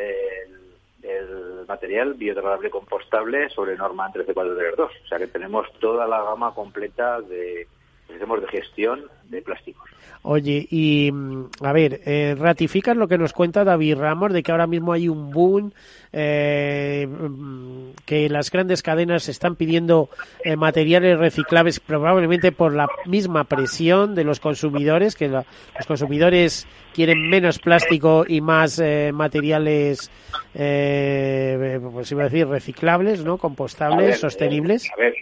el, 1.03 1.65
material 1.67 2.15
biodegradable 2.15 2.71
compostable 2.71 3.49
sobre 3.51 3.77
norma 3.77 4.11
13432. 4.13 4.91
O 5.05 5.09
sea 5.09 5.19
que 5.19 5.27
tenemos 5.27 5.67
toda 5.81 6.07
la 6.07 6.23
gama 6.23 6.55
completa 6.55 7.21
de, 7.21 7.67
de 8.09 8.49
gestión 8.49 9.05
de 9.29 9.43
plásticos. 9.43 9.89
Oye, 10.23 10.67
y 10.71 11.11
mm, 11.13 11.51
a 11.63 11.73
ver, 11.73 12.01
eh, 12.05 12.35
ratificas 12.37 12.97
lo 12.97 13.09
que 13.09 13.19
nos 13.19 13.33
cuenta 13.33 13.65
David 13.65 13.97
Ramos 13.97 14.33
de 14.33 14.43
que 14.43 14.51
ahora 14.51 14.67
mismo 14.67 14.93
hay 14.93 15.09
un 15.09 15.31
boom, 15.31 15.73
eh, 16.13 17.07
mm, 17.07 17.91
que 18.05 18.29
las 18.29 18.51
grandes 18.51 18.83
cadenas 18.83 19.29
están 19.29 19.57
pidiendo 19.57 20.09
eh, 20.45 20.57
materiales 20.57 21.19
reciclables 21.19 21.81
probablemente 21.81 22.53
por 22.53 22.75
la 22.75 22.89
misma 23.07 23.45
presión 23.45 24.15
de 24.15 24.25
los 24.25 24.41
consumidores, 24.41 25.15
que 25.15 25.29
los 25.29 25.47
consumidores 25.87 26.67
quieren 26.95 27.29
menos 27.29 27.59
plástico 27.59 28.25
y 28.27 28.41
más 28.41 28.81
eh, 28.81 29.13
materiales, 29.13 30.11
pues 30.53 32.11
iba 32.11 32.23
a 32.23 32.29
decir, 32.29 32.49
reciclables, 32.49 33.25
¿no? 33.25 33.39
Compostables, 33.39 34.19
sostenibles. 34.19 34.91
A 34.97 35.01
ver, 35.01 35.15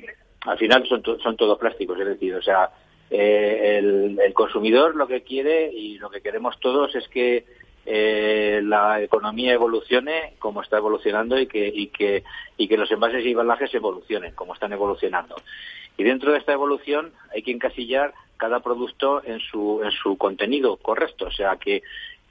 al 0.46 0.58
final 0.58 0.86
son, 0.88 1.02
son 1.22 1.36
todos 1.36 1.58
plásticos, 1.58 1.98
es 2.00 2.06
decir, 2.06 2.34
o 2.34 2.42
sea, 2.42 2.70
eh, 3.10 3.78
el, 3.78 4.32
consumidor 4.34 4.96
lo 4.96 5.06
que 5.06 5.22
quiere 5.22 5.70
y 5.72 5.98
lo 5.98 6.10
que 6.10 6.20
queremos 6.20 6.58
todos 6.60 6.94
es 6.94 7.08
que 7.08 7.44
eh, 7.84 8.60
la 8.64 9.00
economía 9.00 9.52
evolucione 9.52 10.34
como 10.38 10.62
está 10.62 10.78
evolucionando 10.78 11.38
y 11.38 11.46
que, 11.46 11.68
y 11.68 11.88
que, 11.88 12.24
y 12.56 12.68
que 12.68 12.76
los 12.76 12.90
envases 12.90 13.24
y 13.24 13.30
embalajes 13.30 13.72
evolucionen 13.74 14.34
como 14.34 14.54
están 14.54 14.72
evolucionando. 14.72 15.36
Y 15.96 16.04
dentro 16.04 16.32
de 16.32 16.38
esta 16.38 16.52
evolución 16.52 17.12
hay 17.34 17.42
que 17.42 17.52
encasillar 17.52 18.12
cada 18.36 18.60
producto 18.60 19.22
en 19.24 19.40
su, 19.40 19.80
en 19.82 19.90
su 19.92 20.18
contenido 20.18 20.76
correcto. 20.76 21.26
O 21.26 21.30
sea, 21.30 21.56
que, 21.56 21.82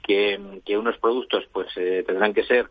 que, 0.02 0.38
unos 0.76 0.96
productos 0.98 1.44
pues 1.52 1.68
eh, 1.76 2.04
tendrán 2.06 2.32
que 2.32 2.44
ser 2.44 2.68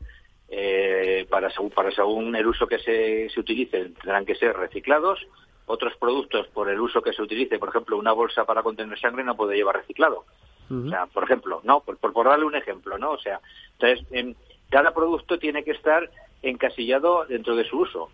eh, 0.49 1.25
para, 1.29 1.51
para 1.73 1.91
según 1.91 2.35
el 2.35 2.47
uso 2.47 2.67
que 2.67 2.79
se, 2.79 3.29
se 3.29 3.39
utilice, 3.39 3.89
tendrán 4.01 4.25
que 4.25 4.35
ser 4.35 4.55
reciclados, 4.55 5.19
otros 5.65 5.95
productos 5.97 6.47
por 6.49 6.69
el 6.69 6.79
uso 6.79 7.01
que 7.01 7.13
se 7.13 7.21
utilice, 7.21 7.57
por 7.57 7.69
ejemplo, 7.69 7.97
una 7.97 8.11
bolsa 8.11 8.45
para 8.45 8.61
contener 8.61 8.99
sangre 8.99 9.23
no 9.23 9.35
puede 9.35 9.55
llevar 9.55 9.77
reciclado. 9.77 10.25
O 10.67 10.89
sea, 10.89 11.05
por 11.05 11.23
ejemplo, 11.23 11.61
no, 11.63 11.81
por, 11.81 11.97
por, 11.97 12.25
darle 12.25 12.45
un 12.45 12.55
ejemplo, 12.55 12.97
¿no? 12.97 13.11
O 13.11 13.19
sea, 13.19 13.39
entonces, 13.77 14.35
cada 14.69 14.95
producto 14.95 15.37
tiene 15.37 15.63
que 15.63 15.71
estar 15.71 16.09
encasillado 16.41 17.25
dentro 17.25 17.55
de 17.55 17.65
su 17.65 17.79
uso 17.81 18.09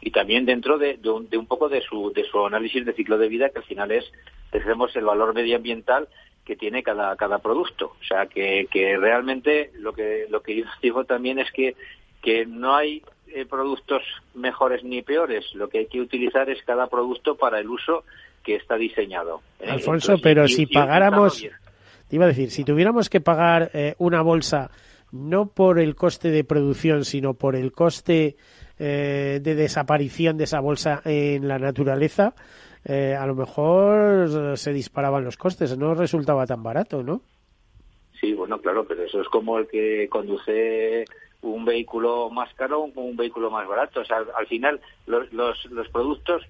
y 0.00 0.10
también 0.10 0.46
dentro 0.46 0.78
de, 0.78 0.98
un, 1.04 1.46
poco 1.46 1.68
de 1.68 1.82
su, 1.82 2.12
de 2.12 2.24
su 2.24 2.46
análisis 2.46 2.84
de 2.86 2.94
ciclo 2.94 3.18
de 3.18 3.28
vida, 3.28 3.50
que 3.50 3.58
al 3.58 3.64
final 3.64 3.92
es, 3.92 4.10
tenemos 4.50 4.94
el 4.96 5.04
valor 5.04 5.34
medioambiental 5.34 6.08
que 6.44 6.56
tiene 6.56 6.82
cada, 6.82 7.14
cada 7.16 7.38
producto. 7.38 7.94
O 8.00 8.04
sea, 8.04 8.26
que, 8.26 8.66
que 8.70 8.96
realmente 8.96 9.70
lo 9.78 9.92
que, 9.92 10.26
lo 10.28 10.42
que 10.42 10.56
yo 10.56 10.64
digo 10.82 11.04
también 11.04 11.38
es 11.38 11.50
que, 11.52 11.76
que 12.20 12.46
no 12.46 12.74
hay 12.74 13.02
eh, 13.28 13.46
productos 13.46 14.02
mejores 14.34 14.82
ni 14.84 15.02
peores. 15.02 15.44
Lo 15.54 15.68
que 15.68 15.78
hay 15.78 15.86
que 15.86 16.00
utilizar 16.00 16.50
es 16.50 16.62
cada 16.64 16.88
producto 16.88 17.36
para 17.36 17.60
el 17.60 17.68
uso 17.68 18.04
que 18.42 18.56
está 18.56 18.76
diseñado. 18.76 19.40
¿eh? 19.60 19.70
Alfonso, 19.70 20.16
pero 20.22 20.48
si 20.48 20.66
pagáramos, 20.66 21.40
te 22.08 22.16
iba 22.16 22.24
a 22.24 22.28
decir, 22.28 22.50
si 22.50 22.64
tuviéramos 22.64 23.08
que 23.08 23.20
pagar 23.20 23.70
eh, 23.72 23.94
una 23.98 24.22
bolsa 24.22 24.70
no 25.12 25.46
por 25.46 25.78
el 25.78 25.94
coste 25.94 26.30
de 26.30 26.42
producción, 26.42 27.04
sino 27.04 27.34
por 27.34 27.54
el 27.54 27.72
coste 27.72 28.36
de 28.78 29.40
desaparición 29.40 30.36
de 30.36 30.44
esa 30.44 30.58
bolsa 30.58 31.02
en 31.04 31.46
la 31.46 31.60
naturaleza, 31.60 32.34
a 32.84 33.26
lo 33.26 33.34
mejor 33.34 34.56
se 34.58 34.72
disparaban 34.72 35.24
los 35.24 35.36
costes, 35.36 35.76
no 35.78 35.94
resultaba 35.94 36.46
tan 36.46 36.62
barato, 36.62 37.02
¿no? 37.02 37.22
Sí, 38.20 38.34
bueno, 38.34 38.60
claro, 38.60 38.84
pero 38.86 39.02
eso 39.02 39.20
es 39.20 39.28
como 39.28 39.58
el 39.58 39.66
que 39.66 40.08
conduce 40.08 41.04
un 41.42 41.64
vehículo 41.64 42.30
más 42.30 42.54
caro 42.54 42.82
o 42.82 43.00
un 43.00 43.16
vehículo 43.16 43.50
más 43.50 43.66
barato. 43.66 44.00
O 44.00 44.04
sea, 44.04 44.18
al 44.36 44.46
final 44.46 44.80
los, 45.06 45.32
los, 45.32 45.64
los 45.66 45.88
productos, 45.88 46.42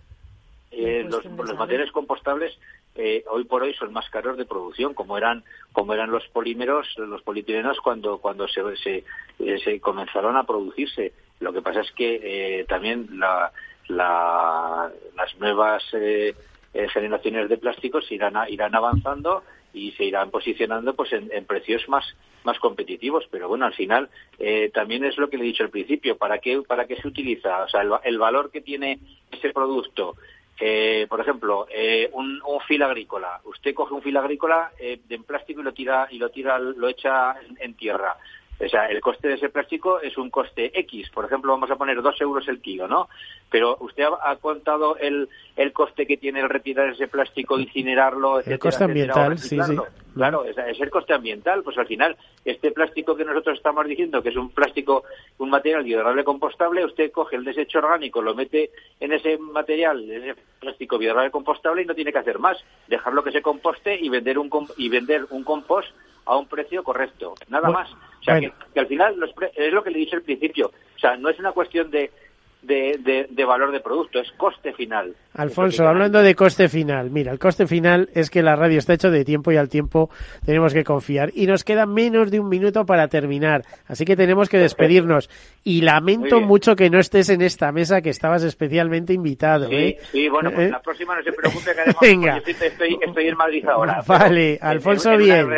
eh, 0.70 1.06
los, 1.08 1.24
los, 1.24 1.56
materiales 1.56 1.90
compostables 1.90 2.58
eh, 2.94 3.24
hoy 3.30 3.44
por 3.44 3.62
hoy 3.62 3.72
son 3.74 3.92
más 3.92 4.08
caros 4.10 4.36
de 4.36 4.44
producción, 4.44 4.92
como 4.92 5.16
eran 5.16 5.44
como 5.72 5.94
eran 5.94 6.10
los 6.10 6.26
polímeros, 6.28 6.86
los 6.98 7.22
polietileno 7.22 7.72
cuando 7.82 8.18
cuando 8.18 8.46
se, 8.48 8.60
se, 8.76 9.04
eh, 9.38 9.58
se, 9.64 9.80
comenzaron 9.80 10.36
a 10.36 10.44
producirse. 10.44 11.12
Lo 11.40 11.54
que 11.54 11.62
pasa 11.62 11.80
es 11.80 11.90
que 11.92 12.64
también 12.68 13.18
la, 13.18 13.50
la, 13.88 14.90
las 15.16 15.38
nuevas 15.38 15.82
generaciones 16.92 17.48
de 17.48 17.58
plásticos 17.58 18.10
irán 18.10 18.34
irán 18.48 18.74
avanzando 18.74 19.42
y 19.74 19.92
se 19.92 20.04
irán 20.04 20.30
posicionando 20.30 20.94
pues 20.94 21.12
en, 21.12 21.44
precios 21.46 21.88
más 21.88 22.04
más 22.44 22.58
competitivos. 22.58 23.26
Pero 23.30 23.48
bueno 23.48 23.66
al 23.66 23.74
final 23.74 24.08
eh, 24.38 24.70
también 24.72 25.04
es 25.04 25.16
lo 25.16 25.28
que 25.28 25.36
le 25.36 25.44
he 25.44 25.46
dicho 25.46 25.64
al 25.64 25.70
principio 25.70 26.16
para 26.16 26.38
qué 26.38 26.62
para 26.62 26.86
qué 26.86 26.96
se 26.96 27.08
utiliza 27.08 27.64
o 27.64 27.68
sea 27.68 27.82
el, 28.04 28.18
valor 28.18 28.50
que 28.50 28.60
tiene 28.60 28.98
ese 29.30 29.50
producto 29.50 30.16
eh, 30.60 31.06
por 31.08 31.20
ejemplo 31.20 31.66
eh, 31.70 32.10
un, 32.12 32.40
fil 32.66 32.82
agrícola. 32.82 33.40
Usted 33.44 33.74
coge 33.74 33.94
un 33.94 34.02
fil 34.02 34.16
agrícola 34.16 34.72
de 34.78 35.18
plástico 35.20 35.60
y 35.60 35.64
lo 35.64 35.72
tira 35.72 36.08
y 36.10 36.18
lo 36.18 36.30
tira 36.30 36.58
lo 36.58 36.88
echa 36.88 37.34
en 37.58 37.74
tierra 37.74 38.16
o 38.60 38.68
sea, 38.68 38.86
el 38.86 39.00
coste 39.00 39.28
de 39.28 39.34
ese 39.34 39.48
plástico 39.48 40.00
es 40.00 40.16
un 40.16 40.30
coste 40.30 40.78
X. 40.80 41.10
Por 41.10 41.24
ejemplo, 41.24 41.52
vamos 41.52 41.70
a 41.70 41.76
poner 41.76 42.00
dos 42.00 42.20
euros 42.20 42.46
el 42.48 42.60
kilo, 42.60 42.86
¿no? 42.86 43.08
Pero 43.50 43.76
usted 43.80 44.04
ha, 44.22 44.36
contado 44.36 44.96
el, 44.96 45.28
el 45.56 45.72
coste 45.72 46.06
que 46.06 46.16
tiene 46.16 46.40
el 46.40 46.48
retirar 46.48 46.88
ese 46.90 47.08
plástico, 47.08 47.58
incinerarlo, 47.58 48.38
etcétera, 48.38 48.54
El 48.54 48.60
coste 48.60 48.84
ambiental, 48.84 49.38
sí, 49.38 49.60
sí. 49.60 49.76
Claro, 50.14 50.44
es, 50.44 50.56
el 50.80 50.90
coste 50.90 51.14
ambiental. 51.14 51.62
Pues 51.62 51.76
al 51.76 51.86
final, 51.86 52.16
este 52.44 52.70
plástico 52.70 53.16
que 53.16 53.24
nosotros 53.24 53.56
estamos 53.56 53.86
diciendo 53.86 54.22
que 54.22 54.28
es 54.28 54.36
un 54.36 54.50
plástico, 54.50 55.04
un 55.38 55.50
material 55.50 55.82
biodegradable 55.82 56.24
compostable, 56.24 56.84
usted 56.84 57.10
coge 57.10 57.36
el 57.36 57.44
desecho 57.44 57.78
orgánico, 57.78 58.22
lo 58.22 58.34
mete 58.34 58.70
en 59.00 59.12
ese 59.12 59.38
material, 59.38 60.08
en 60.08 60.30
ese 60.30 60.40
plástico 60.60 60.98
biodegradable 60.98 61.32
compostable 61.32 61.82
y 61.82 61.86
no 61.86 61.94
tiene 61.94 62.12
que 62.12 62.18
hacer 62.18 62.38
más. 62.38 62.58
Dejarlo 62.86 63.24
que 63.24 63.32
se 63.32 63.42
composte 63.42 63.98
y 63.98 64.08
vender 64.08 64.38
un, 64.38 64.50
y 64.76 64.88
vender 64.88 65.26
un 65.30 65.42
compost 65.42 65.90
a 66.24 66.36
un 66.36 66.46
precio 66.46 66.82
correcto, 66.82 67.34
nada 67.48 67.70
más. 67.70 67.92
O 67.92 68.24
sea, 68.24 68.38
que, 68.40 68.52
al 68.80 68.86
final 68.86 69.16
es 69.54 69.72
lo 69.72 69.82
que 69.82 69.90
le 69.90 69.98
dije 69.98 70.16
al 70.16 70.22
principio. 70.22 70.70
O 70.96 70.98
sea, 70.98 71.16
no 71.16 71.28
es 71.28 71.38
una 71.38 71.52
cuestión 71.52 71.90
de 71.90 72.10
de, 72.62 73.26
de, 73.28 73.44
valor 73.44 73.72
de 73.72 73.80
producto, 73.80 74.20
es 74.20 74.30
coste 74.32 74.72
final. 74.72 75.14
Alfonso, 75.34 75.86
hablando 75.86 76.22
de 76.22 76.34
coste 76.34 76.68
final, 76.68 77.10
mira, 77.10 77.32
el 77.32 77.38
coste 77.38 77.66
final 77.66 78.08
es 78.14 78.30
que 78.30 78.42
la 78.42 78.54
radio 78.54 78.78
está 78.78 78.94
hecho 78.94 79.10
de 79.10 79.24
tiempo 79.24 79.50
y 79.50 79.56
al 79.56 79.68
tiempo 79.68 80.10
tenemos 80.44 80.72
que 80.72 80.84
confiar. 80.84 81.30
Y 81.34 81.46
nos 81.46 81.64
queda 81.64 81.86
menos 81.86 82.30
de 82.30 82.38
un 82.38 82.48
minuto 82.48 82.84
para 82.86 83.08
terminar, 83.08 83.64
así 83.86 84.04
que 84.04 84.14
tenemos 84.14 84.48
que 84.48 84.58
despedirnos. 84.58 85.28
Y 85.64 85.80
lamento 85.80 86.40
mucho 86.40 86.76
que 86.76 86.90
no 86.90 87.00
estés 87.00 87.30
en 87.30 87.42
esta 87.42 87.72
mesa, 87.72 88.00
que 88.00 88.10
estabas 88.10 88.42
especialmente 88.44 89.12
invitado. 89.12 89.68
Sí, 89.68 89.74
¿eh? 89.74 89.98
sí 90.12 90.28
bueno, 90.28 90.50
pues 90.50 90.68
¿Eh? 90.68 90.70
la 90.70 90.80
próxima 90.80 91.16
no 91.16 91.22
se 91.22 91.32
preocupe, 91.32 91.74
que 91.74 91.80
además 91.80 91.96
Venga. 92.00 92.36
Estoy, 92.36 92.98
estoy, 93.00 93.28
en 93.28 93.36
Madrid 93.36 93.66
ahora. 93.68 94.02
Vale, 94.06 94.58
Alfonso 94.60 95.16
Bien, 95.16 95.48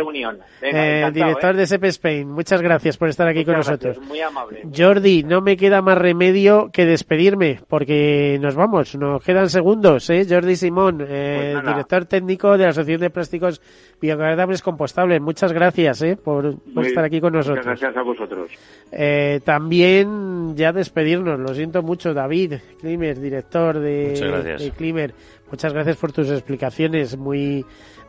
eh, 0.63 1.11
director 1.13 1.57
de 1.57 1.67
SEP 1.67 1.85
Spain, 1.85 2.31
muchas 2.31 2.63
gracias 2.63 2.97
por 2.97 3.09
estar 3.09 3.27
aquí 3.29 3.45
con 3.45 3.57
nosotros. 3.57 3.99
Muy 4.01 4.21
amable. 4.21 4.63
Jordi, 4.75 5.23
no 5.23 5.41
me 5.41 5.57
queda 5.57 5.83
más 5.83 5.99
remedio 5.99 6.71
que 6.73 6.94
despedirme, 6.95 7.59
porque 7.69 8.39
nos 8.41 8.55
vamos, 8.55 8.95
nos 8.95 9.21
quedan 9.21 9.49
segundos, 9.49 10.09
¿eh? 10.11 10.25
Jordi 10.29 10.55
Simón, 10.55 11.05
eh, 11.05 11.51
pues 11.55 11.67
director 11.67 12.05
técnico 12.05 12.53
de 12.53 12.65
la 12.65 12.71
Asociación 12.71 13.01
de 13.01 13.11
Plásticos 13.11 13.61
Biodegradables 14.01 14.63
Compostables. 14.63 15.21
Muchas 15.21 15.53
gracias 15.53 16.03
¿eh? 16.03 16.17
por, 16.17 16.55
estar 16.85 17.05
aquí 17.05 17.21
con 17.21 17.33
nosotros. 17.33 17.67
Muchas 17.67 17.81
gracias 17.81 17.97
a 17.97 18.03
vosotros. 18.03 18.51
Eh, 18.93 19.41
también 19.45 20.55
ya 20.55 20.73
despedirnos, 20.73 21.41
lo 21.41 21.53
siento 21.53 21.83
mucho, 21.83 22.15
David 22.15 22.55
Klimer, 22.79 23.19
director 23.19 23.81
de, 23.81 24.57
de 24.57 24.71
Klimer. 24.71 25.15
Muchas 25.51 25.73
gracias 25.73 25.97
por 25.97 26.13
tus 26.13 26.31
explicaciones, 26.31 27.17
muy 27.17 27.65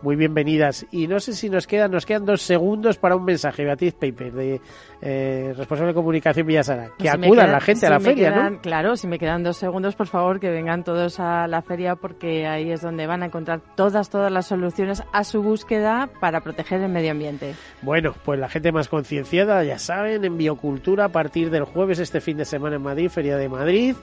muy 0.06 0.16
bienvenidas. 0.16 0.86
Y 0.91 1.08
no 1.08 1.20
sé 1.20 1.34
si 1.34 1.49
nos 1.49 1.66
quedan, 1.66 1.89
nos 1.89 2.06
quedan 2.06 2.26
dos 2.26 2.43
segundos 2.43 2.97
para 2.97 3.16
un 3.16 3.26
mensaje, 3.26 3.66
Beatriz 3.66 3.95
Paper, 3.95 4.32
de 4.32 4.62
eh, 5.01 5.53
responsable 5.58 5.91
de 5.91 5.95
comunicación 5.95 6.45
Villasara. 6.45 6.91
Que 6.99 7.10
acudan 7.10 7.51
la 7.51 7.60
gente 7.60 7.88
a 7.88 7.89
la 7.89 7.99
feria, 7.99 8.30
¿no? 8.30 8.62
Claro, 8.62 8.95
si 8.97 9.08
me 9.08 9.18
quedan 9.18 9.41
dos 9.41 9.58
segundos, 9.58 9.95
por 9.95 10.06
favor, 10.06 10.39
que 10.39 10.51
vengan 10.51 10.84
todos 10.84 11.20
a 11.20 11.47
la 11.47 11.64
feria 11.64 11.95
porque 11.95 12.45
ahí 12.45 12.72
es 12.72 12.82
donde 12.82 13.08
van 13.08 13.24
a 13.24 13.26
encontrar 13.26 13.62
todas, 13.76 14.12
todas 14.12 14.32
las 14.32 14.45
soluciones 14.45 15.01
a 15.12 15.24
su 15.24 15.41
búsqueda 15.41 16.08
para 16.20 16.41
proteger 16.41 16.82
el 16.82 16.89
medio 16.89 17.10
ambiente. 17.10 17.56
Bueno, 17.82 18.14
pues 18.24 18.39
la 18.39 18.47
gente 18.47 18.72
más 18.72 18.88
concienciada, 18.88 19.64
ya 19.64 19.80
saben, 19.80 20.24
en 20.24 20.38
Biocultura 20.38 21.06
a 21.06 21.10
partir 21.10 21.49
del 21.49 21.64
jueves 21.64 21.97
este 21.97 22.22
fin 22.22 22.38
de 22.38 22.45
semana 22.45 22.76
en 22.76 22.84
Madrid, 22.84 23.10
Feria 23.10 23.38
de 23.38 23.49
Madrid. 23.49 23.95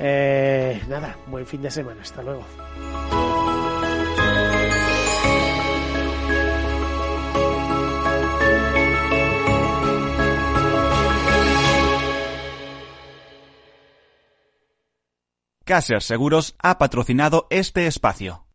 Eh, 0.00 0.80
nada, 0.88 1.16
buen 1.28 1.46
fin 1.46 1.62
de 1.62 1.70
semana. 1.70 2.02
Hasta 2.02 2.22
luego. 2.22 2.44
Caser 15.68 16.02
Seguros 16.02 16.56
ha 16.62 16.78
patrocinado 16.78 17.46
este 17.50 17.86
espacio. 17.86 18.46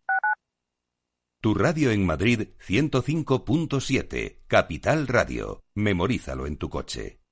Tu 1.44 1.54
radio 1.54 1.92
en 1.92 2.08
Madrid 2.08 2.48
105.7, 2.68 4.40
Capital 4.48 5.08
Radio. 5.08 5.62
Memorízalo 5.76 6.48
en 6.48 6.58
tu 6.58 6.72
coche. 6.72 7.23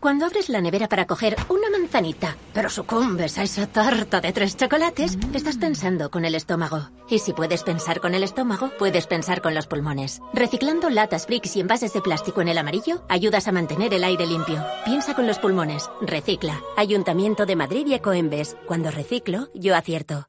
Cuando 0.00 0.26
abres 0.26 0.48
la 0.48 0.60
nevera 0.60 0.88
para 0.88 1.06
coger 1.06 1.36
una 1.48 1.70
manzanita, 1.70 2.36
pero 2.54 2.70
sucumbes 2.70 3.36
a 3.36 3.42
esa 3.42 3.66
tarta 3.66 4.20
de 4.20 4.32
tres 4.32 4.56
chocolates, 4.56 5.18
estás 5.34 5.56
pensando 5.56 6.08
con 6.10 6.24
el 6.24 6.36
estómago. 6.36 6.90
Y 7.08 7.18
si 7.18 7.32
puedes 7.32 7.64
pensar 7.64 8.00
con 8.00 8.14
el 8.14 8.22
estómago, 8.22 8.70
puedes 8.78 9.08
pensar 9.08 9.42
con 9.42 9.54
los 9.54 9.66
pulmones. 9.66 10.20
Reciclando 10.32 10.88
latas, 10.88 11.26
bricks 11.26 11.56
y 11.56 11.60
envases 11.60 11.92
de 11.92 12.00
plástico 12.00 12.40
en 12.40 12.48
el 12.48 12.58
amarillo, 12.58 13.02
ayudas 13.08 13.48
a 13.48 13.52
mantener 13.52 13.92
el 13.92 14.04
aire 14.04 14.26
limpio. 14.26 14.64
Piensa 14.84 15.14
con 15.14 15.26
los 15.26 15.40
pulmones. 15.40 15.90
Recicla. 16.00 16.60
Ayuntamiento 16.76 17.44
de 17.44 17.56
Madrid 17.56 17.86
y 17.88 17.94
Ecoembes. 17.94 18.56
Cuando 18.66 18.92
reciclo, 18.92 19.50
yo 19.52 19.74
acierto. 19.74 20.28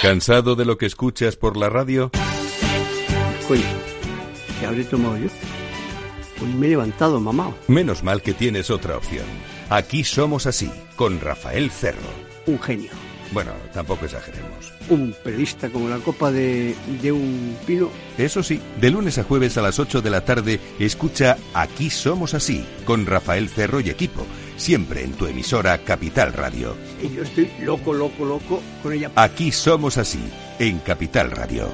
¿Cansado 0.00 0.54
de 0.54 0.64
lo 0.64 0.78
que 0.78 0.86
escuchas 0.86 1.34
por 1.34 1.56
la 1.56 1.68
radio? 1.68 2.12
Coño, 3.48 3.62
¿qué 4.60 4.66
habré 4.66 4.84
tomado 4.84 5.16
yo? 5.16 5.26
Pues 6.38 6.54
me 6.54 6.66
he 6.66 6.70
levantado, 6.70 7.18
mamá. 7.18 7.52
Menos 7.66 8.04
mal 8.04 8.22
que 8.22 8.32
tienes 8.32 8.70
otra 8.70 8.96
opción. 8.96 9.24
Aquí 9.70 10.04
somos 10.04 10.46
así, 10.46 10.70
con 10.94 11.20
Rafael 11.20 11.72
Cerro. 11.72 11.98
Un 12.46 12.60
genio. 12.60 12.92
Bueno, 13.32 13.50
tampoco 13.74 14.04
exageremos. 14.04 14.72
Un 14.88 15.14
periodista 15.24 15.68
como 15.68 15.88
la 15.88 15.98
copa 15.98 16.30
de, 16.30 16.76
de 17.02 17.10
un 17.10 17.56
pino. 17.66 17.90
Eso 18.16 18.44
sí, 18.44 18.60
de 18.80 18.90
lunes 18.90 19.18
a 19.18 19.24
jueves 19.24 19.58
a 19.58 19.62
las 19.62 19.80
8 19.80 20.00
de 20.00 20.10
la 20.10 20.24
tarde, 20.24 20.60
escucha 20.78 21.36
Aquí 21.54 21.90
somos 21.90 22.34
así, 22.34 22.64
con 22.84 23.04
Rafael 23.04 23.48
Cerro 23.48 23.80
y 23.80 23.90
equipo, 23.90 24.24
siempre 24.58 25.02
en 25.04 25.12
tu 25.12 25.26
emisora 25.26 25.78
Capital 25.78 26.34
Radio. 26.34 26.76
Y 27.02 27.14
yo 27.14 27.22
estoy 27.22 27.50
loco, 27.60 27.94
loco, 27.94 28.24
loco 28.24 28.62
con 28.82 28.92
ella. 28.92 29.10
Aquí 29.14 29.50
somos 29.50 29.96
así, 29.96 30.20
en 30.58 30.78
Capital 30.80 31.30
Radio. 31.30 31.68